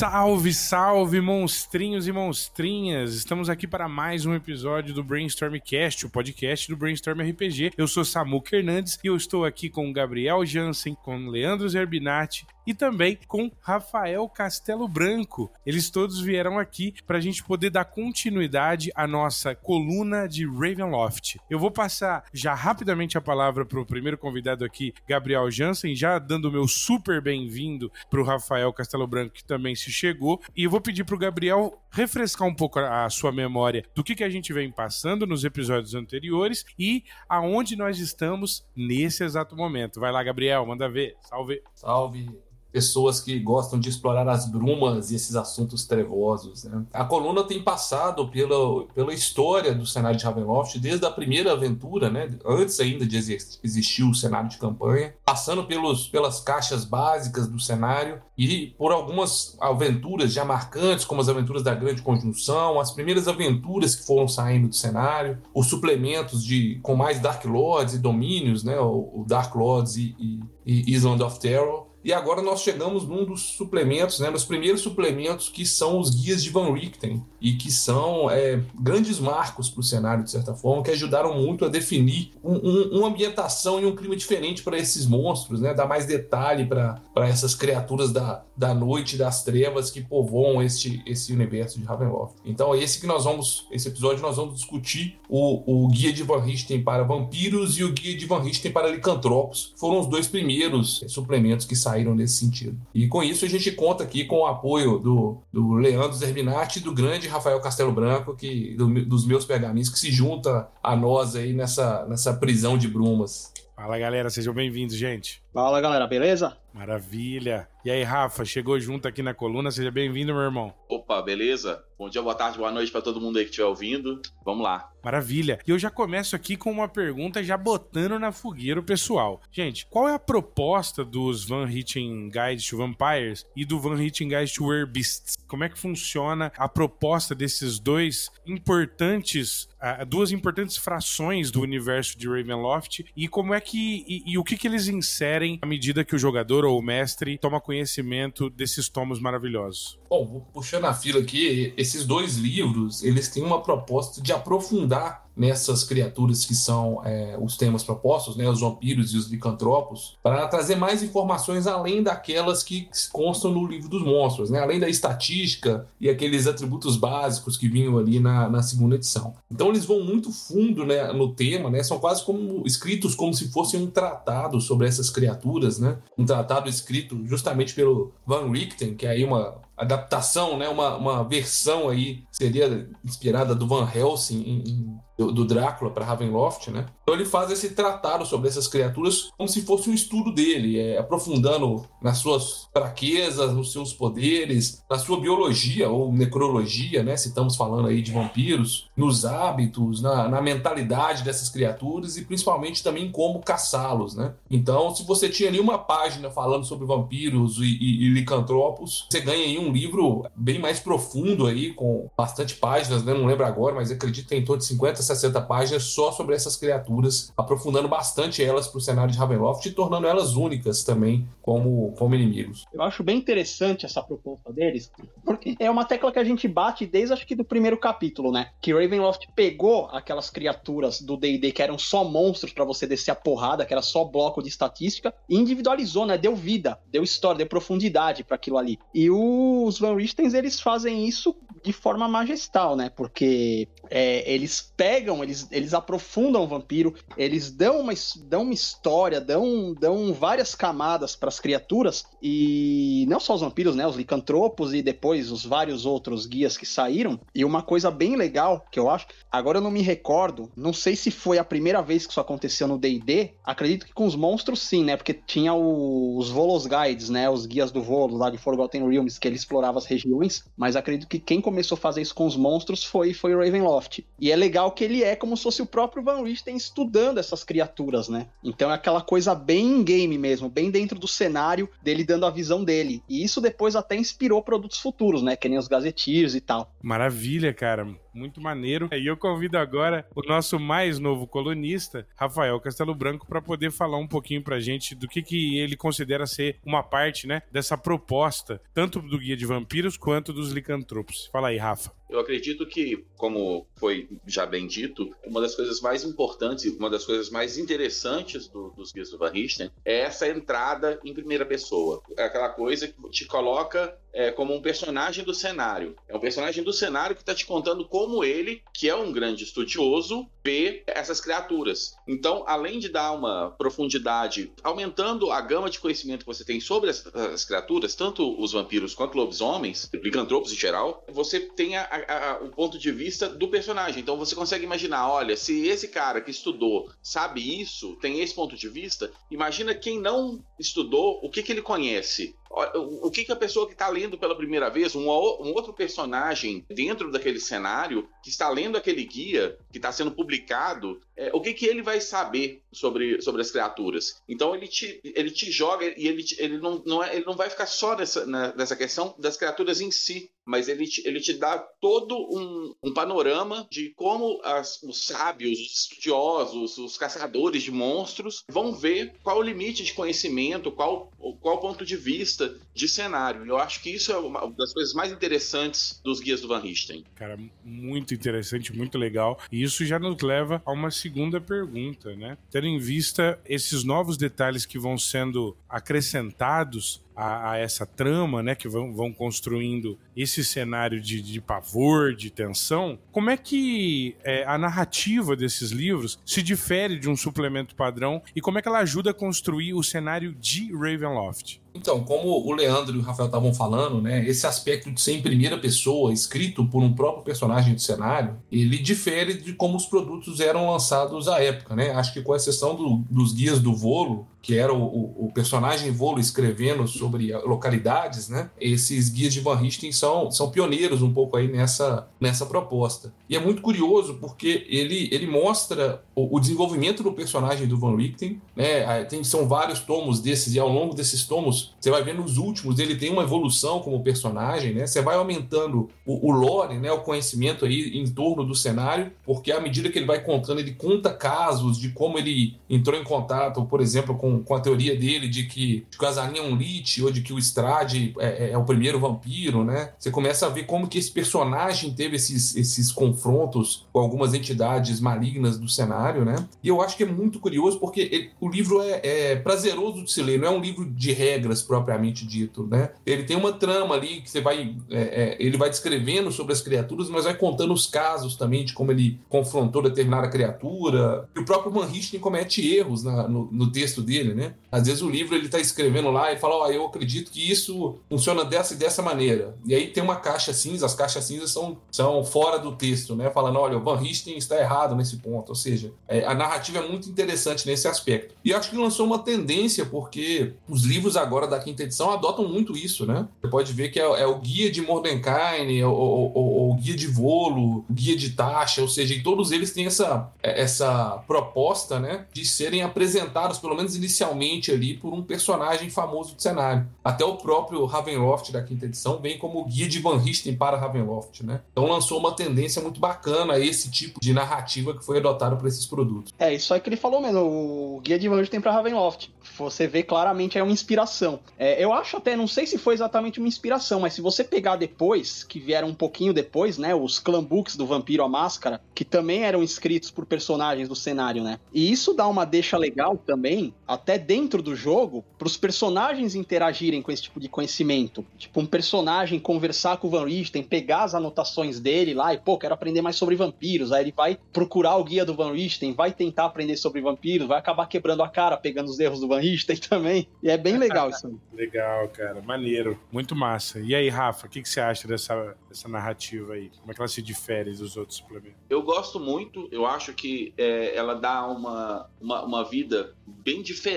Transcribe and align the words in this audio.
Salve, 0.00 0.54
salve, 0.54 1.20
monstrinhos 1.20 2.08
e 2.08 2.12
monstrinhas! 2.12 3.12
Estamos 3.12 3.50
aqui 3.50 3.66
para 3.66 3.86
mais 3.86 4.24
um 4.24 4.34
episódio 4.34 4.94
do 4.94 5.04
Brainstormcast, 5.04 6.06
o 6.06 6.08
podcast 6.08 6.70
do 6.70 6.76
Brainstorm 6.78 7.20
RPG. 7.20 7.72
Eu 7.76 7.86
sou 7.86 8.02
Samuca 8.02 8.56
Hernandes 8.56 8.98
e 9.04 9.08
eu 9.08 9.14
estou 9.14 9.44
aqui 9.44 9.68
com 9.68 9.92
Gabriel 9.92 10.42
Jansen, 10.46 10.94
com 10.94 11.28
Leandro 11.28 11.68
Zerbinati 11.68 12.46
e 12.70 12.74
também 12.74 13.18
com 13.26 13.50
Rafael 13.60 14.28
Castelo 14.28 14.86
Branco. 14.86 15.50
Eles 15.66 15.90
todos 15.90 16.20
vieram 16.20 16.56
aqui 16.56 16.94
para 17.04 17.18
a 17.18 17.20
gente 17.20 17.42
poder 17.42 17.68
dar 17.68 17.84
continuidade 17.84 18.92
à 18.94 19.08
nossa 19.08 19.56
coluna 19.56 20.28
de 20.28 20.46
Ravenloft. 20.46 21.40
Eu 21.50 21.58
vou 21.58 21.72
passar 21.72 22.24
já 22.32 22.54
rapidamente 22.54 23.18
a 23.18 23.20
palavra 23.20 23.66
para 23.66 23.80
o 23.80 23.84
primeiro 23.84 24.16
convidado 24.16 24.64
aqui, 24.64 24.94
Gabriel 25.08 25.50
Jansen, 25.50 25.96
já 25.96 26.16
dando 26.20 26.44
o 26.44 26.52
meu 26.52 26.68
super 26.68 27.20
bem-vindo 27.20 27.90
para 28.08 28.20
o 28.20 28.24
Rafael 28.24 28.72
Castelo 28.72 29.06
Branco, 29.06 29.34
que 29.34 29.44
também 29.44 29.74
se 29.74 29.90
chegou. 29.90 30.40
E 30.56 30.62
eu 30.62 30.70
vou 30.70 30.80
pedir 30.80 31.02
para 31.02 31.16
o 31.16 31.18
Gabriel 31.18 31.76
refrescar 31.90 32.46
um 32.46 32.54
pouco 32.54 32.78
a 32.78 33.10
sua 33.10 33.32
memória 33.32 33.84
do 33.96 34.04
que, 34.04 34.14
que 34.14 34.22
a 34.22 34.30
gente 34.30 34.52
vem 34.52 34.70
passando 34.70 35.26
nos 35.26 35.42
episódios 35.42 35.96
anteriores 35.96 36.64
e 36.78 37.02
aonde 37.28 37.74
nós 37.74 37.98
estamos 37.98 38.64
nesse 38.76 39.24
exato 39.24 39.56
momento. 39.56 39.98
Vai 39.98 40.12
lá, 40.12 40.22
Gabriel, 40.22 40.64
manda 40.64 40.88
ver. 40.88 41.16
Salve. 41.20 41.60
Salve 41.74 42.28
pessoas 42.72 43.20
que 43.20 43.38
gostam 43.38 43.78
de 43.78 43.88
explorar 43.88 44.28
as 44.28 44.46
brumas 44.46 45.10
e 45.10 45.16
esses 45.16 45.36
assuntos 45.36 45.84
trevosos. 45.84 46.64
Né? 46.64 46.84
A 46.92 47.04
coluna 47.04 47.44
tem 47.44 47.62
passado 47.62 48.28
pela, 48.28 48.84
pela 48.86 49.12
história 49.12 49.74
do 49.74 49.86
cenário 49.86 50.18
de 50.18 50.24
Ravenloft 50.24 50.78
desde 50.78 51.04
a 51.04 51.10
primeira 51.10 51.52
aventura, 51.52 52.10
né? 52.10 52.30
antes 52.44 52.78
ainda 52.80 53.06
de 53.06 53.16
existir 53.16 54.02
o 54.02 54.14
cenário 54.14 54.48
de 54.48 54.58
campanha, 54.58 55.14
passando 55.24 55.64
pelos, 55.64 56.08
pelas 56.08 56.40
caixas 56.40 56.84
básicas 56.84 57.48
do 57.48 57.58
cenário 57.58 58.20
e 58.36 58.68
por 58.78 58.92
algumas 58.92 59.56
aventuras 59.60 60.32
já 60.32 60.44
marcantes, 60.44 61.04
como 61.04 61.20
as 61.20 61.28
aventuras 61.28 61.62
da 61.62 61.74
Grande 61.74 62.02
Conjunção, 62.02 62.80
as 62.80 62.90
primeiras 62.90 63.28
aventuras 63.28 63.94
que 63.94 64.06
foram 64.06 64.28
saindo 64.28 64.68
do 64.68 64.74
cenário, 64.74 65.38
os 65.54 65.66
suplementos 65.66 66.44
de 66.44 66.78
com 66.82 66.96
mais 66.96 67.20
Dark 67.20 67.44
Lords 67.44 67.94
e 67.94 67.98
domínios, 67.98 68.64
né? 68.64 68.78
o, 68.78 69.20
o 69.20 69.24
Dark 69.26 69.54
Lords 69.54 69.96
e, 69.96 70.14
e, 70.18 70.40
e 70.64 70.94
Island 70.94 71.22
of 71.22 71.38
Terror, 71.38 71.89
e 72.02 72.12
agora 72.12 72.40
nós 72.40 72.62
chegamos 72.62 73.06
num 73.06 73.24
dos 73.24 73.42
suplementos, 73.42 74.20
né, 74.20 74.30
nos 74.30 74.44
primeiros 74.44 74.80
suplementos 74.80 75.48
que 75.48 75.66
são 75.66 75.98
os 75.98 76.10
guias 76.10 76.42
de 76.42 76.50
Van 76.50 76.72
Richten 76.72 77.22
e 77.40 77.52
que 77.52 77.70
são 77.70 78.30
é, 78.30 78.62
grandes 78.78 79.18
marcos 79.18 79.68
para 79.68 79.80
o 79.80 79.84
cenário, 79.84 80.24
de 80.24 80.30
certa 80.30 80.54
forma, 80.54 80.82
que 80.82 80.90
ajudaram 80.90 81.34
muito 81.38 81.64
a 81.64 81.68
definir 81.68 82.32
um, 82.42 82.54
um, 82.54 82.98
uma 82.98 83.08
ambientação 83.08 83.80
e 83.80 83.86
um 83.86 83.94
clima 83.94 84.16
diferente 84.16 84.62
para 84.62 84.78
esses 84.78 85.06
monstros, 85.06 85.60
né, 85.60 85.74
dar 85.74 85.86
mais 85.86 86.06
detalhe 86.06 86.64
para 86.64 87.00
essas 87.16 87.54
criaturas 87.54 88.12
da, 88.12 88.44
da 88.56 88.74
noite, 88.74 89.16
das 89.16 89.44
trevas 89.44 89.90
que 89.90 90.00
povoam 90.00 90.62
este, 90.62 91.02
esse 91.06 91.32
universo 91.32 91.78
de 91.78 91.84
Ravenloft. 91.84 92.36
Então, 92.44 92.74
é 92.74 92.82
esse 92.82 93.00
que 93.00 93.06
nós 93.06 93.24
vamos, 93.24 93.66
esse 93.70 93.88
episódio 93.88 94.22
nós 94.22 94.36
vamos 94.36 94.54
discutir 94.54 95.18
o, 95.28 95.84
o 95.84 95.88
guia 95.88 96.12
de 96.12 96.22
Van 96.22 96.40
Richten 96.40 96.82
para 96.82 97.02
vampiros 97.02 97.78
e 97.78 97.84
o 97.84 97.92
guia 97.92 98.16
de 98.16 98.26
Van 98.26 98.40
Richten 98.40 98.72
para 98.72 98.88
licantropos. 98.88 99.74
Foram 99.76 100.00
os 100.00 100.06
dois 100.06 100.26
primeiros 100.26 101.04
suplementos 101.08 101.66
que 101.66 101.76
saíram 101.76 101.89
saíram 101.90 102.14
nesse 102.14 102.34
sentido. 102.34 102.80
E 102.94 103.08
com 103.08 103.22
isso 103.22 103.44
a 103.44 103.48
gente 103.48 103.72
conta 103.72 104.04
aqui 104.04 104.24
com 104.24 104.40
o 104.40 104.46
apoio 104.46 104.98
do, 104.98 105.38
do 105.52 105.74
Leandro 105.74 106.16
Zerbinati 106.16 106.78
e 106.78 106.82
do 106.82 106.94
grande 106.94 107.26
Rafael 107.26 107.60
Castelo 107.60 107.92
Branco, 107.92 108.34
que, 108.34 108.74
do, 108.76 108.88
dos 109.04 109.26
meus 109.26 109.44
pergaminhos, 109.44 109.88
que 109.88 109.98
se 109.98 110.10
junta 110.10 110.68
a 110.82 110.94
nós 110.94 111.34
aí 111.34 111.52
nessa, 111.52 112.06
nessa 112.06 112.32
prisão 112.34 112.78
de 112.78 112.88
brumas. 112.88 113.52
Fala 113.74 113.98
galera, 113.98 114.28
sejam 114.28 114.52
bem-vindos, 114.52 114.94
gente. 114.94 115.42
Fala 115.52 115.80
galera, 115.80 116.06
beleza? 116.06 116.56
Maravilha. 116.72 117.68
E 117.84 117.90
aí, 117.90 118.02
Rafa, 118.02 118.44
chegou 118.44 118.78
junto 118.78 119.08
aqui 119.08 119.22
na 119.22 119.34
coluna, 119.34 119.70
seja 119.70 119.90
bem-vindo, 119.90 120.32
meu 120.32 120.42
irmão. 120.42 120.72
Opa, 120.88 121.20
beleza? 121.22 121.82
Bom 121.98 122.08
dia, 122.08 122.22
boa 122.22 122.34
tarde, 122.34 122.58
boa 122.58 122.70
noite 122.70 122.92
para 122.92 123.02
todo 123.02 123.20
mundo 123.20 123.38
aí 123.38 123.44
que 123.44 123.50
estiver 123.50 123.66
ouvindo. 123.66 124.20
Vamos 124.44 124.62
lá. 124.62 124.90
Maravilha. 125.02 125.58
E 125.66 125.70
eu 125.70 125.78
já 125.78 125.90
começo 125.90 126.36
aqui 126.36 126.56
com 126.56 126.70
uma 126.70 126.88
pergunta 126.88 127.42
já 127.42 127.56
botando 127.56 128.18
na 128.18 128.32
fogueira 128.32 128.80
o 128.80 128.82
pessoal. 128.82 129.40
Gente, 129.50 129.86
qual 129.86 130.08
é 130.08 130.14
a 130.14 130.18
proposta 130.18 131.04
dos 131.04 131.44
Van 131.44 131.70
Hitten 131.70 132.30
Guide 132.30 132.68
to 132.68 132.76
Vampires 132.76 133.46
e 133.56 133.64
do 133.64 133.80
Van 133.80 134.02
Hitten 134.02 134.28
Guide 134.28 134.52
to 134.52 134.66
Werbeasts? 134.66 135.36
Como 135.46 135.64
é 135.64 135.68
que 135.68 135.78
funciona 135.78 136.52
a 136.56 136.68
proposta 136.68 137.34
desses 137.34 137.78
dois 137.78 138.30
importantes, 138.46 139.64
uh, 139.80 140.04
duas 140.06 140.32
importantes 140.32 140.76
frações 140.76 141.50
do 141.50 141.62
universo 141.62 142.18
de 142.18 142.28
Ravenloft 142.28 143.04
e 143.16 143.26
como 143.26 143.54
é 143.54 143.60
que 143.60 144.04
e, 144.06 144.32
e 144.32 144.38
o 144.38 144.44
que 144.44 144.56
que 144.56 144.68
eles 144.68 144.86
inserem 144.88 145.39
à 145.62 145.66
medida 145.66 146.04
que 146.04 146.16
o 146.16 146.18
jogador 146.18 146.64
ou 146.64 146.78
o 146.78 146.82
mestre 146.82 147.38
toma 147.38 147.60
conhecimento 147.60 148.48
desses 148.48 148.88
tomos 148.88 149.20
maravilhosos? 149.20 149.99
Bom, 150.10 150.44
puxando 150.52 150.86
a 150.86 150.92
fila 150.92 151.20
aqui, 151.20 151.72
esses 151.76 152.04
dois 152.04 152.36
livros, 152.36 153.04
eles 153.04 153.28
têm 153.28 153.44
uma 153.44 153.62
proposta 153.62 154.20
de 154.20 154.32
aprofundar 154.32 155.30
nessas 155.36 155.84
criaturas 155.84 156.44
que 156.44 156.54
são 156.54 157.00
é, 157.04 157.38
os 157.40 157.56
temas 157.56 157.84
propostos, 157.84 158.36
né, 158.36 158.48
os 158.48 158.60
vampiros 158.60 159.14
e 159.14 159.16
os 159.16 159.28
licantropos, 159.28 160.18
para 160.22 160.46
trazer 160.48 160.74
mais 160.74 161.02
informações 161.02 161.66
além 161.66 162.02
daquelas 162.02 162.62
que 162.62 162.88
constam 163.12 163.52
no 163.52 163.66
livro 163.66 163.88
dos 163.88 164.04
monstros, 164.04 164.50
né, 164.50 164.58
além 164.58 164.80
da 164.80 164.88
estatística 164.88 165.86
e 166.00 166.10
aqueles 166.10 166.46
atributos 166.46 166.96
básicos 166.96 167.56
que 167.56 167.68
vinham 167.68 167.96
ali 167.96 168.18
na, 168.18 168.50
na 168.50 168.62
segunda 168.62 168.96
edição. 168.96 169.34
Então 169.50 169.68
eles 169.68 169.84
vão 169.84 170.02
muito 170.02 170.32
fundo 170.32 170.84
né, 170.84 171.10
no 171.12 171.32
tema, 171.32 171.70
né, 171.70 171.82
são 171.82 171.98
quase 171.98 172.24
como 172.24 172.66
escritos 172.66 173.14
como 173.14 173.32
se 173.32 173.48
fosse 173.50 173.76
um 173.76 173.86
tratado 173.86 174.60
sobre 174.60 174.88
essas 174.88 175.08
criaturas, 175.08 175.78
né, 175.78 175.98
um 176.18 176.24
tratado 176.24 176.68
escrito 176.68 177.18
justamente 177.26 177.74
pelo 177.74 178.12
Van 178.26 178.50
Richten, 178.50 178.94
que 178.94 179.06
é 179.06 179.10
aí 179.10 179.24
uma 179.24 179.54
adaptação, 179.80 180.58
né, 180.58 180.68
uma, 180.68 180.96
uma 180.96 181.24
versão 181.24 181.88
aí 181.88 182.22
seria 182.30 182.88
inspirada 183.04 183.54
do 183.54 183.66
Van 183.66 183.90
Helsing 183.92 184.42
em, 184.42 184.62
em 184.68 185.00
do, 185.26 185.44
Drácula 185.44 185.90
para 185.90 186.04
Ravenloft, 186.04 186.70
né? 186.70 186.86
Então 187.02 187.14
ele 187.14 187.24
faz 187.24 187.50
esse 187.50 187.70
tratado 187.70 188.24
sobre 188.24 188.48
essas 188.48 188.68
criaturas 188.68 189.30
como 189.36 189.48
se 189.48 189.62
fosse 189.62 189.90
um 189.90 189.94
estudo 189.94 190.32
dele, 190.32 190.78
é, 190.78 190.98
aprofundando 190.98 191.84
nas 192.00 192.18
suas 192.18 192.68
fraquezas, 192.72 193.52
nos 193.52 193.72
seus 193.72 193.92
poderes, 193.92 194.82
na 194.88 194.98
sua 194.98 195.20
biologia 195.20 195.90
ou 195.90 196.12
necrologia, 196.12 197.02
né? 197.02 197.16
Se 197.16 197.28
estamos 197.28 197.56
falando 197.56 197.88
aí 197.88 198.00
de 198.00 198.12
vampiros, 198.12 198.88
nos 198.96 199.24
hábitos, 199.24 200.00
na, 200.00 200.28
na 200.28 200.40
mentalidade 200.40 201.22
dessas 201.22 201.48
criaturas 201.48 202.16
e 202.16 202.24
principalmente 202.24 202.82
também 202.82 203.10
como 203.10 203.40
caçá-los, 203.40 204.14
né? 204.14 204.34
Então, 204.50 204.94
se 204.94 205.04
você 205.04 205.28
tinha 205.28 205.48
ali 205.48 205.58
uma 205.58 205.78
página 205.78 206.30
falando 206.30 206.64
sobre 206.64 206.86
vampiros 206.86 207.58
e, 207.58 207.64
e, 207.64 208.04
e 208.04 208.08
licantropos, 208.08 209.06
você 209.10 209.20
ganha 209.20 209.44
aí 209.44 209.58
um 209.58 209.72
livro 209.72 210.24
bem 210.36 210.58
mais 210.58 210.78
profundo 210.78 211.46
aí, 211.46 211.72
com 211.72 212.08
bastante 212.16 212.54
páginas, 212.54 213.04
né? 213.04 213.12
Não 213.14 213.26
lembro 213.26 213.44
agora, 213.44 213.74
mas 213.74 213.90
acredito 213.90 214.24
que 214.24 214.30
tem 214.30 214.40
em 214.40 214.44
torno 214.44 214.60
de 214.60 214.66
50, 214.66 215.02
60 215.10 215.40
páginas 215.42 215.84
só 215.84 216.12
sobre 216.12 216.34
essas 216.34 216.56
criaturas, 216.56 217.32
aprofundando 217.36 217.88
bastante 217.88 218.42
elas 218.42 218.68
para 218.68 218.78
o 218.78 218.80
cenário 218.80 219.12
de 219.12 219.18
Ravenloft 219.18 219.66
e 219.66 219.72
tornando 219.72 220.06
elas 220.06 220.34
únicas 220.34 220.84
também 220.84 221.26
como, 221.42 221.92
como 221.98 222.14
inimigos. 222.14 222.64
Eu 222.72 222.82
acho 222.82 223.02
bem 223.02 223.18
interessante 223.18 223.84
essa 223.86 224.02
proposta 224.02 224.52
deles, 224.52 224.90
porque 225.24 225.56
é 225.58 225.70
uma 225.70 225.84
tecla 225.84 226.12
que 226.12 226.18
a 226.18 226.24
gente 226.24 226.46
bate 226.46 226.86
desde 226.86 227.10
acho 227.12 227.26
que 227.26 227.34
do 227.34 227.44
primeiro 227.44 227.76
capítulo, 227.76 228.30
né? 228.30 228.50
Que 228.60 228.72
Ravenloft 228.72 229.26
pegou 229.34 229.86
aquelas 229.86 230.30
criaturas 230.30 231.00
do 231.00 231.16
D&D 231.16 231.52
que 231.52 231.62
eram 231.62 231.78
só 231.78 232.04
monstros 232.04 232.52
para 232.52 232.64
você 232.64 232.86
descer 232.86 233.10
a 233.10 233.14
porrada, 233.14 233.64
que 233.64 233.72
era 233.72 233.82
só 233.82 234.04
bloco 234.04 234.42
de 234.42 234.48
estatística, 234.48 235.12
e 235.28 235.36
individualizou, 235.36 236.06
né? 236.06 236.16
Deu 236.16 236.34
vida, 236.34 236.78
deu 236.90 237.02
história, 237.02 237.38
deu 237.38 237.46
profundidade 237.46 238.22
para 238.22 238.36
aquilo 238.36 238.58
ali. 238.58 238.78
E 238.94 239.10
os 239.10 239.78
Van 239.78 239.96
Richtens, 239.96 240.34
eles 240.34 240.60
fazem 240.60 241.06
isso 241.06 241.36
de 241.62 241.72
forma 241.72 242.08
majestal, 242.08 242.76
né? 242.76 242.90
Porque 242.90 243.68
é, 243.90 244.30
eles 244.30 244.72
pegam, 244.76 244.99
eles, 245.22 245.48
eles 245.50 245.74
aprofundam 245.74 246.42
o 246.42 246.46
vampiro, 246.46 246.94
eles 247.16 247.50
dão 247.50 247.80
uma, 247.80 247.92
dão 248.24 248.42
uma 248.42 248.54
história, 248.54 249.20
dão, 249.20 249.74
dão 249.74 250.12
várias 250.12 250.54
camadas 250.54 251.16
para 251.16 251.28
as 251.28 251.40
criaturas, 251.40 252.04
e 252.22 253.06
não 253.08 253.20
só 253.20 253.34
os 253.34 253.40
vampiros, 253.40 253.74
né? 253.74 253.86
Os 253.86 253.96
licantropos 253.96 254.74
e 254.74 254.82
depois 254.82 255.30
os 255.30 255.44
vários 255.44 255.86
outros 255.86 256.26
guias 256.26 256.56
que 256.56 256.66
saíram. 256.66 257.18
E 257.34 257.44
uma 257.44 257.62
coisa 257.62 257.90
bem 257.90 258.16
legal 258.16 258.64
que 258.70 258.78
eu 258.78 258.90
acho, 258.90 259.06
agora 259.30 259.58
eu 259.58 259.62
não 259.62 259.70
me 259.70 259.82
recordo, 259.82 260.50
não 260.56 260.72
sei 260.72 260.96
se 260.96 261.10
foi 261.10 261.38
a 261.38 261.44
primeira 261.44 261.82
vez 261.82 262.06
que 262.06 262.12
isso 262.12 262.20
aconteceu 262.20 262.68
no 262.68 262.78
DD, 262.78 263.30
acredito 263.44 263.86
que 263.86 263.92
com 263.92 264.06
os 264.06 264.14
monstros 264.14 264.60
sim, 264.60 264.84
né? 264.84 264.96
Porque 264.96 265.14
tinha 265.14 265.54
o, 265.54 266.16
os 266.18 266.28
Volos 266.30 266.66
Guides, 266.66 267.08
né? 267.08 267.28
Os 267.28 267.46
guias 267.46 267.70
do 267.70 267.82
volo 267.82 268.16
lá 268.16 268.30
de 268.30 268.38
Forgotten 268.38 268.88
Realms, 268.88 269.18
que 269.18 269.28
ele 269.28 269.36
explorava 269.36 269.78
as 269.78 269.86
regiões, 269.86 270.44
mas 270.56 270.76
acredito 270.76 271.08
que 271.08 271.18
quem 271.18 271.40
começou 271.40 271.76
a 271.76 271.80
fazer 271.80 272.02
isso 272.02 272.14
com 272.14 272.26
os 272.26 272.36
monstros 272.36 272.84
foi, 272.84 273.12
foi 273.14 273.34
o 273.34 273.38
Ravenloft. 273.38 274.04
E 274.18 274.30
é 274.30 274.36
legal 274.36 274.72
que 274.72 274.79
ele 274.84 275.02
é 275.02 275.16
como 275.16 275.36
se 275.36 275.42
fosse 275.42 275.62
o 275.62 275.66
próprio 275.66 276.02
Van 276.02 276.22
Richten 276.22 276.56
estudando 276.56 277.18
essas 277.18 277.44
criaturas, 277.44 278.08
né? 278.08 278.28
Então 278.42 278.70
é 278.70 278.74
aquela 278.74 279.00
coisa 279.00 279.34
bem 279.34 279.66
in-game 279.66 280.16
mesmo, 280.18 280.48
bem 280.48 280.70
dentro 280.70 280.98
do 280.98 281.08
cenário 281.08 281.68
dele 281.82 282.04
dando 282.04 282.26
a 282.26 282.30
visão 282.30 282.64
dele. 282.64 283.02
E 283.08 283.22
isso 283.22 283.40
depois 283.40 283.76
até 283.76 283.96
inspirou 283.96 284.42
produtos 284.42 284.78
futuros, 284.78 285.22
né? 285.22 285.36
Que 285.36 285.48
nem 285.48 285.58
os 285.58 285.68
Gazetteers 285.68 286.34
e 286.34 286.40
tal. 286.40 286.72
Maravilha, 286.82 287.52
cara. 287.52 287.86
Muito 288.14 288.40
maneiro. 288.40 288.88
E 288.92 289.06
eu 289.06 289.16
convido 289.16 289.58
agora 289.58 290.06
o 290.14 290.22
nosso 290.22 290.58
mais 290.58 290.98
novo 290.98 291.26
colunista, 291.26 292.06
Rafael 292.16 292.60
Castelo 292.60 292.94
Branco, 292.94 293.26
para 293.26 293.42
poder 293.42 293.70
falar 293.70 293.98
um 293.98 294.08
pouquinho 294.08 294.42
pra 294.42 294.60
gente 294.60 294.94
do 294.94 295.08
que, 295.08 295.22
que 295.22 295.58
ele 295.58 295.76
considera 295.76 296.26
ser 296.26 296.58
uma 296.64 296.82
parte, 296.82 297.26
né, 297.26 297.42
dessa 297.50 297.76
proposta, 297.76 298.60
tanto 298.74 299.00
do 299.00 299.18
Guia 299.18 299.36
de 299.36 299.46
Vampiros 299.46 299.96
quanto 299.96 300.32
dos 300.32 300.52
licantropos. 300.52 301.28
Fala 301.32 301.48
aí, 301.48 301.56
Rafa. 301.56 301.92
Eu 302.10 302.18
acredito 302.18 302.66
que, 302.66 303.04
como 303.16 303.66
foi 303.76 304.08
já 304.26 304.44
bem 304.44 304.66
dito, 304.66 305.14
uma 305.24 305.40
das 305.40 305.54
coisas 305.54 305.80
mais 305.80 306.02
importantes, 306.02 306.64
uma 306.76 306.90
das 306.90 307.04
coisas 307.04 307.30
mais 307.30 307.56
interessantes 307.56 308.48
do, 308.48 308.70
dos 308.70 308.90
guias 308.90 309.10
do 309.10 309.18
Van 309.18 309.30
Richten 309.30 309.70
é 309.84 310.00
essa 310.00 310.28
entrada 310.28 310.98
em 311.04 311.14
primeira 311.14 311.46
pessoa. 311.46 312.02
É 312.16 312.24
aquela 312.24 312.48
coisa 312.48 312.88
que 312.88 313.10
te 313.10 313.26
coloca 313.26 313.96
é, 314.12 314.30
como 314.30 314.54
um 314.54 314.60
personagem 314.60 315.24
do 315.24 315.34
cenário. 315.34 315.96
É 316.08 316.16
um 316.16 316.20
personagem 316.20 316.62
do 316.62 316.72
cenário 316.72 317.14
que 317.14 317.22
está 317.22 317.34
te 317.34 317.46
contando 317.46 317.84
como 317.84 318.24
ele, 318.24 318.62
que 318.72 318.88
é 318.88 318.94
um 318.94 319.12
grande 319.12 319.44
estudioso, 319.44 320.26
vê 320.44 320.82
essas 320.86 321.20
criaturas. 321.20 321.94
Então, 322.06 322.44
além 322.46 322.78
de 322.78 322.88
dar 322.88 323.12
uma 323.12 323.50
profundidade, 323.50 324.52
aumentando 324.62 325.30
a 325.30 325.40
gama 325.40 325.70
de 325.70 325.78
conhecimento 325.78 326.20
que 326.20 326.26
você 326.26 326.44
tem 326.44 326.60
sobre 326.60 326.90
as, 326.90 327.06
as 327.14 327.44
criaturas, 327.44 327.94
tanto 327.94 328.40
os 328.40 328.52
vampiros 328.52 328.94
quanto 328.94 329.16
lobisomens, 329.16 329.88
licantropos 329.92 330.52
em 330.52 330.56
geral, 330.56 331.04
você 331.08 331.40
tem 331.40 331.76
a, 331.76 331.82
a, 331.82 332.30
a, 332.30 332.38
o 332.42 332.48
ponto 332.50 332.78
de 332.78 332.90
vista 332.90 333.28
do 333.28 333.48
personagem. 333.48 334.00
Então, 334.02 334.16
você 334.16 334.34
consegue 334.34 334.64
imaginar, 334.64 335.10
olha, 335.10 335.36
se 335.36 335.66
esse 335.66 335.88
cara 335.88 336.20
que 336.20 336.30
estudou 336.30 336.90
sabe 337.02 337.60
isso, 337.60 337.96
tem 338.00 338.20
esse 338.20 338.34
ponto 338.34 338.56
de 338.56 338.68
vista, 338.68 339.10
imagina 339.30 339.74
quem 339.74 340.00
não 340.00 340.42
estudou, 340.58 341.20
o 341.22 341.30
que, 341.30 341.42
que 341.42 341.52
ele 341.52 341.62
conhece 341.62 342.34
o 342.50 343.10
que, 343.12 343.24
que 343.24 343.30
a 343.30 343.36
pessoa 343.36 343.66
que 343.66 343.74
está 343.74 343.88
lendo 343.88 344.18
pela 344.18 344.36
primeira 344.36 344.68
vez, 344.68 344.96
um, 344.96 345.08
um, 345.08 345.52
outro 345.54 345.72
personagem 345.72 346.64
dentro 346.68 347.10
daquele 347.12 347.38
cenário, 347.38 348.08
que 348.24 348.28
está 348.28 348.48
lendo 348.48 348.76
aquele 348.76 349.04
guia 349.04 349.56
que 349.70 349.78
está 349.78 349.92
sendo 349.92 350.10
publicado, 350.10 351.00
é, 351.16 351.30
o 351.32 351.40
que, 351.40 351.54
que 351.54 351.66
ele 351.66 351.80
vai 351.80 352.00
saber 352.00 352.60
sobre, 352.72 353.20
sobre 353.20 353.40
as 353.42 353.50
criaturas? 353.50 354.20
Então 354.28 354.54
ele 354.54 354.68
te, 354.68 355.00
ele 355.04 355.30
te 355.30 355.50
joga 355.50 355.86
e 355.96 356.06
ele, 356.06 356.24
ele, 356.38 356.58
não, 356.58 356.82
não 356.86 357.02
é, 357.02 357.16
ele 357.16 357.24
não 357.24 357.36
vai 357.36 357.50
ficar 357.50 357.66
só 357.66 357.96
nessa, 357.96 358.26
na, 358.26 358.54
nessa 358.54 358.76
questão 358.76 359.14
das 359.18 359.36
criaturas 359.36 359.80
em 359.80 359.90
si, 359.90 360.30
mas 360.44 360.68
ele 360.68 360.86
te, 360.86 361.06
ele 361.06 361.20
te 361.20 361.34
dá 361.34 361.58
todo 361.80 362.16
um, 362.16 362.74
um 362.82 362.92
panorama 362.92 363.66
de 363.70 363.92
como 363.94 364.40
as, 364.42 364.82
os 364.82 365.06
sábios, 365.06 365.58
os 365.60 365.82
estudiosos, 365.82 366.78
os 366.78 366.96
caçadores 366.96 367.62
de 367.62 367.70
monstros 367.70 368.44
vão 368.50 368.72
ver 368.72 369.14
qual 369.22 369.38
o 369.38 369.42
limite 369.42 369.84
de 369.84 369.92
conhecimento, 369.92 370.72
qual, 370.72 371.12
qual 371.40 371.56
o 371.56 371.60
ponto 371.60 371.84
de 371.84 371.96
vista 371.96 372.58
de 372.74 372.88
cenário. 372.88 373.44
Eu 373.46 373.58
acho 373.58 373.82
que 373.82 373.90
isso 373.90 374.12
é 374.12 374.18
uma 374.18 374.50
das 374.52 374.72
coisas 374.72 374.94
mais 374.94 375.12
interessantes 375.12 376.00
dos 376.02 376.20
guias 376.20 376.40
do 376.40 376.48
Van 376.48 376.60
Richten. 376.60 377.04
Cara, 377.14 377.38
muito 377.64 378.14
interessante, 378.14 378.74
muito 378.74 378.98
legal. 378.98 379.38
E 379.52 379.62
isso 379.62 379.84
já 379.84 379.98
nos 379.98 380.20
leva 380.20 380.62
a 380.64 380.72
uma 380.72 380.90
segunda 380.90 381.40
pergunta, 381.40 382.14
né? 382.16 382.36
Tendo 382.60 382.68
em 382.68 382.78
vista 382.78 383.40
esses 383.46 383.84
novos 383.84 384.18
detalhes 384.18 384.66
que 384.66 384.78
vão 384.78 384.98
sendo 384.98 385.56
acrescentados 385.66 387.02
a, 387.16 387.52
a, 387.52 387.56
essa 387.56 387.86
trama, 387.86 388.42
né, 388.42 388.54
que 388.54 388.68
vão, 388.68 388.92
vão 388.92 389.10
construindo 389.14 389.98
esse 390.14 390.44
cenário 390.44 391.00
de, 391.00 391.22
de, 391.22 391.40
pavor, 391.40 392.14
de 392.14 392.28
tensão, 392.30 392.98
como 393.10 393.30
é 393.30 393.36
que 393.38 394.14
é, 394.22 394.44
a 394.44 394.58
narrativa 394.58 395.34
desses 395.34 395.70
livros 395.70 396.18
se 396.26 396.42
difere 396.42 396.98
de 396.98 397.08
um 397.08 397.16
suplemento 397.16 397.74
padrão 397.74 398.22
e 398.36 398.42
como 398.42 398.58
é 398.58 398.62
que 398.62 398.68
ela 398.68 398.80
ajuda 398.80 399.12
a 399.12 399.14
construir 399.14 399.72
o 399.72 399.82
cenário 399.82 400.34
de 400.34 400.70
Ravenloft? 400.70 401.59
Então, 401.74 402.02
como 402.02 402.28
o 402.28 402.52
Leandro 402.52 402.96
e 402.96 402.98
o 402.98 403.02
Rafael 403.02 403.26
estavam 403.26 403.54
falando, 403.54 404.00
né, 404.00 404.26
esse 404.28 404.46
aspecto 404.46 404.90
de 404.90 405.00
ser 405.00 405.12
em 405.14 405.22
primeira 405.22 405.56
pessoa, 405.58 406.12
escrito 406.12 406.64
por 406.66 406.82
um 406.82 406.92
próprio 406.92 407.22
personagem 407.22 407.74
do 407.74 407.80
cenário, 407.80 408.36
ele 408.50 408.78
difere 408.78 409.34
de 409.34 409.52
como 409.52 409.76
os 409.76 409.86
produtos 409.86 410.40
eram 410.40 410.70
lançados 410.70 411.28
à 411.28 411.42
época, 411.42 411.76
né? 411.76 411.90
Acho 411.92 412.12
que 412.12 412.22
com 412.22 412.34
exceção 412.34 412.74
do, 412.74 413.04
dos 413.10 413.32
guias 413.32 413.60
do 413.60 413.74
Volo, 413.74 414.26
que 414.42 414.56
era 414.56 414.72
o, 414.72 414.82
o, 414.82 415.26
o, 415.26 415.32
personagem 415.32 415.90
Volo 415.90 416.18
escrevendo 416.18 416.86
sobre 416.88 417.32
localidades, 417.44 418.28
né? 418.28 418.50
Esses 418.58 419.08
guias 419.08 419.32
de 419.32 419.40
Van 419.40 419.56
Richten 419.56 419.92
são, 419.92 420.30
são 420.30 420.50
pioneiros 420.50 421.02
um 421.02 421.12
pouco 421.12 421.36
aí 421.36 421.46
nessa, 421.46 422.08
nessa 422.20 422.46
proposta. 422.46 423.12
E 423.28 423.36
é 423.36 423.40
muito 423.40 423.60
curioso 423.62 424.14
porque 424.14 424.66
ele, 424.68 425.08
ele 425.12 425.26
mostra 425.26 426.02
o, 426.14 426.36
o 426.36 426.40
desenvolvimento 426.40 427.02
do 427.02 427.12
personagem 427.12 427.66
do 427.66 427.76
Van 427.76 427.96
Richten, 427.96 428.40
né? 428.56 429.04
Tem, 429.04 429.22
são 429.22 429.46
vários 429.46 429.80
tomos 429.80 430.20
desses 430.20 430.54
e 430.54 430.58
ao 430.58 430.68
longo 430.68 430.94
desses 430.94 431.26
tomos 431.26 431.74
você 431.78 431.90
vai 431.90 432.02
ver 432.02 432.14
nos 432.14 432.36
últimos 432.38 432.78
ele 432.78 432.96
tem 432.96 433.10
uma 433.10 433.22
evolução 433.22 433.80
como 433.80 434.02
personagem, 434.02 434.72
né? 434.72 434.86
Você 434.86 435.02
vai 435.02 435.16
aumentando 435.16 435.88
o, 436.06 436.28
o 436.28 436.32
lore, 436.32 436.78
né? 436.78 436.90
O 436.92 437.00
conhecimento 437.00 437.64
aí 437.64 437.98
em 437.98 438.06
torno 438.06 438.44
do 438.44 438.54
cenário, 438.54 439.12
porque 439.24 439.52
à 439.52 439.60
medida 439.60 439.90
que 439.90 439.98
ele 439.98 440.06
vai 440.06 440.22
contando, 440.22 440.60
ele 440.60 440.72
conta 440.72 441.12
casos 441.12 441.78
de 441.78 441.90
como 441.90 442.18
ele 442.18 442.56
entrou 442.68 442.98
em 442.98 443.04
contato, 443.04 443.64
por 443.64 443.80
exemplo, 443.80 444.16
com 444.16 444.29
com, 444.38 444.54
a 444.54 444.60
teoria 444.60 444.96
dele 444.96 445.28
de 445.28 445.44
que, 445.44 445.84
o 446.00 446.06
Azarin 446.06 446.38
é 446.38 446.42
um 446.42 446.54
Lich 446.54 447.02
ou 447.02 447.10
de 447.10 447.22
que 447.22 447.32
o 447.32 447.38
Strade 447.38 448.14
é, 448.18 448.46
é, 448.46 448.50
é, 448.52 448.58
o 448.58 448.64
primeiro 448.64 449.00
vampiro, 449.00 449.64
né? 449.64 449.92
Você 449.98 450.10
começa 450.10 450.46
a 450.46 450.48
ver 450.48 450.64
como 450.64 450.86
que 450.86 450.98
esse 450.98 451.10
personagem 451.10 451.92
teve 451.92 452.16
esses, 452.16 452.56
esses 452.56 452.92
confrontos 452.92 453.86
com 453.92 454.00
algumas 454.00 454.34
entidades 454.34 455.00
malignas 455.00 455.58
do 455.58 455.68
cenário, 455.68 456.24
né? 456.24 456.46
E 456.62 456.68
eu 456.68 456.80
acho 456.80 456.96
que 456.96 457.02
é 457.02 457.06
muito 457.06 457.38
curioso 457.38 457.78
porque 457.78 458.00
ele, 458.00 458.30
o 458.40 458.48
livro 458.48 458.80
é, 458.82 459.00
é, 459.02 459.36
prazeroso 459.36 460.04
de 460.04 460.12
se 460.12 460.22
ler, 460.22 460.38
não 460.38 460.48
é 460.48 460.50
um 460.50 460.60
livro 460.60 460.84
de 460.84 461.12
regras 461.12 461.62
propriamente 461.62 462.26
dito, 462.26 462.66
né? 462.66 462.90
Ele 463.04 463.24
tem 463.24 463.36
uma 463.36 463.52
trama 463.52 463.94
ali 463.94 464.20
que 464.20 464.30
você 464.30 464.40
vai, 464.40 464.74
é, 464.90 465.00
é, 465.00 465.36
ele 465.38 465.56
vai 465.56 465.70
descrevendo 465.70 466.30
sobre 466.30 466.52
as 466.52 466.60
criaturas, 466.60 467.08
mas 467.08 467.24
vai 467.24 467.34
contando 467.34 467.72
os 467.72 467.86
casos 467.86 468.36
também 468.36 468.64
de 468.64 468.72
como 468.72 468.92
ele 468.92 469.18
confrontou 469.28 469.82
determinada 469.82 470.28
criatura. 470.28 471.28
E 471.34 471.40
o 471.40 471.44
próprio 471.44 471.72
Van 471.72 471.88
comete 472.20 472.76
erros 472.76 473.02
na, 473.02 473.28
no, 473.28 473.48
no 473.50 473.70
texto 473.70 474.02
dele 474.02 474.19
dele, 474.20 474.34
né? 474.34 474.54
Às 474.70 474.86
vezes 474.86 475.02
o 475.02 475.08
livro 475.08 475.34
ele 475.34 475.46
está 475.46 475.58
escrevendo 475.58 476.10
lá 476.10 476.32
e 476.32 476.38
fala, 476.38 476.54
ó, 476.54 476.66
oh, 476.66 476.70
eu 476.70 476.86
acredito 476.86 477.30
que 477.30 477.50
isso 477.50 477.98
funciona 478.08 478.44
dessa 478.44 478.74
e 478.74 478.76
dessa 478.76 479.02
maneira. 479.02 479.56
E 479.66 479.74
aí 479.74 479.88
tem 479.88 480.02
uma 480.02 480.16
caixa 480.16 480.52
cinza, 480.52 480.86
as 480.86 480.94
caixas 480.94 481.24
cinzas 481.24 481.50
são, 481.50 481.78
são 481.90 482.24
fora 482.24 482.58
do 482.58 482.72
texto, 482.72 483.16
né? 483.16 483.30
Falando, 483.30 483.58
olha, 483.58 483.76
o 483.76 483.82
Van 483.82 483.96
Richten 483.96 484.36
está 484.36 484.58
errado 484.58 484.94
nesse 484.94 485.16
ponto. 485.16 485.48
Ou 485.48 485.54
seja, 485.54 485.92
é, 486.06 486.24
a 486.24 486.34
narrativa 486.34 486.78
é 486.78 486.88
muito 486.88 487.08
interessante 487.08 487.66
nesse 487.66 487.88
aspecto. 487.88 488.34
E 488.44 488.54
acho 488.54 488.70
que 488.70 488.76
lançou 488.76 489.06
uma 489.06 489.18
tendência, 489.18 489.84
porque 489.84 490.54
os 490.68 490.84
livros 490.84 491.16
agora 491.16 491.46
da 491.46 491.58
quinta 491.58 491.82
edição 491.82 492.10
adotam 492.10 492.46
muito 492.46 492.76
isso, 492.76 493.06
né? 493.06 493.26
Você 493.40 493.48
pode 493.48 493.72
ver 493.72 493.88
que 493.88 493.98
é, 493.98 494.04
é 494.04 494.26
o 494.26 494.38
guia 494.38 494.70
de 494.70 494.80
Mordenkainen, 494.80 495.80
é 495.80 495.86
o, 495.86 495.90
o, 495.90 496.32
o, 496.34 496.70
o, 496.70 496.74
guia 496.74 496.94
de 496.94 497.08
Volo, 497.08 497.84
o 497.88 497.92
guia 497.92 498.16
de 498.16 498.30
Taxa, 498.30 498.82
ou 498.82 498.88
seja, 498.88 499.20
todos 499.22 499.50
eles 499.50 499.72
têm 499.72 499.86
essa, 499.86 500.30
essa 500.42 501.22
proposta, 501.26 501.98
né? 501.98 502.26
De 502.32 502.44
serem 502.44 502.82
apresentados, 502.82 503.58
pelo 503.58 503.74
menos 503.74 503.96
inicialmente 503.96 504.09
inicialmente 504.10 504.72
ali 504.72 504.94
por 504.94 505.14
um 505.14 505.22
personagem 505.22 505.88
famoso 505.88 506.34
do 506.34 506.42
cenário. 506.42 506.86
Até 507.02 507.24
o 507.24 507.36
próprio 507.36 507.84
Ravenloft 507.84 508.50
da 508.50 508.62
quinta 508.62 508.86
edição 508.86 509.20
vem 509.20 509.38
como 509.38 509.64
guia 509.64 509.88
de 509.88 510.00
Van 510.00 510.18
Richten 510.18 510.56
para 510.56 510.76
Ravenloft, 510.76 511.42
né? 511.42 511.60
Então 511.70 511.86
lançou 511.86 512.18
uma 512.18 512.34
tendência 512.34 512.82
muito 512.82 512.98
bacana 512.98 513.54
a 513.54 513.60
esse 513.60 513.90
tipo 513.90 514.20
de 514.20 514.32
narrativa 514.32 514.92
que 514.96 515.04
foi 515.04 515.18
adotado 515.18 515.56
por 515.56 515.68
esses 515.68 515.86
produtos. 515.86 516.32
É, 516.38 516.52
isso 516.52 516.74
aí 516.74 516.80
que 516.80 516.88
ele 516.88 516.96
falou 516.96 517.20
mesmo, 517.20 517.40
o 517.40 518.00
guia 518.00 518.18
de 518.18 518.28
Van 518.28 518.40
Richten 518.40 518.60
para 518.60 518.72
Ravenloft. 518.72 519.30
Você 519.56 519.86
vê 519.86 520.02
claramente 520.02 520.58
é 520.58 520.62
uma 520.62 520.72
inspiração. 520.72 521.40
É, 521.58 521.82
eu 521.82 521.92
acho 521.92 522.16
até, 522.16 522.34
não 522.34 522.48
sei 522.48 522.66
se 522.66 522.78
foi 522.78 522.94
exatamente 522.94 523.38
uma 523.38 523.48
inspiração, 523.48 524.00
mas 524.00 524.14
se 524.14 524.20
você 524.20 524.42
pegar 524.42 524.76
depois, 524.76 525.44
que 525.44 525.60
vieram 525.60 525.88
um 525.88 525.94
pouquinho 525.94 526.32
depois, 526.32 526.78
né, 526.78 526.94
os 526.94 527.18
clan 527.18 527.44
books 527.44 527.76
do 527.76 527.86
Vampiro 527.86 528.24
a 528.24 528.28
Máscara, 528.28 528.80
que 528.94 529.04
também 529.04 529.44
eram 529.44 529.62
escritos 529.62 530.10
por 530.10 530.26
personagens 530.26 530.88
do 530.88 530.96
cenário, 530.96 531.42
né? 531.42 531.58
E 531.72 531.90
isso 531.90 532.14
dá 532.14 532.26
uma 532.26 532.44
deixa 532.44 532.76
legal 532.76 533.16
também, 533.16 533.74
até 534.00 534.18
dentro 534.18 534.62
do 534.62 534.74
jogo, 534.74 535.24
para 535.38 535.46
os 535.46 535.56
personagens 535.56 536.34
interagirem 536.34 537.02
com 537.02 537.12
esse 537.12 537.22
tipo 537.22 537.38
de 537.38 537.48
conhecimento. 537.48 538.24
Tipo, 538.38 538.60
um 538.60 538.66
personagem 538.66 539.38
conversar 539.38 539.98
com 539.98 540.08
o 540.08 540.10
Van 540.10 540.24
Richten, 540.24 540.62
pegar 540.62 541.04
as 541.04 541.14
anotações 541.14 541.78
dele 541.78 542.14
lá 542.14 542.32
e, 542.32 542.38
pô, 542.38 542.58
quero 542.58 542.74
aprender 542.74 543.02
mais 543.02 543.16
sobre 543.16 543.36
vampiros. 543.36 543.92
Aí 543.92 544.04
ele 544.04 544.14
vai 544.16 544.38
procurar 544.52 544.96
o 544.96 545.04
guia 545.04 545.24
do 545.24 545.34
Van 545.34 545.52
Richten, 545.52 545.92
vai 545.92 546.12
tentar 546.12 546.46
aprender 546.46 546.76
sobre 546.76 547.00
vampiros, 547.00 547.46
vai 547.46 547.58
acabar 547.58 547.86
quebrando 547.86 548.22
a 548.22 548.28
cara, 548.28 548.56
pegando 548.56 548.88
os 548.88 548.98
erros 548.98 549.20
do 549.20 549.28
Van 549.28 549.40
Richten 549.40 549.76
também. 549.88 550.28
E 550.42 550.50
é 550.50 550.56
bem 550.56 550.78
legal 550.78 551.10
isso. 551.10 551.38
legal, 551.52 552.08
cara. 552.08 552.40
Maneiro. 552.42 552.98
Muito 553.12 553.36
massa. 553.36 553.80
E 553.80 553.94
aí, 553.94 554.08
Rafa, 554.08 554.46
o 554.46 554.50
que, 554.50 554.62
que 554.62 554.68
você 554.68 554.80
acha 554.80 555.06
dessa, 555.06 555.56
dessa 555.68 555.88
narrativa 555.88 556.54
aí? 556.54 556.70
Como 556.80 556.90
é 556.90 556.94
que 556.94 557.00
ela 557.00 557.08
se 557.08 557.20
difere 557.20 557.72
dos 557.72 557.96
outros 557.96 558.18
suplementos? 558.18 558.58
Eu 558.68 558.82
gosto 558.82 559.20
muito. 559.20 559.68
Eu 559.70 559.84
acho 559.86 560.12
que 560.14 560.54
é, 560.56 560.96
ela 560.96 561.14
dá 561.14 561.46
uma, 561.46 562.08
uma, 562.20 562.44
uma 562.44 562.64
vida 562.64 563.14
bem 563.26 563.62
diferente. 563.62 563.89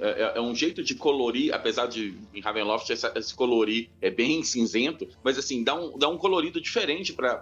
É, 0.00 0.22
é, 0.22 0.32
é, 0.36 0.40
um, 0.40 0.54
jeito 0.54 0.82
de 0.82 0.94
colorir, 0.94 1.54
apesar 1.54 1.86
de 1.86 2.14
em 2.34 2.40
Ravenloft 2.40 2.90
esse 2.90 3.34
colorir 3.34 3.88
é 4.00 4.10
bem 4.10 4.42
cinzento, 4.42 5.08
mas 5.22 5.38
assim, 5.38 5.62
dá 5.62 5.74
um, 5.74 5.98
dá 5.98 6.08
um 6.08 6.18
colorido 6.18 6.60
diferente 6.60 7.12
para 7.12 7.40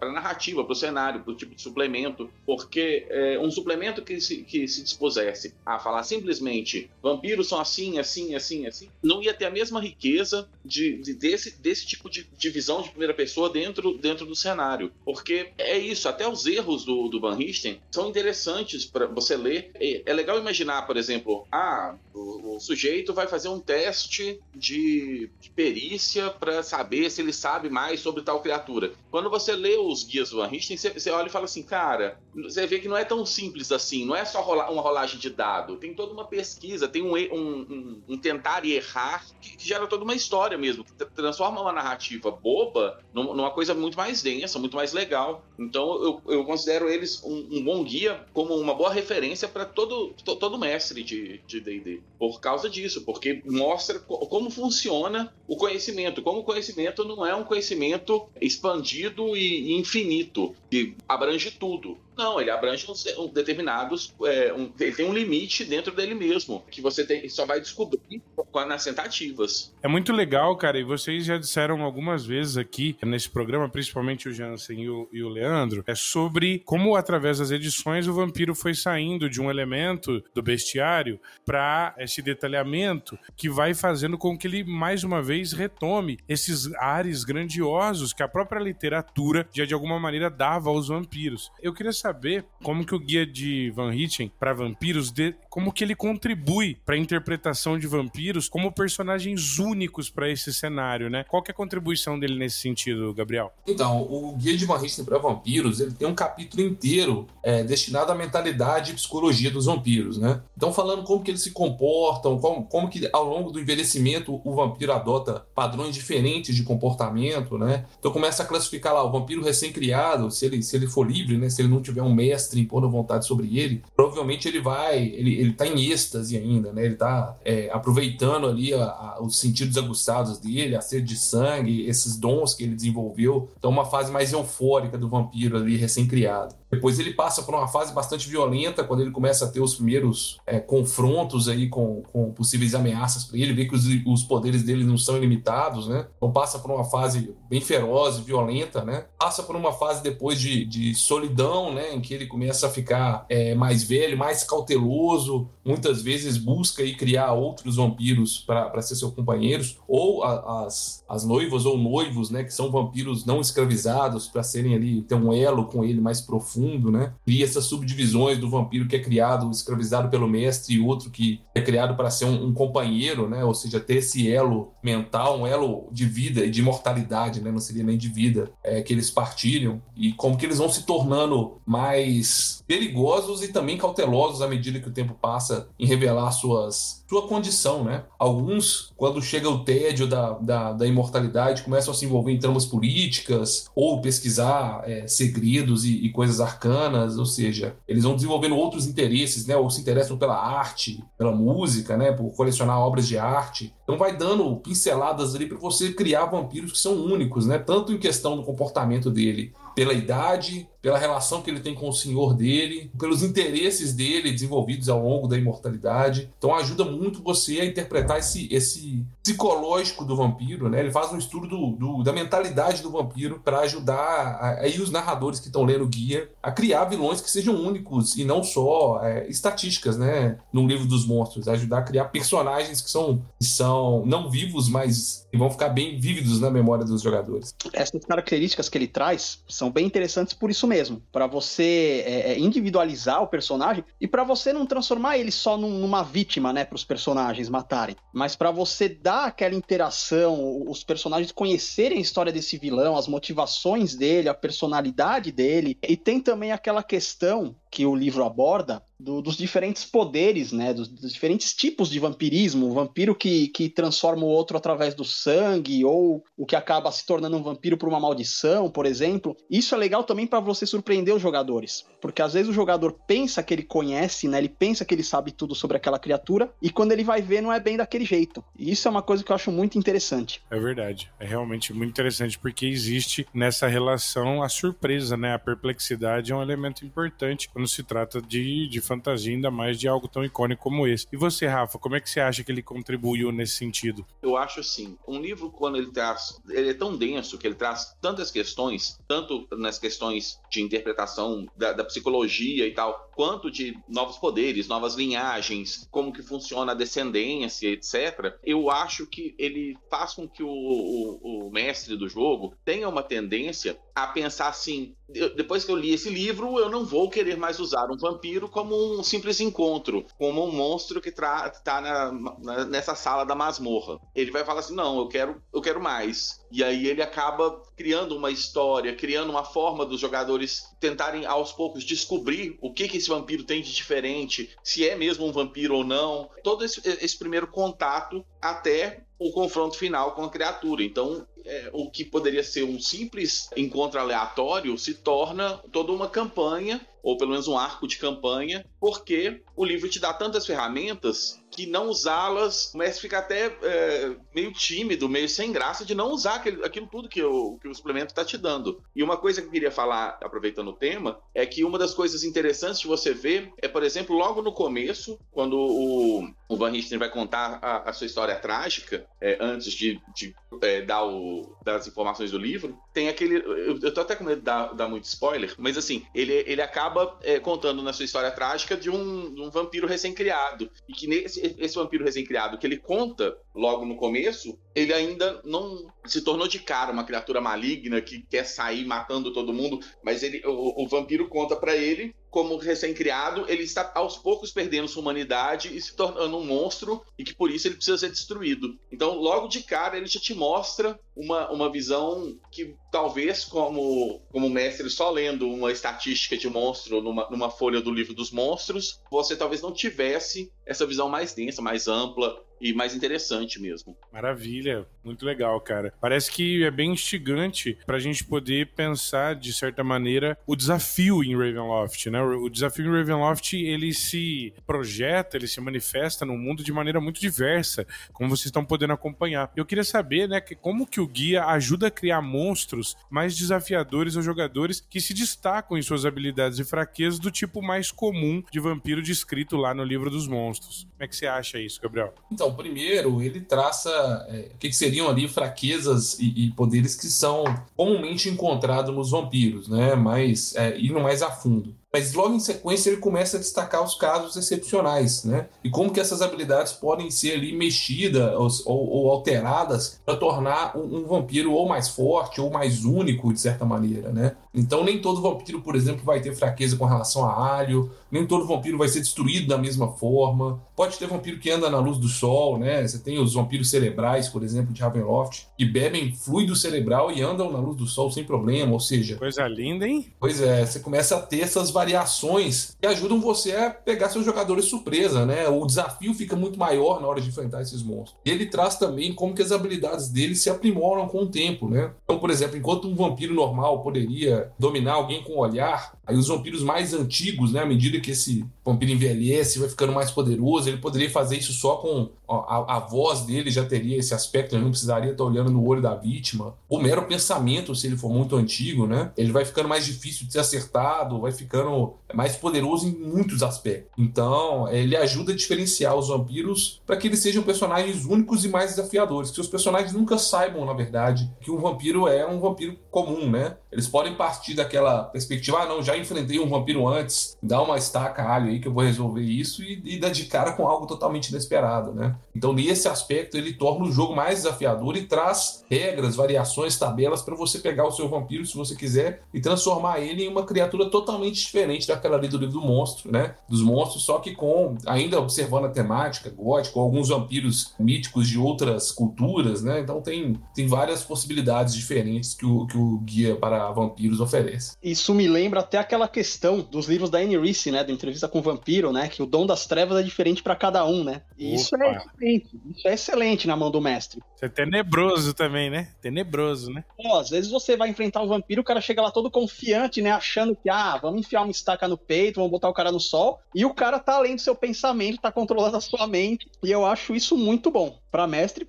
a 0.00 0.12
narrativa, 0.12 0.64
para 0.64 0.72
o 0.72 0.76
cenário, 0.76 1.22
para 1.22 1.32
o 1.32 1.36
tipo 1.36 1.54
de 1.54 1.62
suplemento, 1.62 2.30
porque 2.44 3.06
é, 3.08 3.38
um 3.38 3.50
suplemento 3.50 4.02
que 4.02 4.20
se, 4.20 4.42
que 4.42 4.66
se 4.68 4.82
dispusesse 4.82 5.54
a 5.64 5.78
falar 5.78 6.02
simplesmente 6.02 6.90
vampiros 7.02 7.48
são 7.48 7.60
assim, 7.60 7.98
assim, 7.98 8.34
assim, 8.34 8.66
assim, 8.66 8.88
não 9.02 9.22
ia 9.22 9.34
ter 9.34 9.46
a 9.46 9.50
mesma 9.50 9.80
riqueza 9.80 10.48
de, 10.64 10.98
de 10.98 11.14
desse, 11.14 11.58
desse 11.60 11.86
tipo 11.86 12.10
de, 12.10 12.24
de 12.36 12.50
visão 12.50 12.82
de 12.82 12.90
primeira 12.90 13.14
pessoa 13.14 13.50
dentro, 13.50 13.96
dentro 13.98 14.26
do 14.26 14.34
cenário. 14.34 14.92
Porque 15.04 15.48
é 15.58 15.78
isso, 15.78 16.08
até 16.08 16.28
os 16.28 16.46
erros 16.46 16.84
do, 16.84 17.08
do 17.08 17.20
Van 17.20 17.34
Richten 17.34 17.80
são 17.90 18.08
interessantes 18.08 18.84
para 18.84 19.06
você 19.06 19.36
ler. 19.36 19.70
É, 19.74 20.02
é, 20.06 20.12
legal 20.12 20.38
imaginar, 20.38 20.82
por 20.86 20.96
exemplo, 20.96 21.05
ah, 21.50 21.94
o, 22.14 22.56
o 22.56 22.60
sujeito 22.60 23.12
vai 23.12 23.26
fazer 23.26 23.48
um 23.48 23.60
teste 23.60 24.40
de, 24.54 25.30
de 25.40 25.50
perícia 25.50 26.30
para 26.30 26.62
saber 26.62 27.10
se 27.10 27.20
ele 27.20 27.32
sabe 27.32 27.68
mais 27.68 28.00
sobre 28.00 28.22
tal 28.22 28.40
criatura. 28.40 28.92
Quando 29.10 29.30
você 29.30 29.54
lê 29.54 29.76
os 29.76 30.02
guias 30.02 30.30
do 30.30 30.36
Van 30.36 30.46
Richten, 30.46 30.76
você, 30.76 30.90
você 30.90 31.10
olha 31.10 31.26
e 31.26 31.30
fala 31.30 31.44
assim, 31.44 31.62
cara, 31.62 32.18
você 32.34 32.66
vê 32.66 32.78
que 32.78 32.88
não 32.88 32.96
é 32.96 33.04
tão 33.04 33.24
simples 33.26 33.72
assim, 33.72 34.04
não 34.04 34.14
é 34.14 34.24
só 34.24 34.40
rolar 34.40 34.70
uma 34.70 34.82
rolagem 34.82 35.18
de 35.18 35.30
dado, 35.30 35.76
tem 35.76 35.94
toda 35.94 36.12
uma 36.12 36.24
pesquisa, 36.24 36.88
tem 36.88 37.02
um, 37.02 37.14
um, 37.14 37.60
um, 37.60 38.02
um 38.08 38.18
tentar 38.18 38.64
e 38.64 38.72
errar 38.72 39.24
que, 39.40 39.56
que, 39.56 39.66
gera 39.66 39.86
toda 39.86 40.04
uma 40.04 40.14
história 40.14 40.56
mesmo, 40.56 40.84
que 40.84 40.92
transforma 40.92 41.60
uma 41.60 41.72
narrativa 41.72 42.30
boba 42.30 43.00
numa 43.12 43.50
coisa 43.50 43.74
muito 43.74 43.96
mais 43.96 44.22
densa, 44.22 44.58
muito 44.58 44.76
mais 44.76 44.92
legal. 44.92 45.44
Então 45.58 46.02
eu, 46.02 46.22
eu 46.28 46.44
considero 46.44 46.88
eles 46.88 47.22
um, 47.24 47.48
um 47.50 47.64
bom 47.64 47.82
guia 47.82 48.24
como 48.32 48.54
uma 48.54 48.74
boa 48.74 48.92
referência 48.92 49.48
para 49.48 49.64
todo, 49.64 50.14
todo 50.24 50.58
mestre 50.58 50.85
de 50.94 51.60
D&D. 51.60 52.00
Por 52.18 52.40
causa 52.40 52.68
disso, 52.68 53.02
porque 53.02 53.42
mostra 53.44 53.98
como 53.98 54.50
funciona 54.50 55.32
o 55.46 55.56
conhecimento, 55.56 56.22
como 56.22 56.40
o 56.40 56.44
conhecimento 56.44 57.04
não 57.04 57.24
é 57.24 57.34
um 57.34 57.44
conhecimento 57.44 58.28
expandido 58.40 59.36
e 59.36 59.72
infinito, 59.74 60.54
que 60.70 60.94
abrange 61.08 61.50
tudo. 61.50 61.98
Não, 62.16 62.40
ele 62.40 62.50
abrange 62.50 62.90
uns, 62.90 63.06
um 63.18 63.28
determinados. 63.28 64.14
É, 64.24 64.52
um, 64.52 64.72
ele 64.80 64.92
tem 64.92 65.06
um 65.06 65.12
limite 65.12 65.64
dentro 65.64 65.94
dele 65.94 66.14
mesmo, 66.14 66.64
que 66.70 66.80
você 66.80 67.06
tem, 67.06 67.28
só 67.28 67.44
vai 67.44 67.60
descobrir 67.60 68.22
nas 68.66 68.84
tentativas. 68.84 69.74
É 69.82 69.88
muito 69.88 70.12
legal, 70.12 70.56
cara, 70.56 70.78
e 70.78 70.82
vocês 70.82 71.26
já 71.26 71.36
disseram 71.36 71.82
algumas 71.82 72.24
vezes 72.24 72.56
aqui 72.56 72.96
nesse 73.02 73.28
programa, 73.28 73.68
principalmente 73.68 74.28
o 74.28 74.32
Jansen 74.32 74.82
e 74.82 74.88
o, 74.88 75.08
e 75.12 75.22
o 75.22 75.28
Leandro, 75.28 75.84
é 75.86 75.94
sobre 75.94 76.60
como, 76.64 76.96
através 76.96 77.38
das 77.38 77.50
edições, 77.50 78.08
o 78.08 78.14
vampiro 78.14 78.54
foi 78.54 78.74
saindo 78.74 79.28
de 79.28 79.42
um 79.42 79.50
elemento 79.50 80.24
do 80.34 80.42
bestiário 80.42 81.20
para 81.44 81.94
esse 81.98 82.22
detalhamento 82.22 83.18
que 83.36 83.50
vai 83.50 83.74
fazendo 83.74 84.16
com 84.16 84.38
que 84.38 84.46
ele, 84.46 84.64
mais 84.64 85.04
uma 85.04 85.22
vez, 85.22 85.52
retome 85.52 86.18
esses 86.26 86.72
ares 86.74 87.24
grandiosos 87.24 88.14
que 88.14 88.22
a 88.22 88.28
própria 88.28 88.58
literatura 88.58 89.46
já 89.52 89.66
de 89.66 89.74
alguma 89.74 90.00
maneira 90.00 90.30
dava 90.30 90.70
aos 90.70 90.88
vampiros. 90.88 91.52
Eu 91.60 91.74
queria 91.74 91.92
saber 91.92 92.05
saber 92.06 92.44
como 92.62 92.86
que 92.86 92.94
o 92.94 92.98
guia 93.00 93.26
de 93.26 93.72
Van 93.74 93.90
Richten 93.90 94.30
para 94.38 94.54
vampiros, 94.54 95.12
de, 95.12 95.34
como 95.56 95.72
que 95.72 95.82
ele 95.82 95.96
contribui 95.96 96.76
para 96.84 96.96
a 96.96 96.98
interpretação 96.98 97.78
de 97.78 97.86
vampiros 97.86 98.46
como 98.46 98.70
personagens 98.70 99.58
únicos 99.58 100.10
para 100.10 100.30
esse 100.30 100.52
cenário, 100.52 101.08
né? 101.08 101.24
Qual 101.24 101.42
que 101.42 101.50
é 101.50 101.52
a 101.52 101.56
contribuição 101.56 102.20
dele 102.20 102.38
nesse 102.38 102.58
sentido, 102.58 103.14
Gabriel? 103.14 103.50
Então, 103.66 104.02
o 104.02 104.36
guia 104.36 104.54
de 104.54 104.66
Van 104.66 104.76
Richten 104.76 105.06
para 105.06 105.16
vampiros, 105.16 105.80
ele 105.80 105.92
tem 105.92 106.06
um 106.06 106.14
capítulo 106.14 106.62
inteiro 106.62 107.26
é, 107.42 107.64
destinado 107.64 108.12
à 108.12 108.14
mentalidade 108.14 108.92
e 108.92 108.94
psicologia 108.96 109.50
dos 109.50 109.64
vampiros, 109.64 110.18
né? 110.18 110.42
Então, 110.54 110.74
falando 110.74 111.04
como 111.04 111.22
que 111.22 111.30
eles 111.30 111.40
se 111.40 111.52
comportam, 111.52 112.38
como, 112.38 112.66
como 112.66 112.90
que 112.90 113.08
ao 113.10 113.24
longo 113.24 113.50
do 113.50 113.58
envelhecimento 113.58 114.38
o 114.44 114.54
vampiro 114.54 114.92
adota 114.92 115.46
padrões 115.54 115.94
diferentes 115.94 116.54
de 116.54 116.64
comportamento, 116.64 117.56
né? 117.56 117.86
Então, 117.98 118.12
começa 118.12 118.42
a 118.42 118.46
classificar 118.46 118.92
lá 118.92 119.02
o 119.02 119.10
vampiro 119.10 119.42
recém-criado, 119.42 120.30
se 120.30 120.44
ele, 120.44 120.62
se 120.62 120.76
ele 120.76 120.86
for 120.86 121.10
livre, 121.10 121.38
né? 121.38 121.48
Se 121.48 121.62
ele 121.62 121.68
não 121.68 121.80
tiver 121.80 122.02
um 122.02 122.14
mestre 122.14 122.60
impondo 122.60 122.90
vontade 122.90 123.24
sobre 123.24 123.58
ele, 123.58 123.82
provavelmente 123.96 124.46
ele 124.46 124.60
vai, 124.60 124.98
ele, 124.98 125.45
ele 125.45 125.45
tá 125.52 125.66
em 125.66 125.90
êxtase 125.90 126.36
ainda, 126.36 126.72
né? 126.72 126.84
Ele 126.84 126.96
tá 126.96 127.36
é, 127.44 127.70
aproveitando 127.72 128.46
ali 128.46 128.72
a, 128.74 128.84
a, 128.84 129.18
os 129.22 129.38
sentidos 129.38 129.76
aguçados 129.76 130.38
dele, 130.38 130.76
a 130.76 130.80
sede 130.80 131.06
de 131.06 131.16
sangue, 131.16 131.86
esses 131.86 132.16
dons 132.16 132.54
que 132.54 132.64
ele 132.64 132.74
desenvolveu. 132.74 133.48
Então, 133.58 133.70
uma 133.70 133.84
fase 133.84 134.10
mais 134.10 134.32
eufórica 134.32 134.96
do 134.96 135.08
vampiro 135.08 135.56
ali 135.56 135.76
recém-criado. 135.76 136.54
Depois 136.76 136.98
ele 136.98 137.14
passa 137.14 137.42
por 137.42 137.54
uma 137.54 137.66
fase 137.66 137.94
bastante 137.94 138.28
violenta, 138.28 138.84
quando 138.84 139.00
ele 139.00 139.10
começa 139.10 139.46
a 139.46 139.48
ter 139.48 139.60
os 139.60 139.76
primeiros 139.76 140.38
é, 140.46 140.60
confrontos 140.60 141.48
aí 141.48 141.70
com, 141.70 142.02
com 142.12 142.30
possíveis 142.30 142.74
ameaças 142.74 143.24
para 143.24 143.38
ele, 143.38 143.54
vê 143.54 143.64
que 143.64 143.74
os, 143.74 143.86
os, 144.06 144.22
poderes 144.22 144.62
dele 144.62 144.84
não 144.84 144.98
são 144.98 145.16
ilimitados, 145.16 145.88
né? 145.88 146.06
Então 146.18 146.30
passa 146.30 146.58
por 146.58 146.70
uma 146.70 146.84
fase 146.84 147.34
bem 147.48 147.62
feroz 147.62 148.18
violenta, 148.18 148.84
né? 148.84 149.06
Passa 149.18 149.42
por 149.42 149.56
uma 149.56 149.72
fase 149.72 150.02
depois 150.02 150.38
de, 150.38 150.66
de 150.66 150.94
solidão, 150.94 151.72
né? 151.72 151.94
Em 151.94 152.00
que 152.00 152.12
ele 152.12 152.26
começa 152.26 152.66
a 152.66 152.70
ficar 152.70 153.24
é, 153.30 153.54
mais 153.54 153.82
velho, 153.82 154.18
mais 154.18 154.44
cauteloso, 154.44 155.48
muitas 155.64 156.02
vezes 156.02 156.36
busca 156.36 156.82
e 156.82 156.94
criar 156.94 157.32
outros 157.32 157.76
vampiros 157.76 158.38
para 158.40 158.82
ser 158.82 158.96
seus 158.96 159.14
companheiros, 159.14 159.78
ou 159.88 160.22
a, 160.22 160.66
as, 160.66 161.02
as 161.08 161.24
noivas 161.24 161.64
ou 161.64 161.78
noivos, 161.78 162.28
né? 162.28 162.44
Que 162.44 162.52
são 162.52 162.70
vampiros 162.70 163.24
não 163.24 163.40
escravizados, 163.40 164.28
para 164.28 164.42
serem 164.42 164.74
ali, 164.74 165.00
ter 165.00 165.14
um 165.14 165.32
elo 165.32 165.64
com 165.64 165.82
ele 165.82 166.02
mais 166.02 166.20
profundo 166.20 166.65
fundo, 166.66 166.90
né? 166.90 167.12
Cria 167.24 167.44
essas 167.44 167.64
subdivisões 167.64 168.38
do 168.38 168.50
vampiro 168.50 168.88
que 168.88 168.96
é 168.96 168.98
criado, 168.98 169.50
escravizado 169.50 170.08
pelo 170.08 170.28
mestre, 170.28 170.74
e 170.74 170.80
outro 170.80 171.10
que 171.10 171.40
é 171.54 171.60
criado 171.60 171.96
para 171.96 172.10
ser 172.10 172.24
um, 172.24 172.46
um, 172.46 172.52
companheiro, 172.52 173.28
né? 173.28 173.44
Ou 173.44 173.54
seja, 173.54 173.78
ter 173.78 173.96
esse 173.96 174.30
elo 174.30 174.72
mental, 174.82 175.40
um 175.40 175.46
elo 175.46 175.88
de 175.92 176.04
vida 176.04 176.44
e 176.44 176.50
de 176.50 176.60
imortalidade, 176.60 177.40
né? 177.40 177.50
Não 177.52 177.60
seria 177.60 177.84
nem 177.84 177.96
de 177.96 178.08
vida, 178.08 178.50
é, 178.62 178.82
que 178.82 178.92
eles 178.92 179.10
partilham. 179.10 179.80
E 179.96 180.12
como 180.12 180.36
que 180.36 180.44
eles 180.44 180.58
vão 180.58 180.68
se 180.68 180.84
tornando 180.84 181.60
mais 181.64 182.62
perigosos 182.66 183.42
e 183.42 183.48
também 183.48 183.78
cautelosos 183.78 184.42
à 184.42 184.48
medida 184.48 184.80
que 184.80 184.88
o 184.88 184.92
tempo 184.92 185.14
passa 185.14 185.68
em 185.78 185.86
revelar 185.86 186.32
suas 186.32 187.04
sua 187.08 187.28
condição, 187.28 187.84
né? 187.84 188.04
Alguns, 188.18 188.92
quando 188.96 189.22
chega 189.22 189.48
o 189.48 189.64
tédio 189.64 190.06
da, 190.06 190.32
da, 190.32 190.72
da 190.72 190.86
imortalidade, 190.86 191.62
começam 191.62 191.92
a 191.92 191.96
se 191.96 192.04
envolver 192.04 192.32
em 192.32 192.38
tramas 192.38 192.66
políticas 192.66 193.70
ou 193.74 194.00
pesquisar 194.00 194.82
é, 194.84 195.06
segredos 195.06 195.84
e, 195.84 196.04
e, 196.04 196.10
coisas 196.10 196.40
arcanas, 196.40 197.16
ou 197.16 197.26
seja, 197.26 197.76
eles 197.86 198.02
vão 198.02 198.14
desenvolvendo 198.14 198.56
outros 198.56 198.86
interesses, 198.86 199.46
né? 199.46 199.56
Ou 199.56 199.70
se 199.70 199.80
interessam 199.80 200.18
pela 200.18 200.36
arte, 200.36 201.02
pela 201.16 201.32
música, 201.32 201.96
né? 201.96 202.12
Por 202.12 202.34
colecionar 202.34 202.78
obras 202.78 203.06
de 203.06 203.16
arte. 203.16 203.72
Então 203.84 203.96
vai 203.96 204.16
dando 204.16 204.56
pinceladas 204.56 205.34
ali 205.34 205.46
para 205.46 205.58
você 205.58 205.92
criar 205.92 206.26
vampiros 206.26 206.72
que 206.72 206.78
são 206.78 206.94
únicos, 206.94 207.46
né? 207.46 207.58
Tanto 207.58 207.92
em 207.92 207.98
questão 207.98 208.36
do 208.36 208.42
comportamento 208.42 209.10
dele, 209.10 209.52
pela 209.76 209.92
idade, 209.92 210.68
pela 210.86 210.98
relação 210.98 211.42
que 211.42 211.50
ele 211.50 211.58
tem 211.58 211.74
com 211.74 211.88
o 211.88 211.92
senhor 211.92 212.32
dele, 212.32 212.92
pelos 212.96 213.24
interesses 213.24 213.92
dele 213.92 214.30
desenvolvidos 214.30 214.88
ao 214.88 215.02
longo 215.02 215.26
da 215.26 215.36
imortalidade. 215.36 216.30
Então 216.38 216.54
ajuda 216.54 216.84
muito 216.84 217.20
você 217.24 217.60
a 217.60 217.64
interpretar 217.64 218.20
esse, 218.20 218.46
esse 218.54 219.04
psicológico 219.20 220.04
do 220.04 220.14
vampiro, 220.14 220.68
né? 220.68 220.78
Ele 220.78 220.92
faz 220.92 221.12
um 221.12 221.18
estudo 221.18 221.48
do, 221.48 221.72
do 221.72 222.02
da 222.04 222.12
mentalidade 222.12 222.82
do 222.82 222.92
vampiro 222.92 223.40
para 223.44 223.58
ajudar 223.62 224.38
aí 224.60 224.80
os 224.80 224.88
narradores 224.88 225.40
que 225.40 225.48
estão 225.48 225.64
lendo 225.64 225.82
o 225.82 225.88
guia 225.88 226.30
a 226.40 226.52
criar 226.52 226.84
vilões 226.84 227.20
que 227.20 227.28
sejam 227.28 227.56
únicos 227.56 228.16
e 228.16 228.24
não 228.24 228.44
só 228.44 229.00
é, 229.02 229.28
estatísticas, 229.28 229.98
né? 229.98 230.38
No 230.52 230.68
livro 230.68 230.86
dos 230.86 231.04
monstros, 231.04 231.48
ajudar 231.48 231.78
a 231.78 231.82
criar 231.82 232.04
personagens 232.04 232.80
que 232.80 232.88
são, 232.88 233.24
que 233.40 233.44
são 233.44 234.06
não 234.06 234.30
vivos, 234.30 234.68
mas 234.68 235.26
que 235.32 235.36
vão 235.36 235.50
ficar 235.50 235.70
bem 235.70 235.98
vívidos 235.98 236.40
na 236.40 236.48
memória 236.48 236.84
dos 236.84 237.02
jogadores. 237.02 237.52
Essas 237.72 238.04
características 238.04 238.68
que 238.68 238.78
ele 238.78 238.86
traz 238.86 239.40
são 239.48 239.68
bem 239.68 239.84
interessantes 239.84 240.32
por 240.32 240.48
isso 240.48 240.64
mesmo 240.68 240.75
mesmo, 240.76 241.02
para 241.10 241.26
você 241.26 242.04
é, 242.06 242.32
é, 242.32 242.38
individualizar 242.38 243.22
o 243.22 243.26
personagem 243.26 243.82
e 243.98 244.06
para 244.06 244.22
você 244.22 244.52
não 244.52 244.66
transformar 244.66 245.16
ele 245.16 245.32
só 245.32 245.56
num, 245.56 245.78
numa 245.78 246.02
vítima, 246.02 246.52
né, 246.52 246.66
para 246.66 246.76
os 246.76 246.84
personagens 246.84 247.48
matarem, 247.48 247.96
mas 248.12 248.36
para 248.36 248.50
você 248.50 248.86
dar 248.88 249.24
aquela 249.24 249.54
interação, 249.54 250.62
os 250.68 250.84
personagens 250.84 251.32
conhecerem 251.32 251.96
a 251.96 252.00
história 252.00 252.30
desse 252.30 252.58
vilão, 252.58 252.96
as 252.96 253.08
motivações 253.08 253.94
dele, 253.94 254.28
a 254.28 254.34
personalidade 254.34 255.32
dele, 255.32 255.78
e 255.82 255.96
tem 255.96 256.20
também 256.20 256.52
aquela 256.52 256.82
questão 256.82 257.56
que 257.70 257.84
o 257.84 257.94
livro 257.94 258.24
aborda 258.24 258.82
do, 258.98 259.20
dos 259.20 259.36
diferentes 259.36 259.84
poderes, 259.84 260.52
né? 260.52 260.72
Dos, 260.72 260.88
dos, 260.88 261.12
diferentes 261.12 261.54
tipos 261.54 261.90
de 261.90 261.98
vampirismo. 261.98 262.66
O 262.66 262.72
vampiro 262.72 263.14
que, 263.14 263.48
que 263.48 263.68
transforma 263.68 264.24
o 264.24 264.28
outro 264.28 264.56
através 264.56 264.94
do 264.94 265.04
sangue, 265.04 265.84
ou 265.84 266.24
o 266.36 266.46
que 266.46 266.56
acaba 266.56 266.90
se 266.90 267.04
tornando 267.04 267.36
um 267.36 267.42
vampiro 267.42 267.76
por 267.76 267.88
uma 267.88 268.00
maldição, 268.00 268.70
por 268.70 268.86
exemplo. 268.86 269.36
Isso 269.50 269.74
é 269.74 269.78
legal 269.78 270.04
também 270.04 270.26
para 270.26 270.40
você 270.40 270.66
surpreender 270.66 271.14
os 271.14 271.22
jogadores. 271.22 271.84
Porque 272.00 272.22
às 272.22 272.32
vezes 272.32 272.48
o 272.48 272.54
jogador 272.54 272.92
pensa 273.06 273.42
que 273.42 273.52
ele 273.52 273.62
conhece, 273.62 274.28
né? 274.28 274.38
Ele 274.38 274.48
pensa 274.48 274.84
que 274.84 274.94
ele 274.94 275.02
sabe 275.02 275.30
tudo 275.30 275.54
sobre 275.54 275.76
aquela 275.76 275.98
criatura, 275.98 276.50
e 276.62 276.70
quando 276.70 276.92
ele 276.92 277.04
vai 277.04 277.20
ver, 277.20 277.40
não 277.40 277.52
é 277.52 277.60
bem 277.60 277.76
daquele 277.76 278.04
jeito. 278.04 278.42
E 278.58 278.70
isso 278.70 278.88
é 278.88 278.90
uma 278.90 279.02
coisa 279.02 279.22
que 279.22 279.30
eu 279.30 279.36
acho 279.36 279.50
muito 279.50 279.78
interessante. 279.78 280.40
É 280.50 280.58
verdade. 280.58 281.10
É 281.18 281.26
realmente 281.26 281.72
muito 281.72 281.90
interessante, 281.90 282.38
porque 282.38 282.66
existe 282.66 283.26
nessa 283.34 283.66
relação 283.66 284.42
a 284.42 284.48
surpresa, 284.48 285.16
né? 285.16 285.34
A 285.34 285.38
perplexidade 285.38 286.32
é 286.32 286.34
um 286.34 286.42
elemento 286.42 286.84
importante 286.84 287.48
quando 287.48 287.65
quando 287.66 287.68
se 287.68 287.82
trata 287.82 288.22
de, 288.22 288.68
de 288.68 288.80
fantasia, 288.80 289.34
ainda 289.34 289.50
mais 289.50 289.78
de 289.78 289.88
algo 289.88 290.06
tão 290.06 290.24
icônico 290.24 290.62
como 290.62 290.86
esse. 290.86 291.06
E 291.12 291.16
você, 291.16 291.46
Rafa, 291.46 291.78
como 291.78 291.96
é 291.96 292.00
que 292.00 292.08
você 292.08 292.20
acha 292.20 292.44
que 292.44 292.52
ele 292.52 292.62
contribuiu 292.62 293.32
nesse 293.32 293.56
sentido? 293.56 294.06
Eu 294.22 294.36
acho 294.36 294.60
assim, 294.60 294.96
um 295.06 295.20
livro 295.20 295.50
quando 295.50 295.76
ele 295.76 295.90
traz, 295.90 296.40
ele 296.48 296.70
é 296.70 296.74
tão 296.74 296.96
denso 296.96 297.36
que 297.36 297.46
ele 297.46 297.54
traz 297.54 297.96
tantas 298.00 298.30
questões, 298.30 298.98
tanto 299.08 299.46
nas 299.52 299.78
questões 299.78 300.40
de 300.50 300.62
interpretação 300.62 301.46
da, 301.56 301.72
da 301.72 301.84
psicologia 301.84 302.66
e 302.66 302.72
tal, 302.72 303.10
quanto 303.14 303.50
de 303.50 303.76
novos 303.88 304.16
poderes, 304.18 304.68
novas 304.68 304.94
linhagens, 304.94 305.88
como 305.90 306.12
que 306.12 306.22
funciona 306.22 306.72
a 306.72 306.74
descendência, 306.74 307.68
etc. 307.68 308.36
Eu 308.44 308.70
acho 308.70 309.06
que 309.06 309.34
ele 309.38 309.76
faz 309.90 310.14
com 310.14 310.28
que 310.28 310.42
o, 310.42 310.48
o, 310.48 311.46
o 311.46 311.50
mestre 311.50 311.96
do 311.96 312.08
jogo 312.08 312.54
tenha 312.64 312.88
uma 312.88 313.02
tendência 313.02 313.78
a 313.94 314.06
pensar 314.06 314.48
assim: 314.48 314.94
depois 315.08 315.64
que 315.64 315.70
eu 315.70 315.76
li 315.76 315.92
esse 315.94 316.10
livro, 316.10 316.58
eu 316.58 316.68
não 316.68 316.84
vou 316.84 317.08
querer 317.08 317.36
mais 317.36 317.60
usar 317.60 317.90
um 317.90 317.96
vampiro 317.96 318.48
como 318.48 318.98
um 318.98 319.02
simples 319.02 319.40
encontro, 319.40 320.04
como 320.18 320.44
um 320.44 320.50
monstro 320.50 321.00
que 321.00 321.10
está 321.10 321.52
na, 321.80 322.12
na, 322.12 322.64
nessa 322.64 322.94
sala 322.94 323.24
da 323.24 323.34
masmorra. 323.34 324.00
Ele 324.14 324.30
vai 324.30 324.44
falar 324.44 324.60
assim: 324.60 324.74
não, 324.74 324.98
eu 324.98 325.08
quero, 325.08 325.40
eu 325.52 325.60
quero 325.60 325.80
mais. 325.80 326.40
E 326.56 326.64
aí 326.64 326.86
ele 326.86 327.02
acaba 327.02 327.62
criando 327.76 328.16
uma 328.16 328.30
história, 328.30 328.96
criando 328.96 329.28
uma 329.28 329.44
forma 329.44 329.84
dos 329.84 330.00
jogadores 330.00 330.64
tentarem 330.80 331.26
aos 331.26 331.52
poucos 331.52 331.84
descobrir 331.84 332.56
o 332.62 332.72
que, 332.72 332.88
que 332.88 332.96
esse 332.96 333.10
vampiro 333.10 333.44
tem 333.44 333.60
de 333.60 333.74
diferente, 333.74 334.56
se 334.64 334.88
é 334.88 334.96
mesmo 334.96 335.26
um 335.26 335.32
vampiro 335.32 335.76
ou 335.76 335.84
não. 335.84 336.30
Todo 336.42 336.64
esse, 336.64 336.80
esse 336.82 337.18
primeiro 337.18 337.46
contato 337.46 338.24
até 338.40 339.02
o 339.18 339.32
confronto 339.32 339.76
final 339.76 340.12
com 340.12 340.24
a 340.24 340.30
criatura. 340.30 340.82
Então, 340.82 341.26
é, 341.44 341.68
o 341.74 341.90
que 341.90 342.06
poderia 342.06 342.42
ser 342.42 342.64
um 342.64 342.80
simples 342.80 343.50
encontro 343.54 344.00
aleatório 344.00 344.78
se 344.78 344.94
torna 344.94 345.58
toda 345.70 345.92
uma 345.92 346.08
campanha, 346.08 346.80
ou 347.06 347.16
pelo 347.16 347.30
menos 347.30 347.46
um 347.46 347.56
arco 347.56 347.86
de 347.86 347.98
campanha, 347.98 348.66
porque 348.80 349.40
o 349.54 349.64
livro 349.64 349.88
te 349.88 350.00
dá 350.00 350.12
tantas 350.12 350.44
ferramentas 350.44 351.40
que 351.52 351.64
não 351.64 351.88
usá-las, 351.88 352.74
o 352.74 352.78
mestre 352.78 353.02
fica 353.02 353.18
até 353.18 353.46
é, 353.62 354.16
meio 354.34 354.52
tímido, 354.52 355.08
meio 355.08 355.28
sem 355.28 355.52
graça 355.52 355.84
de 355.84 355.94
não 355.94 356.10
usar 356.10 356.34
aquele, 356.34 356.64
aquilo 356.64 356.88
tudo 356.88 357.08
que 357.08 357.22
o, 357.22 357.58
que 357.58 357.68
o 357.68 357.74
suplemento 357.74 358.08
está 358.08 358.24
te 358.24 358.36
dando. 358.36 358.82
E 358.94 359.04
uma 359.04 359.16
coisa 359.16 359.40
que 359.40 359.46
eu 359.46 359.52
queria 359.52 359.70
falar, 359.70 360.18
aproveitando 360.20 360.68
o 360.68 360.72
tema, 360.72 361.20
é 361.32 361.46
que 361.46 361.62
uma 361.62 361.78
das 361.78 361.94
coisas 361.94 362.24
interessantes 362.24 362.80
de 362.80 362.88
você 362.88 363.14
ver 363.14 363.52
é, 363.62 363.68
por 363.68 363.84
exemplo, 363.84 364.16
logo 364.16 364.42
no 364.42 364.52
começo, 364.52 365.16
quando 365.30 365.56
o, 365.56 366.28
o 366.48 366.56
Van 366.56 366.70
Richten 366.70 366.98
vai 366.98 367.08
contar 367.08 367.60
a, 367.62 367.88
a 367.88 367.92
sua 367.92 368.08
história 368.08 368.34
trágica, 368.34 369.06
é, 369.20 369.38
antes 369.40 369.72
de, 369.72 370.00
de 370.12 370.34
é, 370.62 370.82
dar, 370.82 371.04
o, 371.04 371.56
dar 371.64 371.76
as 371.76 371.86
informações 371.86 372.30
do 372.30 372.38
livro, 372.38 372.78
tem 372.92 373.08
aquele. 373.08 373.36
Eu, 373.36 373.78
eu 373.80 373.94
tô 373.94 374.00
até 374.00 374.14
com 374.14 374.24
medo 374.24 374.38
de 374.38 374.44
dar, 374.44 374.72
dar 374.74 374.88
muito 374.88 375.04
spoiler, 375.04 375.54
mas 375.58 375.76
assim, 375.76 376.04
ele, 376.14 376.32
ele 376.46 376.62
acaba 376.62 377.18
é, 377.22 377.38
contando 377.38 377.82
na 377.82 377.92
sua 377.92 378.04
história 378.04 378.30
trágica 378.30 378.76
de 378.76 378.90
um, 378.90 379.34
um 379.38 379.50
vampiro 379.50 379.86
recém-criado. 379.86 380.70
E 380.88 380.92
que 380.92 381.06
nesse 381.06 381.56
esse 381.58 381.74
vampiro 381.74 382.04
recém-criado 382.04 382.58
que 382.58 382.66
ele 382.66 382.76
conta 382.76 383.36
logo 383.54 383.84
no 383.84 383.96
começo, 383.96 384.58
ele 384.74 384.92
ainda 384.92 385.40
não 385.44 385.86
se 386.04 386.20
tornou 386.20 386.46
de 386.46 386.58
cara 386.58 386.92
uma 386.92 387.04
criatura 387.04 387.40
maligna 387.40 388.00
que 388.00 388.22
quer 388.22 388.44
sair 388.44 388.84
matando 388.84 389.32
todo 389.32 389.52
mundo, 389.52 389.80
mas 390.04 390.22
ele, 390.22 390.42
o, 390.44 390.84
o 390.84 390.88
vampiro 390.88 391.28
conta 391.28 391.56
para 391.56 391.74
ele 391.76 392.14
como 392.30 392.56
recém-criado, 392.56 393.44
ele 393.48 393.62
está 393.62 393.90
aos 393.94 394.16
poucos 394.16 394.50
perdendo 394.50 394.88
sua 394.88 395.02
humanidade 395.02 395.74
e 395.74 395.80
se 395.80 395.94
tornando 395.94 396.36
um 396.36 396.44
monstro 396.44 397.02
e 397.18 397.24
que 397.24 397.34
por 397.34 397.50
isso 397.50 397.66
ele 397.66 397.76
precisa 397.76 397.98
ser 397.98 398.10
destruído. 398.10 398.78
Então, 398.92 399.14
logo 399.16 399.48
de 399.48 399.62
cara, 399.62 399.96
ele 399.96 400.06
já 400.06 400.20
te 400.20 400.34
mostra 400.34 400.98
uma, 401.16 401.50
uma 401.50 401.70
visão 401.70 402.38
que 402.50 402.74
talvez, 402.92 403.44
como, 403.44 404.20
como 404.30 404.50
mestre, 404.50 404.88
só 404.90 405.10
lendo 405.10 405.48
uma 405.48 405.72
estatística 405.72 406.36
de 406.36 406.48
monstro 406.48 407.00
numa, 407.00 407.28
numa 407.30 407.50
folha 407.50 407.80
do 407.80 407.90
livro 407.90 408.12
dos 408.12 408.30
monstros, 408.30 409.00
você 409.10 409.34
talvez 409.36 409.62
não 409.62 409.72
tivesse 409.72 410.52
essa 410.64 410.86
visão 410.86 411.08
mais 411.08 411.32
densa, 411.32 411.62
mais 411.62 411.88
ampla 411.88 412.44
e 412.60 412.72
mais 412.72 412.94
interessante 412.94 413.60
mesmo. 413.60 413.96
Maravilha, 414.12 414.86
muito 415.04 415.24
legal, 415.24 415.60
cara. 415.60 415.92
Parece 416.00 416.30
que 416.30 416.64
é 416.64 416.70
bem 416.70 416.92
instigante 416.92 417.78
pra 417.86 417.98
gente 417.98 418.24
poder 418.24 418.68
pensar, 418.68 419.34
de 419.34 419.52
certa 419.52 419.84
maneira, 419.84 420.38
o 420.46 420.56
desafio 420.56 421.22
em 421.22 421.36
Ravenloft, 421.36 422.10
né? 422.10 422.22
O 422.22 422.48
desafio 422.48 422.86
em 422.86 422.98
Ravenloft, 422.98 423.54
ele 423.54 423.92
se 423.92 424.52
projeta, 424.66 425.36
ele 425.36 425.46
se 425.46 425.60
manifesta 425.60 426.24
no 426.24 426.36
mundo 426.36 426.62
de 426.62 426.72
maneira 426.72 427.00
muito 427.00 427.20
diversa, 427.20 427.86
como 428.12 428.30
vocês 428.30 428.46
estão 428.46 428.64
podendo 428.64 428.92
acompanhar. 428.92 429.50
Eu 429.56 429.64
queria 429.64 429.84
saber, 429.84 430.28
né, 430.28 430.40
que 430.40 430.54
como 430.54 430.86
que 430.86 431.00
o 431.00 431.06
guia 431.06 431.44
ajuda 431.46 431.88
a 431.88 431.90
criar 431.90 432.20
monstros 432.20 432.96
mais 433.10 433.36
desafiadores 433.36 434.16
aos 434.16 434.24
jogadores 434.24 434.80
que 434.80 435.00
se 435.00 435.14
destacam 435.14 435.76
em 435.76 435.82
suas 435.82 436.04
habilidades 436.04 436.58
e 436.58 436.64
fraquezas 436.64 437.18
do 437.18 437.30
tipo 437.30 437.62
mais 437.62 437.90
comum 437.90 438.42
de 438.50 438.60
vampiro 438.60 439.02
descrito 439.02 439.56
lá 439.56 439.74
no 439.74 439.84
livro 439.84 440.10
dos 440.10 440.26
monstros. 440.26 440.86
Como 440.92 441.04
é 441.04 441.08
que 441.08 441.16
você 441.16 441.26
acha 441.26 441.58
isso, 441.58 441.80
Gabriel? 441.80 442.14
Então, 442.30 442.45
então, 442.46 442.54
primeiro, 442.54 443.20
ele 443.20 443.40
traça 443.40 443.90
é, 444.28 444.50
o 444.54 444.58
que, 444.58 444.68
que, 444.68 444.76
seriam 444.76 445.08
ali 445.08 445.26
fraquezas 445.26 446.16
e, 446.20 446.46
e, 446.46 446.50
poderes 446.52 446.94
que 446.94 447.08
são 447.08 447.44
comumente 447.76 448.28
encontrados 448.28 448.94
nos 448.94 449.10
vampiros, 449.10 449.68
né? 449.68 449.96
Mas 449.96 450.54
é, 450.54 450.78
indo 450.78 451.00
mais 451.00 451.22
a 451.22 451.30
fundo. 451.30 451.74
Mas 451.92 452.12
logo 452.12 452.34
em 452.34 452.40
sequência 452.40 452.90
ele 452.90 452.98
começa 452.98 453.36
a 453.36 453.40
destacar 453.40 453.82
os 453.82 453.94
casos 453.94 454.36
excepcionais, 454.36 455.24
né? 455.24 455.46
E 455.64 455.70
como 455.70 455.90
que 455.90 455.98
essas 455.98 456.20
habilidades 456.20 456.72
podem 456.72 457.10
ser 457.10 457.32
ali 457.32 457.56
mexidas 457.56 458.34
ou, 458.66 458.90
ou 458.90 459.10
alteradas 459.10 459.98
para 460.04 460.16
tornar 460.16 460.76
um, 460.76 460.98
um, 460.98 461.06
vampiro 461.06 461.52
ou 461.52 461.66
mais 461.66 461.88
forte 461.88 462.40
ou 462.40 462.50
mais 462.50 462.84
único 462.84 463.32
de 463.32 463.40
certa 463.40 463.64
maneira, 463.64 464.12
né? 464.12 464.36
Então 464.56 464.82
nem 464.82 464.98
todo 464.98 465.20
vampiro, 465.20 465.60
por 465.60 465.76
exemplo, 465.76 466.02
vai 466.02 466.20
ter 466.20 466.34
fraqueza 466.34 466.76
com 466.76 466.86
relação 466.86 467.26
a 467.26 467.56
alho, 467.56 467.90
nem 468.10 468.26
todo 468.26 468.46
vampiro 468.46 468.78
vai 468.78 468.88
ser 468.88 469.00
destruído 469.00 469.46
da 469.46 469.58
mesma 469.58 469.92
forma. 469.92 470.60
Pode 470.74 470.96
ter 470.96 471.06
vampiro 471.06 471.38
que 471.38 471.50
anda 471.50 471.68
na 471.68 471.78
luz 471.78 471.98
do 471.98 472.08
sol, 472.08 472.58
né? 472.58 472.86
Você 472.86 472.98
tem 472.98 473.18
os 473.18 473.34
vampiros 473.34 473.68
cerebrais, 473.68 474.28
por 474.28 474.42
exemplo, 474.42 474.72
de 474.72 474.80
Ravenloft, 474.80 475.46
que 475.58 475.64
bebem 475.64 476.14
fluido 476.14 476.56
cerebral 476.56 477.12
e 477.12 477.22
andam 477.22 477.52
na 477.52 477.58
luz 477.58 477.76
do 477.76 477.86
sol 477.86 478.10
sem 478.10 478.24
problema, 478.24 478.72
ou 478.72 478.80
seja... 478.80 479.16
Coisa 479.16 479.46
linda, 479.46 479.86
hein? 479.86 480.06
Pois 480.18 480.40
é, 480.40 480.64
você 480.64 480.80
começa 480.80 481.16
a 481.16 481.20
ter 481.20 481.40
essas 481.40 481.70
variações 481.70 482.76
que 482.80 482.86
ajudam 482.86 483.20
você 483.20 483.52
a 483.52 483.70
pegar 483.70 484.08
seus 484.08 484.24
jogadores 484.24 484.66
surpresa, 484.66 485.26
né? 485.26 485.48
O 485.48 485.66
desafio 485.66 486.14
fica 486.14 486.34
muito 486.34 486.58
maior 486.58 487.00
na 487.00 487.06
hora 487.06 487.20
de 487.20 487.28
enfrentar 487.28 487.60
esses 487.60 487.82
monstros. 487.82 488.16
E 488.24 488.30
ele 488.30 488.46
traz 488.46 488.76
também 488.76 489.12
como 489.12 489.34
que 489.34 489.42
as 489.42 489.52
habilidades 489.52 490.08
dele 490.08 490.34
se 490.34 490.48
aprimoram 490.48 491.08
com 491.08 491.22
o 491.22 491.26
tempo, 491.26 491.68
né? 491.68 491.90
Então, 492.04 492.18
por 492.18 492.30
exemplo, 492.30 492.56
enquanto 492.56 492.88
um 492.88 492.94
vampiro 492.94 493.34
normal 493.34 493.82
poderia 493.82 494.45
dominar 494.58 494.94
alguém 494.94 495.22
com 495.22 495.34
o 495.34 495.38
olhar, 495.38 495.96
aí 496.06 496.16
os 496.16 496.28
vampiros 496.28 496.62
mais 496.62 496.94
antigos, 496.94 497.52
né, 497.52 497.60
à 497.62 497.66
medida 497.66 498.00
que 498.00 498.10
esse 498.10 498.44
vampiro 498.64 498.92
envelhece, 498.92 499.58
vai 499.58 499.68
ficando 499.68 499.92
mais 499.92 500.10
poderoso, 500.10 500.68
ele 500.68 500.78
poderia 500.78 501.10
fazer 501.10 501.36
isso 501.36 501.52
só 501.52 501.76
com 501.76 502.10
a, 502.28 502.76
a, 502.76 502.80
voz 502.80 503.22
dele 503.22 503.50
já 503.50 503.64
teria 503.64 503.96
esse 503.96 504.12
aspecto, 504.12 504.54
ele 504.54 504.62
não 504.62 504.70
precisaria 504.70 505.12
estar 505.12 505.24
olhando 505.24 505.50
no 505.50 505.64
olho 505.64 505.80
da 505.80 505.94
vítima. 505.94 506.54
O 506.68 506.78
mero 506.78 507.04
pensamento, 507.04 507.74
se 507.74 507.86
ele 507.86 507.96
for 507.96 508.10
muito 508.10 508.36
antigo, 508.36 508.86
né? 508.86 509.12
Ele 509.16 509.32
vai 509.32 509.44
ficando 509.44 509.68
mais 509.68 509.84
difícil 509.84 510.26
de 510.26 510.32
ser 510.32 510.40
acertado, 510.40 511.20
vai 511.20 511.32
ficando 511.32 511.94
mais 512.14 512.36
poderoso 512.36 512.88
em 512.88 512.92
muitos 512.92 513.42
aspectos. 513.42 513.92
Então, 513.96 514.68
ele 514.68 514.96
ajuda 514.96 515.32
a 515.32 515.36
diferenciar 515.36 515.94
os 515.94 516.08
vampiros 516.08 516.80
para 516.86 516.96
que 516.96 517.06
eles 517.06 517.20
sejam 517.20 517.42
personagens 517.42 518.04
únicos 518.04 518.44
e 518.44 518.48
mais 518.48 518.74
desafiadores. 518.74 519.30
Que 519.30 519.40
os 519.40 519.48
personagens 519.48 519.92
nunca 519.92 520.18
saibam, 520.18 520.64
na 520.64 520.72
verdade, 520.72 521.30
que 521.40 521.50
um 521.50 521.58
vampiro 521.58 522.08
é 522.08 522.26
um 522.26 522.40
vampiro 522.40 522.76
comum, 522.90 523.30
né? 523.30 523.56
Eles 523.70 523.86
podem 523.86 524.14
partir 524.14 524.54
daquela 524.54 525.04
perspectiva, 525.04 525.58
ah, 525.58 525.66
não, 525.66 525.82
já 525.82 525.96
enfrentei 525.96 526.38
um 526.38 526.48
vampiro 526.48 526.88
antes, 526.88 527.36
dá 527.42 527.60
uma 527.60 527.76
estaca 527.76 528.22
alho 528.22 528.48
aí 528.48 528.58
que 528.58 528.68
eu 528.68 528.72
vou 528.72 528.82
resolver 528.82 529.22
isso 529.22 529.62
e, 529.62 529.82
e 529.84 529.98
dar 529.98 530.10
de 530.10 530.24
cara 530.24 530.52
com 530.52 530.66
algo 530.66 530.86
totalmente 530.86 531.28
inesperado, 531.28 531.92
né? 531.92 532.15
Então, 532.34 532.52
nesse 532.52 532.88
aspecto, 532.88 533.36
ele 533.36 533.54
torna 533.54 533.86
o 533.86 533.92
jogo 533.92 534.14
mais 534.14 534.36
desafiador 534.36 534.96
e 534.96 535.04
traz 535.04 535.64
regras, 535.70 536.16
variações, 536.16 536.78
tabelas 536.78 537.22
para 537.22 537.34
você 537.34 537.58
pegar 537.58 537.86
o 537.86 537.92
seu 537.92 538.08
vampiro, 538.08 538.44
se 538.44 538.56
você 538.56 538.74
quiser, 538.74 539.22
e 539.32 539.40
transformar 539.40 540.00
ele 540.00 540.24
em 540.24 540.28
uma 540.28 540.44
criatura 540.44 540.90
totalmente 540.90 541.36
diferente 541.36 541.88
daquela 541.88 542.16
ali 542.16 542.28
do 542.28 542.38
livro 542.38 542.54
do 542.54 542.60
monstro, 542.60 543.10
né? 543.10 543.34
Dos 543.48 543.62
monstros, 543.62 544.04
só 544.04 544.18
que 544.18 544.34
com 544.34 544.76
ainda 544.86 545.18
observando 545.18 545.66
a 545.66 545.70
temática 545.70 546.30
gótica, 546.30 546.78
alguns 546.78 547.08
vampiros 547.08 547.74
míticos 547.78 548.28
de 548.28 548.38
outras 548.38 548.92
culturas, 548.92 549.62
né? 549.62 549.80
Então 549.80 550.00
tem, 550.00 550.38
tem 550.54 550.66
várias 550.66 551.02
possibilidades 551.02 551.74
diferentes 551.74 552.34
que 552.34 552.44
o, 552.44 552.66
que 552.66 552.76
o 552.76 552.98
guia 552.98 553.36
para 553.36 553.70
vampiros 553.72 554.20
oferece. 554.20 554.76
Isso 554.82 555.14
me 555.14 555.26
lembra 555.26 555.60
até 555.60 555.78
aquela 555.78 556.08
questão 556.08 556.60
dos 556.60 556.86
livros 556.86 557.10
da 557.10 557.18
Anne 557.18 557.38
Rice, 557.38 557.70
né? 557.70 557.82
Da 557.82 557.92
entrevista 557.92 558.28
com 558.28 558.38
o 558.38 558.42
vampiro, 558.42 558.92
né? 558.92 559.08
Que 559.08 559.22
o 559.22 559.26
dom 559.26 559.46
das 559.46 559.66
trevas 559.66 559.98
é 559.98 560.02
diferente 560.02 560.42
para 560.42 560.56
cada 560.56 560.84
um, 560.84 561.04
né? 561.04 561.22
E 561.38 561.54
isso 561.54 561.74
é 561.76 562.04
excelente. 562.06 562.60
Isso 562.74 562.88
é 562.88 562.94
excelente 562.94 563.46
na 563.46 563.56
mão 563.56 563.70
do 563.70 563.80
mestre. 563.80 564.20
Isso 564.34 564.44
é 564.44 564.48
tenebroso 564.48 565.34
também, 565.34 565.70
né? 565.70 565.88
Tenebroso, 566.00 566.70
né? 566.70 566.84
Pô, 566.96 567.16
às 567.16 567.30
vezes 567.30 567.50
você 567.50 567.76
vai 567.76 567.88
enfrentar 567.88 568.22
um 568.22 568.28
vampiro, 568.28 568.60
o 568.60 568.64
cara 568.64 568.80
chega 568.80 569.02
lá 569.02 569.10
todo 569.10 569.30
confiante, 569.30 570.02
né? 570.02 570.10
Achando 570.10 570.56
que, 570.56 570.68
ah, 570.68 570.98
vamos 571.00 571.20
enfiar 571.20 571.42
uma 571.42 571.50
estaca 571.50 571.88
no 571.88 571.96
peito, 571.96 572.36
vamos 572.36 572.50
botar 572.50 572.68
o 572.68 572.74
cara 572.74 572.92
no 572.92 573.00
sol. 573.00 573.40
E 573.54 573.64
o 573.64 573.74
cara 573.74 573.98
tá 573.98 574.14
além 574.14 574.34
do 574.34 574.40
seu 574.40 574.54
pensamento, 574.54 575.20
tá 575.20 575.32
controlando 575.32 575.76
a 575.76 575.80
sua 575.80 576.06
mente. 576.06 576.48
E 576.62 576.70
eu 576.70 576.84
acho 576.84 577.14
isso 577.14 577.36
muito 577.36 577.70
bom. 577.70 577.98
Pra 578.16 578.26
mestre, 578.26 578.66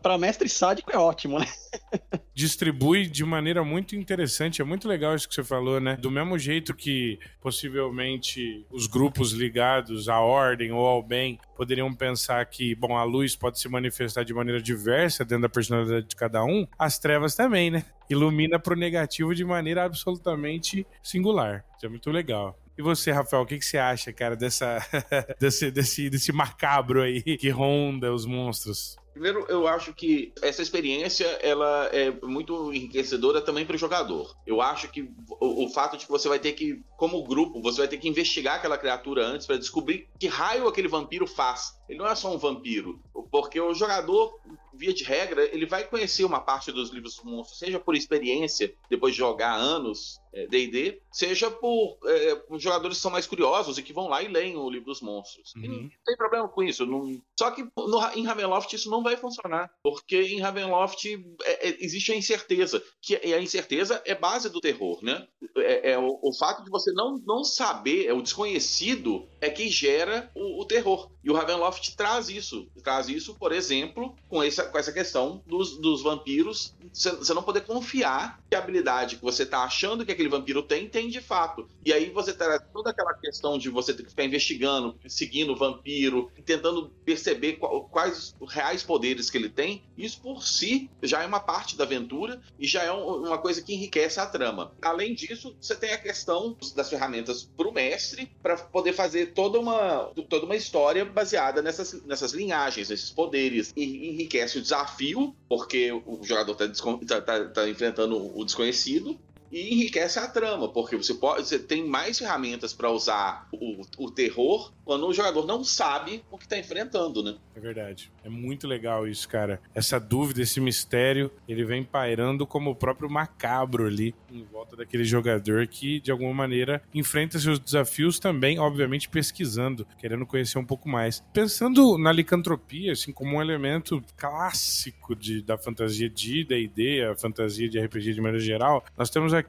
pra 0.00 0.16
mestre 0.16 0.48
sádico 0.48 0.92
é 0.92 0.96
ótimo, 0.96 1.40
né? 1.40 1.46
distribui 2.32 3.08
de 3.08 3.24
maneira 3.24 3.64
muito 3.64 3.96
interessante. 3.96 4.62
É 4.62 4.64
muito 4.64 4.86
legal 4.86 5.16
isso 5.16 5.28
que 5.28 5.34
você 5.34 5.42
falou, 5.42 5.80
né? 5.80 5.96
Do 5.96 6.08
mesmo 6.08 6.38
jeito 6.38 6.72
que 6.72 7.18
possivelmente 7.40 8.64
os 8.70 8.86
grupos 8.86 9.32
ligados 9.32 10.08
à 10.08 10.20
ordem 10.20 10.70
ou 10.70 10.86
ao 10.86 11.02
bem 11.02 11.36
poderiam 11.56 11.92
pensar 11.92 12.46
que, 12.46 12.76
bom, 12.76 12.96
a 12.96 13.02
luz 13.02 13.34
pode 13.34 13.58
se 13.58 13.68
manifestar 13.68 14.22
de 14.22 14.32
maneira 14.32 14.62
diversa 14.62 15.24
dentro 15.24 15.42
da 15.42 15.48
personalidade 15.48 16.06
de 16.06 16.14
cada 16.14 16.44
um, 16.44 16.64
as 16.78 16.96
trevas 16.96 17.34
também, 17.34 17.72
né? 17.72 17.84
Ilumina 18.08 18.56
pro 18.56 18.76
negativo 18.76 19.34
de 19.34 19.44
maneira 19.44 19.82
absolutamente 19.82 20.86
singular. 21.02 21.64
Isso 21.76 21.86
é 21.86 21.88
muito 21.88 22.08
legal. 22.08 22.56
E 22.78 22.82
você, 22.82 23.10
Rafael, 23.10 23.42
o 23.42 23.46
que, 23.46 23.58
que 23.58 23.64
você 23.64 23.78
acha, 23.78 24.12
cara, 24.12 24.36
dessa, 24.36 24.78
desse, 25.40 25.70
desse, 25.70 26.10
desse 26.10 26.30
macabro 26.32 27.02
aí 27.02 27.22
que 27.22 27.48
ronda 27.48 28.12
os 28.12 28.26
monstros? 28.26 28.96
Primeiro, 29.16 29.46
eu 29.48 29.66
acho 29.66 29.94
que 29.94 30.30
essa 30.42 30.60
experiência 30.60 31.24
ela 31.40 31.86
é 31.86 32.10
muito 32.22 32.70
enriquecedora 32.70 33.40
também 33.40 33.64
para 33.64 33.74
o 33.74 33.78
jogador. 33.78 34.36
Eu 34.46 34.60
acho 34.60 34.88
que 34.88 35.10
o, 35.40 35.64
o, 35.64 35.70
fato 35.70 35.96
de 35.96 36.04
que 36.04 36.12
você 36.12 36.28
vai 36.28 36.38
ter 36.38 36.52
que, 36.52 36.84
como 36.98 37.24
grupo, 37.24 37.62
você 37.62 37.78
vai 37.78 37.88
ter 37.88 37.96
que 37.96 38.10
investigar 38.10 38.56
aquela 38.56 38.76
criatura 38.76 39.24
antes 39.24 39.46
para 39.46 39.56
descobrir 39.56 40.06
que 40.18 40.26
raio 40.26 40.68
aquele 40.68 40.86
vampiro 40.86 41.26
faz. 41.26 41.80
Ele 41.88 41.98
não 41.98 42.06
é 42.06 42.14
só 42.14 42.30
um 42.30 42.36
vampiro, 42.36 43.00
porque 43.30 43.58
o 43.58 43.72
jogador 43.72 44.38
via 44.76 44.92
de 44.92 45.04
regra, 45.04 45.44
ele 45.44 45.64
vai 45.64 45.84
conhecer 45.84 46.24
uma 46.24 46.40
parte 46.40 46.70
dos 46.70 46.90
livros 46.90 47.16
do 47.16 47.24
monstro, 47.24 47.56
seja 47.56 47.80
por 47.80 47.96
experiência, 47.96 48.74
depois 48.90 49.14
de 49.14 49.18
jogar 49.18 49.54
anos 49.54 50.20
D&D, 50.50 50.88
é, 50.88 50.98
seja 51.10 51.50
por, 51.50 51.98
é, 52.04 52.42
jogadores 52.58 52.98
que 52.98 53.02
são 53.02 53.10
mais 53.10 53.26
curiosos 53.26 53.78
e 53.78 53.82
que 53.82 53.92
vão 53.92 54.08
lá 54.08 54.22
e 54.22 54.28
leem 54.28 54.56
o 54.56 54.68
livro 54.68 54.86
dos 54.86 55.00
monstros. 55.00 55.54
Uhum. 55.56 55.82
não 55.82 55.90
tem 56.04 56.16
problema 56.16 56.46
com 56.46 56.62
isso. 56.62 56.84
Não... 56.84 57.20
Só 57.38 57.50
que 57.50 57.66
no, 57.76 58.10
em 58.14 58.24
Ravenloft 58.24 58.72
isso 58.74 58.90
não 58.90 59.02
vai 59.06 59.16
funcionar, 59.16 59.70
porque 59.82 60.20
em 60.20 60.40
Ravenloft 60.40 61.04
é, 61.44 61.68
é, 61.68 61.84
existe 61.84 62.12
a 62.12 62.16
incerteza, 62.16 62.82
que 63.00 63.18
e 63.22 63.32
a 63.32 63.40
incerteza 63.40 64.02
é 64.04 64.14
base 64.14 64.50
do 64.50 64.60
terror, 64.60 64.98
né? 65.02 65.26
É, 65.56 65.92
é 65.92 65.98
o, 65.98 66.18
o, 66.22 66.36
fato 66.36 66.64
de 66.64 66.70
você 66.70 66.92
não, 66.92 67.18
não 67.24 67.44
saber, 67.44 68.06
é 68.06 68.12
o 68.12 68.20
desconhecido, 68.20 69.28
é 69.40 69.48
que 69.48 69.68
gera 69.68 70.30
o, 70.34 70.62
o 70.62 70.66
terror. 70.66 71.10
E 71.26 71.30
o 71.30 71.34
Ravenloft 71.34 71.96
traz 71.96 72.28
isso. 72.28 72.68
Traz 72.84 73.08
isso, 73.08 73.34
por 73.34 73.50
exemplo, 73.50 74.14
com 74.28 74.40
essa, 74.40 74.62
com 74.62 74.78
essa 74.78 74.92
questão 74.92 75.42
dos, 75.44 75.76
dos 75.76 76.00
vampiros. 76.00 76.72
Você 76.92 77.34
não 77.34 77.42
poder 77.42 77.62
confiar 77.62 78.40
que 78.48 78.54
a 78.54 78.60
habilidade 78.60 79.16
que 79.16 79.24
você 79.24 79.42
está 79.42 79.64
achando 79.64 80.06
que 80.06 80.12
aquele 80.12 80.28
vampiro 80.28 80.62
tem, 80.62 80.88
tem 80.88 81.08
de 81.08 81.20
fato. 81.20 81.68
E 81.84 81.92
aí 81.92 82.10
você 82.10 82.32
traz 82.32 82.62
toda 82.72 82.90
aquela 82.90 83.12
questão 83.12 83.58
de 83.58 83.68
você 83.68 83.92
ter 83.92 84.04
que 84.04 84.10
ficar 84.10 84.22
investigando, 84.22 84.96
seguindo 85.08 85.52
o 85.52 85.56
vampiro, 85.56 86.30
tentando 86.44 86.92
perceber 87.04 87.54
quais 87.90 88.36
os 88.38 88.52
reais 88.52 88.84
poderes 88.84 89.28
que 89.28 89.36
ele 89.36 89.48
tem. 89.48 89.82
Isso 89.98 90.20
por 90.20 90.46
si 90.46 90.88
já 91.02 91.24
é 91.24 91.26
uma 91.26 91.40
parte 91.40 91.76
da 91.76 91.82
aventura 91.82 92.40
e 92.56 92.68
já 92.68 92.84
é 92.84 92.92
uma 92.92 93.38
coisa 93.38 93.60
que 93.60 93.74
enriquece 93.74 94.20
a 94.20 94.26
trama. 94.26 94.72
Além 94.80 95.12
disso, 95.12 95.56
você 95.60 95.74
tem 95.74 95.92
a 95.92 95.98
questão 95.98 96.56
das 96.76 96.88
ferramentas 96.88 97.50
para 97.56 97.66
o 97.66 97.72
mestre 97.72 98.30
para 98.40 98.56
poder 98.56 98.92
fazer 98.92 99.32
toda 99.32 99.58
uma, 99.58 100.12
toda 100.28 100.46
uma 100.46 100.54
história 100.54 101.15
baseada 101.16 101.62
nessas, 101.62 102.04
nessas 102.04 102.32
linhagens, 102.32 102.90
nesses 102.90 103.10
poderes. 103.10 103.72
E 103.74 104.10
enriquece 104.10 104.58
o 104.58 104.62
desafio, 104.62 105.34
porque 105.48 105.90
o 105.90 106.20
jogador 106.22 106.52
está 106.62 106.94
tá, 107.06 107.20
tá, 107.22 107.44
tá 107.48 107.68
enfrentando 107.68 108.38
o 108.38 108.44
desconhecido, 108.44 109.18
e 109.56 109.72
enriquece 109.72 110.18
a 110.18 110.28
trama, 110.28 110.68
porque 110.68 110.94
você 110.96 111.14
pode, 111.14 111.48
você 111.48 111.58
tem 111.58 111.82
mais 111.82 112.18
ferramentas 112.18 112.74
para 112.74 112.90
usar 112.90 113.48
o, 113.50 113.80
o 113.96 114.10
terror 114.10 114.70
quando 114.84 115.06
o 115.06 115.14
jogador 115.14 115.46
não 115.46 115.64
sabe 115.64 116.22
o 116.30 116.36
que 116.36 116.44
está 116.44 116.58
enfrentando, 116.58 117.22
né? 117.22 117.36
É 117.54 117.58
verdade. 117.58 118.12
É 118.22 118.28
muito 118.28 118.68
legal 118.68 119.08
isso, 119.08 119.26
cara. 119.26 119.58
Essa 119.74 119.98
dúvida, 119.98 120.42
esse 120.42 120.60
mistério, 120.60 121.30
ele 121.48 121.64
vem 121.64 121.82
pairando 121.82 122.46
como 122.46 122.70
o 122.70 122.74
próprio 122.74 123.08
macabro 123.08 123.86
ali 123.86 124.14
em 124.30 124.44
volta 124.44 124.76
daquele 124.76 125.04
jogador 125.04 125.66
que, 125.66 126.00
de 126.00 126.10
alguma 126.10 126.34
maneira, 126.34 126.82
enfrenta 126.94 127.38
seus 127.38 127.58
desafios 127.58 128.18
também, 128.18 128.58
obviamente, 128.58 129.08
pesquisando, 129.08 129.86
querendo 129.98 130.26
conhecer 130.26 130.58
um 130.58 130.66
pouco 130.66 130.86
mais. 130.86 131.24
Pensando 131.32 131.96
na 131.96 132.12
licantropia, 132.12 132.92
assim, 132.92 133.10
como 133.10 133.36
um 133.36 133.42
elemento 133.42 134.04
clássico 134.16 135.16
de, 135.16 135.40
da 135.40 135.56
fantasia 135.56 136.10
de 136.10 136.44
D&D, 136.44 137.04
a 137.04 137.16
fantasia 137.16 137.68
de 137.68 137.80
RPG 137.80 138.12
de 138.12 138.20
maneira 138.20 138.44
geral, 138.44 138.84
nós 138.96 139.08
temos 139.08 139.32
aqui 139.32 139.45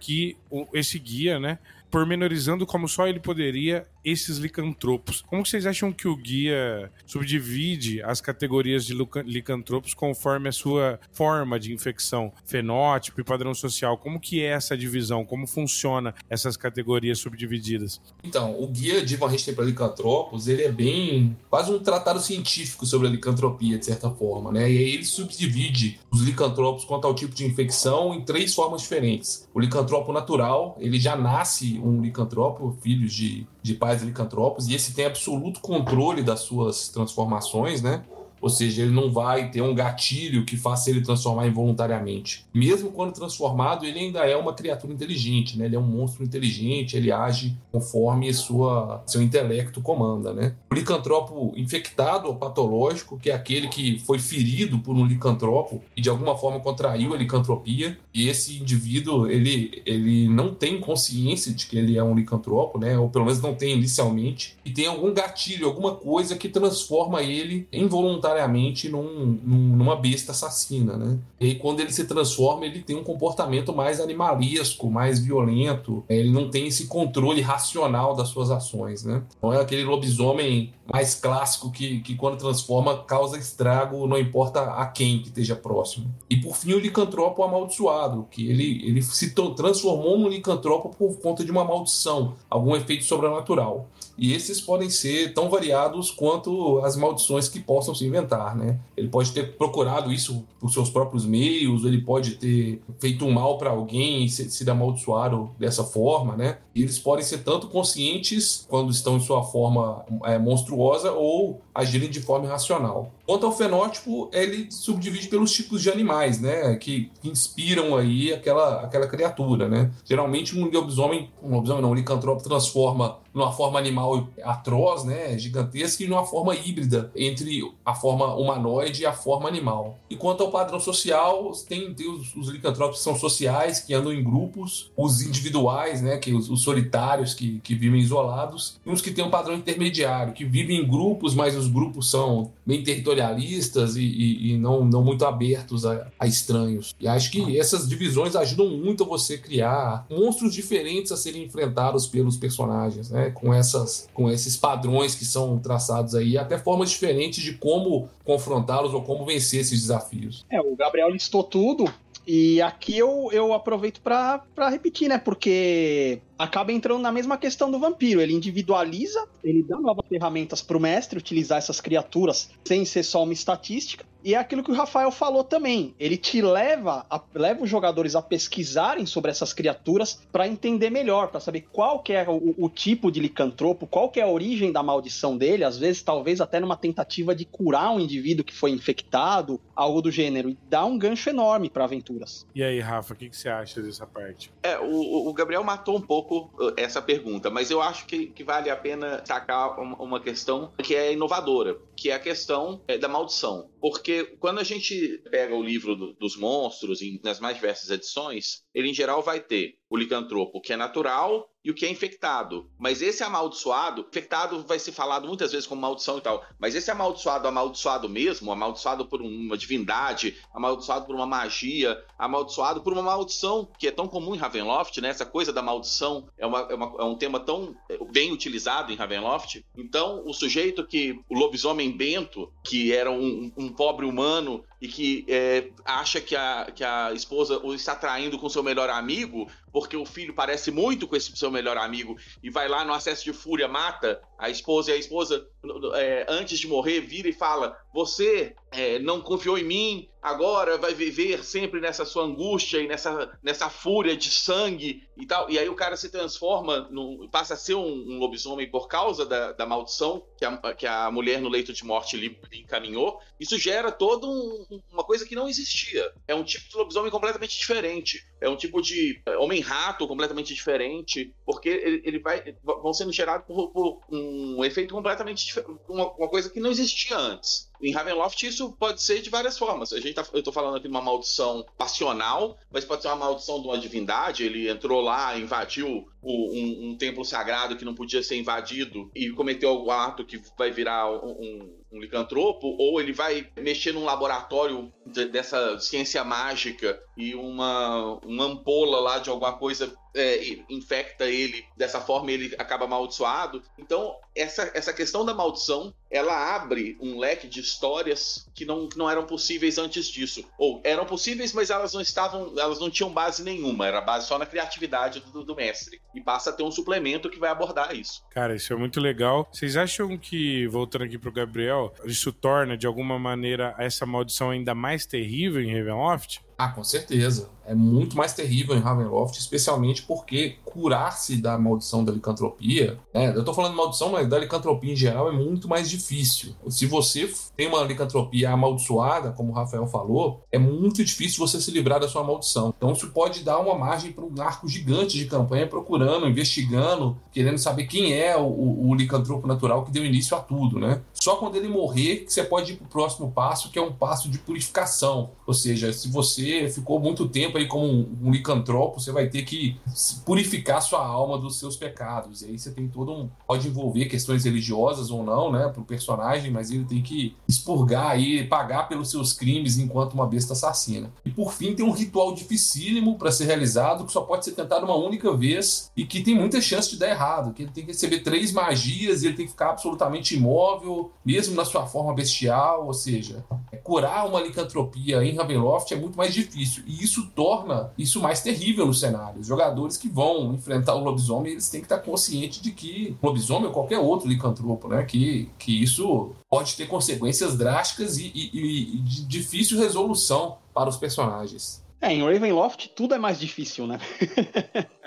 esse 0.73 0.97
guia, 0.99 1.39
né? 1.39 1.59
pormenorizando 1.89 2.65
como 2.65 2.87
só 2.87 3.07
ele 3.07 3.19
poderia 3.19 3.87
esses 4.07 4.37
licantropos. 4.37 5.21
Como 5.27 5.45
vocês 5.45 5.65
acham 5.65 5.91
que 5.91 6.07
o 6.07 6.15
guia 6.15 6.89
subdivide 7.05 8.01
as 8.01 8.21
categorias 8.21 8.85
de 8.85 8.97
licantropos 9.25 9.93
conforme 9.93 10.47
a 10.47 10.51
sua 10.51 10.97
forma 11.11 11.59
de 11.59 11.73
infecção, 11.73 12.31
fenótipo 12.45 13.19
e 13.19 13.23
padrão 13.23 13.53
social? 13.53 13.97
Como 13.97 14.19
que 14.19 14.41
é 14.41 14.47
essa 14.47 14.77
divisão? 14.77 15.25
Como 15.25 15.45
funciona 15.45 16.15
essas 16.29 16.55
categorias 16.55 17.19
subdivididas? 17.19 18.01
Então, 18.23 18.57
o 18.61 18.67
guia 18.67 19.05
de 19.05 19.17
Van 19.17 19.27
Richten 19.27 19.53
para 19.53 19.65
licantropos, 19.65 20.47
ele 20.47 20.63
é 20.63 20.71
bem 20.71 21.35
quase 21.49 21.71
um 21.71 21.79
tratado 21.79 22.21
científico 22.21 22.85
sobre 22.85 23.07
a 23.07 23.11
licantropia, 23.11 23.77
de 23.77 23.85
certa 23.85 24.09
forma, 24.09 24.51
né? 24.51 24.71
E 24.71 24.77
aí 24.77 24.93
ele 24.93 25.05
subdivide 25.05 25.99
os 26.09 26.21
licantropos 26.21 26.85
quanto 26.85 27.05
ao 27.05 27.13
tipo 27.13 27.35
de 27.35 27.45
infecção 27.45 28.13
em 28.13 28.21
três 28.23 28.55
formas 28.55 28.81
diferentes. 28.81 29.47
O 29.53 29.59
licantropo 29.59 30.13
natural, 30.13 30.77
ele 30.79 30.99
já 30.99 31.15
nasce 31.15 31.79
um 31.79 32.01
licantropo, 32.01 32.77
filhos 32.81 33.13
de, 33.13 33.45
de 33.67 33.75
pais 33.75 34.01
licantropos, 34.01 34.67
e 34.67 34.73
esse 34.73 34.93
tem 34.93 35.05
absoluto 35.05 35.59
controle 35.59 36.23
das 36.23 36.39
suas 36.39 36.87
transformações, 36.87 37.81
né? 37.81 38.03
Ou 38.41 38.49
seja, 38.49 38.83
ele 38.83 38.91
não 38.91 39.11
vai 39.11 39.49
ter 39.49 39.61
um 39.61 39.73
gatilho 39.73 40.45
que 40.45 40.55
faça 40.55 40.89
ele 40.89 41.01
transformar 41.01 41.47
involuntariamente. 41.47 42.45
Mesmo 42.53 42.91
quando 42.91 43.13
transformado, 43.13 43.85
ele 43.85 43.99
ainda 43.99 44.19
é 44.19 44.35
uma 44.35 44.53
criatura 44.53 44.93
inteligente, 44.93 45.57
né? 45.57 45.65
Ele 45.65 45.75
é 45.75 45.79
um 45.79 45.87
monstro 45.87 46.23
inteligente, 46.23 46.95
ele 46.95 47.11
age 47.11 47.55
conforme 47.71 48.31
sua, 48.33 49.03
seu 49.05 49.21
intelecto 49.21 49.81
comanda, 49.81 50.33
né? 50.33 50.55
O 50.71 50.75
licantropo 50.75 51.53
infectado 51.55 52.27
ou 52.27 52.35
patológico, 52.35 53.17
que 53.17 53.29
é 53.29 53.33
aquele 53.33 53.67
que 53.67 53.99
foi 53.99 54.19
ferido 54.19 54.79
por 54.79 54.95
um 54.95 55.05
licantropo 55.05 55.81
e 55.95 56.01
de 56.01 56.09
alguma 56.09 56.37
forma 56.37 56.59
contraiu 56.59 57.13
a 57.13 57.17
licantropia, 57.17 57.97
e 58.13 58.27
esse 58.27 58.57
indivíduo, 58.57 59.27
ele, 59.27 59.81
ele 59.85 60.27
não 60.27 60.53
tem 60.53 60.79
consciência 60.79 61.53
de 61.53 61.65
que 61.67 61.77
ele 61.77 61.97
é 61.97 62.03
um 62.03 62.15
licantropo, 62.15 62.79
né? 62.79 62.97
Ou 62.97 63.09
pelo 63.09 63.25
menos 63.25 63.41
não 63.41 63.55
tem 63.55 63.73
inicialmente, 63.73 64.57
e 64.63 64.71
tem 64.71 64.87
algum 64.87 65.13
gatilho, 65.13 65.67
alguma 65.67 65.95
coisa 65.95 66.35
que 66.35 66.49
transforma 66.49 67.21
ele 67.21 67.67
involuntariamente 67.71 68.26
voluntariamente 68.27 68.89
num, 68.89 69.39
num, 69.43 69.75
numa 69.77 69.95
besta 69.95 70.31
assassina, 70.31 70.97
né? 70.97 71.17
E 71.39 71.45
aí, 71.45 71.55
quando 71.55 71.79
ele 71.79 71.91
se 71.91 72.05
transforma, 72.05 72.65
ele 72.65 72.81
tem 72.81 72.95
um 72.95 73.03
comportamento 73.03 73.73
mais 73.73 73.99
animalesco, 73.99 74.89
mais 74.89 75.19
violento. 75.19 76.03
Ele 76.09 76.31
não 76.31 76.49
tem 76.49 76.67
esse 76.67 76.87
controle 76.87 77.41
racional 77.41 78.15
das 78.15 78.29
suas 78.29 78.51
ações, 78.51 79.03
né? 79.03 79.23
Então 79.37 79.53
é 79.53 79.61
aquele 79.61 79.83
lobisomem 79.83 80.73
mais 80.91 81.15
clássico 81.15 81.71
que, 81.71 81.99
que 81.99 82.15
quando 82.15 82.37
transforma 82.37 83.03
causa 83.03 83.37
estrago, 83.37 84.07
não 84.07 84.17
importa 84.17 84.61
a 84.61 84.85
quem 84.85 85.19
que 85.19 85.27
esteja 85.27 85.55
próximo. 85.55 86.13
E 86.29 86.37
por 86.37 86.55
fim 86.55 86.73
o 86.73 86.79
licantropo 86.79 87.43
amaldiçoado, 87.43 88.25
que 88.31 88.49
ele, 88.49 88.87
ele 88.87 89.01
se 89.01 89.31
transformou 89.31 90.17
num 90.17 90.29
licantropo 90.29 90.89
por 90.89 91.19
conta 91.19 91.43
de 91.43 91.51
uma 91.51 91.65
maldição, 91.65 92.35
algum 92.49 92.75
efeito 92.75 93.03
sobrenatural. 93.03 93.89
E 94.17 94.33
esses 94.33 94.59
podem 94.59 94.89
ser 94.89 95.33
tão 95.33 95.49
variados 95.49 96.09
quanto 96.09 96.79
as 96.79 96.95
maldições 96.95 97.47
que 97.47 97.59
possam 97.59 97.93
se 97.93 98.05
inventar, 98.05 98.55
né? 98.55 98.79
Ele 98.95 99.07
pode 99.09 99.31
ter 99.31 99.55
procurado 99.55 100.11
isso 100.11 100.43
por 100.59 100.71
seus 100.71 100.89
próprios 100.89 101.25
meios, 101.25 101.85
ele 101.85 102.01
pode 102.01 102.31
ter 102.31 102.81
feito 102.99 103.25
um 103.25 103.31
mal 103.31 103.57
para 103.57 103.69
alguém 103.69 104.25
e 104.25 104.29
sido 104.29 104.69
amaldiçoado 104.69 105.51
dessa 105.59 105.83
forma, 105.83 106.35
né? 106.35 106.57
E 106.73 106.81
eles 106.81 106.97
podem 106.97 107.23
ser 107.23 107.39
tanto 107.39 107.67
conscientes 107.67 108.65
quando 108.67 108.91
estão 108.91 109.17
em 109.17 109.19
sua 109.21 109.43
forma 109.43 110.03
é, 110.23 110.37
monstruosa 110.39 111.11
ou 111.11 111.61
agirem 111.77 112.09
de 112.09 112.19
forma 112.19 112.47
irracional. 112.47 113.13
Quanto 113.25 113.45
ao 113.45 113.55
fenótipo, 113.55 114.29
ele 114.33 114.71
subdivide 114.71 115.27
pelos 115.27 115.51
tipos 115.51 115.81
de 115.81 115.91
animais, 115.91 116.41
né? 116.41 116.75
Que, 116.75 117.11
inspiram 117.23 117.95
aí 117.95 118.33
aquela, 118.33 118.81
aquela 118.81 119.05
criatura, 119.05 119.67
né? 119.67 119.91
Geralmente 120.03 120.57
um 120.57 120.65
lobisomem, 120.65 121.29
um 121.43 121.55
lobisomem 121.55 121.81
não, 121.81 121.91
um 121.91 121.93
licantropo 121.93 122.41
transforma 122.41 123.19
numa 123.37 123.51
forma 123.51 123.77
animal 123.77 124.27
atroz, 124.43 125.03
né, 125.03 125.37
gigantesca, 125.37 126.03
e 126.03 126.07
numa 126.07 126.25
forma 126.25 126.55
híbrida 126.55 127.11
entre 127.15 127.71
a 127.85 127.93
forma 127.93 128.33
humanoide 128.33 129.03
e 129.03 129.05
a 129.05 129.13
forma 129.13 129.47
animal. 129.47 129.99
E 130.09 130.15
quanto 130.15 130.41
ao 130.41 130.49
padrão 130.49 130.79
social, 130.79 131.51
tem, 131.69 131.93
tem 131.93 132.09
os, 132.09 132.35
os 132.35 132.47
licantropos 132.49 132.99
são 132.99 133.15
sociais, 133.15 133.79
que 133.79 133.93
andam 133.93 134.11
em 134.11 134.23
grupos, 134.23 134.91
os 134.97 135.21
individuais, 135.21 136.01
né, 136.01 136.17
que 136.17 136.33
os, 136.33 136.49
os 136.49 136.63
solitários 136.63 137.35
que, 137.35 137.59
que 137.59 137.75
vivem 137.75 138.01
isolados, 138.01 138.79
e 138.83 138.89
uns 138.89 139.01
que 139.01 139.11
têm 139.11 139.23
um 139.23 139.29
padrão 139.29 139.55
intermediário, 139.55 140.33
que 140.33 140.43
vivem 140.43 140.81
em 140.81 140.87
grupos, 140.87 141.35
mas 141.35 141.55
os 141.55 141.66
grupos 141.67 142.09
são 142.09 142.51
bem 142.65 142.83
territorialistas 142.83 143.95
e, 143.95 144.03
e, 144.03 144.51
e 144.51 144.57
não, 144.57 144.85
não 144.85 145.03
muito 145.03 145.25
abertos 145.25 145.85
a, 145.85 146.07
a, 146.19 146.27
estranhos. 146.27 146.95
E 146.99 147.07
acho 147.07 147.31
que 147.31 147.59
essas 147.59 147.87
divisões 147.87 148.35
ajudam 148.35 148.69
muito 148.69 149.03
a 149.03 149.07
você 149.07 149.37
criar 149.37 150.05
monstros 150.09 150.53
diferentes 150.53 151.11
a 151.11 151.17
serem 151.17 151.43
enfrentados 151.43 152.07
pelos 152.07 152.37
personagens, 152.37 153.09
né? 153.09 153.29
Com, 153.31 153.53
essas, 153.53 154.07
com 154.13 154.29
esses 154.29 154.57
padrões 154.57 155.15
que 155.15 155.25
são 155.25 155.59
traçados 155.59 156.15
aí, 156.15 156.37
até 156.37 156.57
formas 156.57 156.89
diferentes 156.89 157.43
de 157.43 157.53
como 157.53 158.09
confrontá-los 158.23 158.93
ou 158.93 159.01
como 159.01 159.25
vencer 159.25 159.61
esses 159.61 159.81
desafios. 159.81 160.45
É, 160.49 160.59
o 160.59 160.75
Gabriel 160.75 161.09
listou 161.09 161.43
tudo, 161.43 161.85
E 162.27 162.61
aqui 162.61 162.97
eu, 162.97 163.29
eu 163.31 163.53
aproveito 163.53 164.01
para 164.01 164.69
repetir, 164.69 165.07
né? 165.07 165.17
Porque 165.17 166.19
acaba 166.37 166.71
entrando 166.71 167.01
na 167.01 167.11
mesma 167.11 167.37
questão 167.37 167.71
do 167.71 167.79
vampiro. 167.79 168.21
Ele 168.21 168.33
individualiza, 168.33 169.27
ele 169.43 169.63
dá 169.63 169.79
novas 169.79 170.05
ferramentas 170.07 170.61
para 170.61 170.77
o 170.77 170.79
mestre 170.79 171.17
utilizar 171.17 171.57
essas 171.57 171.81
criaturas 171.81 172.49
sem 172.65 172.85
ser 172.85 173.03
só 173.03 173.23
uma 173.23 173.33
estatística. 173.33 174.05
E 174.27 174.33
é 174.33 174.37
aquilo 174.37 174.61
que 174.61 174.71
o 174.71 174.73
Rafael 174.73 175.09
falou 175.09 175.41
também. 175.41 175.95
Ele 175.97 176.17
te 176.17 176.41
leva, 176.41 177.05
a, 177.09 177.21
leva 177.33 177.63
os 177.63 177.69
jogadores 177.69 178.13
a 178.13 178.21
pesquisarem 178.21 179.05
sobre 179.05 179.31
essas 179.31 179.53
criaturas 179.53 180.21
para 180.33 180.47
entender 180.47 180.89
melhor, 180.89 181.29
para 181.29 181.39
saber 181.39 181.61
qual 181.71 182.01
que 182.01 182.11
é 182.11 182.27
o, 182.27 182.53
o, 182.57 182.69
tipo 182.69 183.09
de 183.09 183.21
licantropo, 183.21 183.87
qual 183.87 184.09
que 184.09 184.19
é 184.19 184.23
a 184.23 184.27
origem 184.27 184.71
da 184.71 184.83
maldição 184.83 185.37
dele. 185.37 185.63
Às 185.63 185.77
vezes, 185.77 186.01
talvez 186.01 186.41
até 186.41 186.59
numa 186.59 186.75
tentativa 186.75 187.33
de 187.33 187.45
curar 187.45 187.91
um 187.91 188.01
indivíduo 188.01 188.43
que 188.43 188.53
foi 188.53 188.71
infectado, 188.71 189.61
algo 189.73 190.01
do 190.01 190.11
gênero. 190.11 190.49
E 190.49 190.57
dá 190.69 190.83
um 190.83 190.97
gancho 190.97 191.29
enorme 191.29 191.69
para 191.69 191.85
aventuras. 191.85 192.45
E 192.53 192.61
aí, 192.61 192.81
Rafa, 192.81 193.13
o 193.13 193.15
que, 193.15 193.29
que, 193.29 193.37
você 193.37 193.47
acha 193.47 193.81
dessa 193.81 194.05
parte? 194.05 194.51
É, 194.61 194.77
o, 194.77 195.29
o, 195.29 195.33
Gabriel 195.33 195.63
matou 195.63 195.95
um 195.95 196.01
pouco 196.01 196.26
uh, 196.35 196.73
essa 196.75 197.01
pergunta, 197.01 197.49
mas 197.49 197.71
eu 197.71 197.81
acho 197.81 198.05
que, 198.05 198.27
que 198.27 198.43
vale 198.43 198.69
a 198.69 198.75
pena 198.75 199.23
sacar 199.25 199.79
uma 199.79 200.19
questão 200.19 200.71
que 200.81 200.95
é 200.95 201.13
inovadora, 201.13 201.77
que 201.97 202.11
é 202.11 202.13
a 202.13 202.19
questão 202.19 202.83
é, 202.87 202.97
da 202.97 203.07
maldição. 203.07 203.71
Porque 203.81 204.23
quando 204.39 204.59
a 204.59 204.63
gente 204.63 205.21
pega 205.31 205.55
o 205.55 205.63
livro 205.63 205.95
do, 205.95 206.13
dos 206.13 206.37
monstros, 206.37 207.01
em, 207.01 207.19
nas 207.23 207.39
mais 207.39 207.55
diversas 207.55 207.89
edições, 207.89 208.63
ele 208.73 208.89
em 208.89 208.93
geral 208.93 209.21
vai 209.23 209.39
ter 209.39 209.77
o 209.89 209.97
licantropo 209.97 210.61
que 210.61 210.73
é 210.73 210.77
natural 210.77 211.49
e 211.63 211.71
o 211.71 211.73
que 211.73 211.85
é 211.85 211.89
infectado. 211.89 212.69
Mas 212.77 213.01
esse 213.01 213.23
amaldiçoado, 213.23 214.05
infectado 214.09 214.63
vai 214.65 214.79
ser 214.79 214.91
falado 214.91 215.27
muitas 215.27 215.51
vezes 215.51 215.67
como 215.67 215.81
maldição 215.81 216.17
e 216.17 216.21
tal, 216.21 216.45
mas 216.57 216.75
esse 216.75 216.89
amaldiçoado, 216.89 217.47
amaldiçoado 217.47 218.07
mesmo, 218.07 218.51
amaldiçoado 218.51 219.05
por 219.05 219.21
uma 219.21 219.57
divindade, 219.57 220.37
amaldiçoado 220.53 221.05
por 221.05 221.15
uma 221.15 221.25
magia, 221.25 222.01
amaldiçoado 222.17 222.81
por 222.81 222.93
uma 222.93 223.01
maldição 223.01 223.69
que 223.77 223.87
é 223.87 223.91
tão 223.91 224.07
comum 224.07 224.33
em 224.33 224.37
Ravenloft, 224.37 224.97
né? 225.01 225.09
Essa 225.09 225.25
coisa 225.25 225.51
da 225.51 225.61
maldição 225.61 226.29
é, 226.37 226.45
uma, 226.45 226.59
é, 226.69 226.73
uma, 226.73 226.95
é 226.99 227.03
um 227.03 227.15
tema 227.15 227.39
tão 227.39 227.75
bem 228.11 228.31
utilizado 228.31 228.91
em 228.91 228.95
Ravenloft. 228.95 229.61
Então, 229.75 230.23
o 230.25 230.33
sujeito 230.33 230.85
que, 230.85 231.19
o 231.29 231.37
lobisomem 231.37 231.86
bento, 231.91 232.51
que 232.63 232.93
era 232.93 233.11
um, 233.11 233.51
um 233.57 233.69
pobre 233.69 234.05
humano 234.05 234.63
e 234.81 234.87
que 234.87 235.25
é, 235.27 235.69
acha 235.85 236.21
que 236.21 236.35
a, 236.35 236.71
que 236.73 236.83
a 236.83 237.11
esposa 237.13 237.59
o 237.63 237.73
está 237.73 237.95
traindo 237.95 238.37
com 238.37 238.49
seu 238.49 238.63
melhor 238.63 238.89
amigo, 238.89 239.47
porque 239.79 239.95
o 239.95 240.07
filho 240.07 240.33
parece 240.33 240.71
muito 240.71 241.07
com 241.07 241.15
esse 241.15 241.37
seu 241.37 241.51
melhor 241.51 241.77
amigo, 241.77 242.17
e 242.41 242.49
vai 242.49 242.67
lá 242.67 242.83
no 242.83 242.93
acesso 242.93 243.23
de 243.23 243.31
fúria, 243.31 243.67
mata 243.67 244.19
a 244.35 244.49
esposa, 244.49 244.89
e 244.89 244.95
a 244.95 244.97
esposa, 244.97 245.47
é, 245.93 246.25
antes 246.27 246.57
de 246.57 246.67
morrer, 246.67 247.01
vira 247.01 247.29
e 247.29 247.33
fala: 247.33 247.77
Você 247.93 248.55
é, 248.71 248.97
não 248.97 249.21
confiou 249.21 249.57
em 249.57 249.63
mim, 249.63 250.09
agora 250.21 250.77
vai 250.77 250.93
viver 250.93 251.43
sempre 251.43 251.79
nessa 251.79 252.05
sua 252.05 252.23
angústia 252.23 252.79
e 252.79 252.87
nessa, 252.87 253.37
nessa 253.41 253.69
fúria 253.69 254.15
de 254.15 254.29
sangue 254.29 255.07
e 255.15 255.25
tal. 255.25 255.49
E 255.49 255.57
aí 255.57 255.69
o 255.69 255.75
cara 255.75 255.95
se 255.95 256.09
transforma, 256.09 256.87
no, 256.91 257.29
passa 257.29 257.53
a 257.53 257.57
ser 257.57 257.75
um, 257.75 257.87
um 257.87 258.19
lobisomem 258.19 258.69
por 258.69 258.87
causa 258.87 259.25
da, 259.25 259.53
da 259.53 259.65
maldição 259.65 260.23
que 260.37 260.45
a, 260.45 260.57
que 260.73 260.85
a 260.85 261.09
mulher 261.09 261.41
no 261.41 261.49
leito 261.49 261.71
de 261.71 261.85
morte 261.85 262.17
lhe, 262.17 262.37
encaminhou. 262.53 263.19
Isso 263.39 263.57
gera 263.57 263.91
toda 263.91 264.27
um, 264.27 264.81
uma 264.91 265.03
coisa 265.03 265.25
que 265.25 265.35
não 265.35 265.47
existia. 265.47 266.11
É 266.27 266.35
um 266.35 266.43
tipo 266.43 266.69
de 266.69 266.77
lobisomem 266.77 267.11
completamente 267.11 267.57
diferente. 267.57 268.25
É 268.41 268.49
um 268.49 268.55
tipo 268.55 268.81
de 268.81 269.21
é, 269.25 269.37
homem-rato 269.67 270.07
completamente 270.07 270.53
diferente, 270.53 271.33
porque 271.45 271.69
ele, 271.69 272.01
ele 272.05 272.19
vai 272.19 272.55
vão 272.63 272.93
sendo 272.93 273.11
gerados 273.11 273.45
por, 273.45 273.69
por 273.71 274.01
um 274.09 274.63
efeito 274.63 274.93
completamente 274.93 275.45
diferente, 275.45 275.79
uma, 275.87 276.11
uma 276.13 276.29
coisa 276.29 276.49
que 276.49 276.59
não 276.59 276.71
existia 276.71 277.17
antes. 277.17 277.69
Em 277.81 277.91
Ravenloft 277.91 278.43
isso 278.45 278.71
pode 278.73 279.01
ser 279.01 279.21
de 279.21 279.29
várias 279.29 279.57
formas. 279.57 279.93
A 279.93 279.99
gente 279.99 280.13
tá, 280.13 280.25
eu 280.33 280.39
estou 280.39 280.53
falando 280.53 280.75
aqui 280.75 280.87
de 280.87 280.93
uma 280.93 281.01
maldição 281.01 281.65
passional, 281.77 282.57
mas 282.71 282.85
pode 282.85 283.01
ser 283.01 283.09
uma 283.09 283.17
maldição 283.17 283.61
de 283.61 283.67
uma 283.67 283.77
divindade. 283.77 284.43
Ele 284.43 284.69
entrou 284.69 285.01
lá, 285.01 285.37
invadiu 285.37 286.07
o, 286.21 286.51
um, 286.51 286.89
um, 286.89 286.97
templo 286.97 287.23
sagrado 287.23 287.75
que 287.75 287.85
não 287.85 287.95
podia 287.95 288.23
ser 288.23 288.37
invadido 288.37 289.09
e 289.15 289.29
cometeu 289.29 289.69
algum 289.69 289.91
ato 289.91 290.25
que 290.25 290.41
vai 290.57 290.71
virar 290.71 291.11
um, 291.11 291.77
um 291.91 291.99
licantropo, 291.99 292.75
ou 292.77 292.99
ele 292.99 293.13
vai 293.13 293.49
mexer 293.57 293.93
num 293.93 294.05
laboratório 294.05 294.91
de, 295.05 295.25
dessa 295.25 295.79
ciência 295.79 296.23
mágica 296.23 297.01
e 297.15 297.33
uma, 297.33 298.19
uma 298.25 298.45
ampola 298.45 298.99
lá 298.99 299.19
de 299.19 299.29
alguma 299.29 299.53
coisa 299.53 299.93
é, 300.17 300.57
infecta 300.69 301.25
ele, 301.25 301.65
dessa 301.75 302.01
forma 302.01 302.31
ele 302.31 302.55
acaba 302.57 302.85
amaldiçoado. 302.85 303.61
Então, 303.77 304.15
essa, 304.35 304.71
essa 304.73 304.93
questão 304.93 305.25
da 305.25 305.33
maldição, 305.33 305.93
ela 306.09 306.55
abre 306.55 306.97
um 307.01 307.17
leque 307.17 307.47
de 307.47 307.59
histórias 307.59 308.47
que 308.53 308.65
não, 308.65 308.87
não 308.95 309.09
eram 309.09 309.25
possíveis 309.25 309.77
antes 309.77 310.07
disso. 310.07 310.45
Ou 310.57 310.81
eram 310.83 311.05
possíveis, 311.05 311.53
mas 311.53 311.69
elas 311.69 311.93
não 311.93 312.01
estavam, 312.01 312.53
elas 312.57 312.79
não 312.79 312.89
tinham 312.89 313.11
base 313.11 313.43
nenhuma, 313.43 313.87
era 313.87 314.01
base 314.01 314.27
só 314.27 314.37
na 314.37 314.45
criatividade 314.45 315.19
do, 315.31 315.43
do 315.43 315.55
mestre. 315.55 316.01
E 316.13 316.21
passa 316.21 316.49
a 316.49 316.53
ter 316.53 316.63
um 316.63 316.71
suplemento 316.71 317.29
que 317.29 317.39
vai 317.39 317.49
abordar 317.49 317.95
isso. 317.95 318.23
Cara, 318.31 318.55
isso 318.55 318.71
é 318.71 318.75
muito 318.75 318.99
legal. 318.99 319.47
Vocês 319.51 319.75
acham 319.75 320.17
que, 320.17 320.67
voltando 320.67 321.03
aqui 321.03 321.17
pro 321.17 321.31
Gabriel, 321.31 321.93
isso 322.05 322.31
torna, 322.31 322.77
de 322.77 322.87
alguma 322.87 323.19
maneira, 323.19 323.75
essa 323.77 324.05
maldição 324.05 324.51
ainda 324.51 324.73
mais 324.73 325.05
terrível 325.05 325.61
em 325.61 325.75
Ravenloft? 325.75 326.46
Ah, 326.57 326.69
com 326.69 326.83
certeza. 326.83 327.49
É 327.65 327.75
muito 327.75 328.17
mais 328.17 328.33
terrível 328.33 328.75
em 328.75 328.79
Ravenloft, 328.79 329.37
especialmente 329.37 330.01
porque 330.01 330.57
curar-se 330.77 331.37
da 331.37 331.57
maldição 331.57 332.05
da 332.05 332.11
licantropia, 332.11 332.99
né? 333.11 333.35
Eu 333.35 333.43
tô 333.43 333.51
falando 333.51 333.75
maldição, 333.75 334.11
mas 334.11 334.29
da 334.29 334.37
licantropia 334.37 334.93
em 334.93 334.95
geral 334.95 335.27
é 335.27 335.31
muito 335.31 335.67
mais 335.67 335.89
difícil. 335.89 336.53
Se 336.69 336.85
você 336.85 337.27
tem 337.55 337.67
uma 337.67 337.81
licantropia 337.83 338.51
amaldiçoada, 338.51 339.31
como 339.31 339.51
o 339.51 339.55
Rafael 339.55 339.87
falou, 339.87 340.43
é 340.51 340.59
muito 340.59 341.03
difícil 341.03 341.39
você 341.39 341.59
se 341.59 341.71
livrar 341.71 341.99
da 341.99 342.07
sua 342.07 342.23
maldição. 342.23 342.71
Então 342.77 342.91
isso 342.91 343.09
pode 343.09 343.43
dar 343.43 343.57
uma 343.57 343.73
margem 343.73 344.11
para 344.11 344.23
um 344.23 344.31
arco 344.39 344.67
gigante 344.67 345.17
de 345.17 345.25
campanha 345.25 345.65
procurando, 345.65 346.27
investigando, 346.27 347.17
querendo 347.31 347.57
saber 347.57 347.87
quem 347.87 348.13
é 348.13 348.37
o, 348.37 348.45
o, 348.45 348.89
o 348.89 348.93
licantropo 348.93 349.47
natural 349.47 349.83
que 349.83 349.91
deu 349.91 350.05
início 350.05 350.37
a 350.37 350.39
tudo, 350.39 350.79
né? 350.79 351.01
Só 351.11 351.37
quando 351.37 351.55
ele 351.55 351.67
morrer 351.67 352.17
que 352.17 352.31
você 352.31 352.43
pode 352.43 352.73
ir 352.73 352.75
para 352.75 352.85
o 352.85 352.89
próximo 352.89 353.31
passo, 353.31 353.71
que 353.71 353.79
é 353.79 353.81
um 353.81 353.91
passo 353.91 354.29
de 354.29 354.37
purificação. 354.37 355.31
Ou 355.47 355.55
seja, 355.55 355.91
se 355.91 356.07
você 356.07 356.69
ficou 356.69 356.99
muito 356.99 357.27
tempo 357.27 357.57
aí 357.57 357.67
como 357.67 357.85
um, 357.85 358.17
um 358.21 358.31
licantropo, 358.31 358.99
você 358.99 359.11
vai 359.11 359.27
ter 359.27 359.41
que 359.41 359.75
purificar 360.23 360.66
sua 360.81 361.05
alma 361.05 361.37
dos 361.37 361.59
seus 361.59 361.75
pecados. 361.75 362.41
E 362.41 362.45
aí 362.45 362.59
você 362.59 362.71
tem 362.71 362.87
todo 362.87 363.11
um. 363.11 363.29
Pode 363.47 363.67
envolver 363.67 364.05
questões 364.05 364.43
religiosas 364.45 365.09
ou 365.09 365.23
não, 365.23 365.51
né, 365.51 365.69
para 365.69 365.81
o 365.81 365.85
personagem, 365.85 366.51
mas 366.51 366.71
ele 366.71 366.85
tem 366.85 367.01
que 367.01 367.35
expurgar 367.47 368.11
aí, 368.11 368.45
pagar 368.45 368.87
pelos 368.87 369.09
seus 369.09 369.33
crimes 369.33 369.77
enquanto 369.77 370.13
uma 370.13 370.27
besta 370.27 370.53
assassina. 370.53 371.11
E 371.25 371.29
por 371.29 371.53
fim, 371.53 371.73
tem 371.73 371.85
um 371.85 371.91
ritual 371.91 372.33
dificílimo 372.33 373.17
para 373.17 373.31
ser 373.31 373.45
realizado, 373.45 374.05
que 374.05 374.11
só 374.11 374.21
pode 374.21 374.45
ser 374.45 374.51
tentado 374.51 374.85
uma 374.85 374.95
única 374.95 375.35
vez 375.35 375.91
e 375.95 376.05
que 376.05 376.21
tem 376.21 376.35
muita 376.35 376.61
chance 376.61 376.89
de 376.89 376.97
dar 376.97 377.09
errado. 377.09 377.53
Que 377.53 377.63
ele 377.63 377.71
tem 377.71 377.85
que 377.85 377.91
receber 377.91 378.19
três 378.19 378.51
magias 378.51 379.23
e 379.23 379.27
ele 379.27 379.35
tem 379.35 379.45
que 379.45 379.51
ficar 379.51 379.69
absolutamente 379.69 380.35
imóvel 380.35 381.11
mesmo 381.25 381.55
na 381.55 381.65
sua 381.65 381.85
forma 381.85 382.13
bestial, 382.13 382.85
ou 382.85 382.93
seja, 382.93 383.45
curar 383.83 384.27
uma 384.27 384.41
licantropia 384.41 385.23
em 385.23 385.35
Ravenloft 385.35 385.91
é 385.93 385.95
muito 385.95 386.17
mais 386.17 386.33
difícil. 386.33 386.83
E 386.85 387.03
isso 387.03 387.27
torna 387.35 387.91
isso 387.97 388.21
mais 388.21 388.41
terrível 388.41 388.85
no 388.85 388.93
cenário. 388.93 389.39
Os 389.39 389.47
jogadores 389.47 389.97
que 389.97 390.09
vão 390.09 390.46
enfrentar 390.53 390.95
o 390.95 391.03
lobisomem, 391.03 391.53
eles 391.53 391.69
têm 391.69 391.81
que 391.81 391.85
estar 391.85 391.99
conscientes 391.99 392.61
de 392.61 392.71
que 392.71 393.15
lobisomem 393.21 393.67
ou 393.67 393.73
qualquer 393.73 393.99
outro 393.99 394.27
licantropo, 394.27 394.87
né? 394.87 395.03
Que, 395.03 395.49
que 395.57 395.83
isso 395.83 396.31
pode 396.49 396.75
ter 396.75 396.87
consequências 396.87 397.57
drásticas 397.57 398.17
e, 398.17 398.31
e, 398.33 398.95
e 398.95 398.97
de 398.99 399.25
difícil 399.25 399.77
resolução 399.77 400.57
para 400.73 400.89
os 400.89 400.97
personagens. 400.97 401.83
É, 401.99 402.13
em 402.13 402.21
Ravenloft 402.21 402.89
tudo 402.95 403.15
é 403.15 403.17
mais 403.17 403.39
difícil, 403.39 403.87
né? 403.87 403.99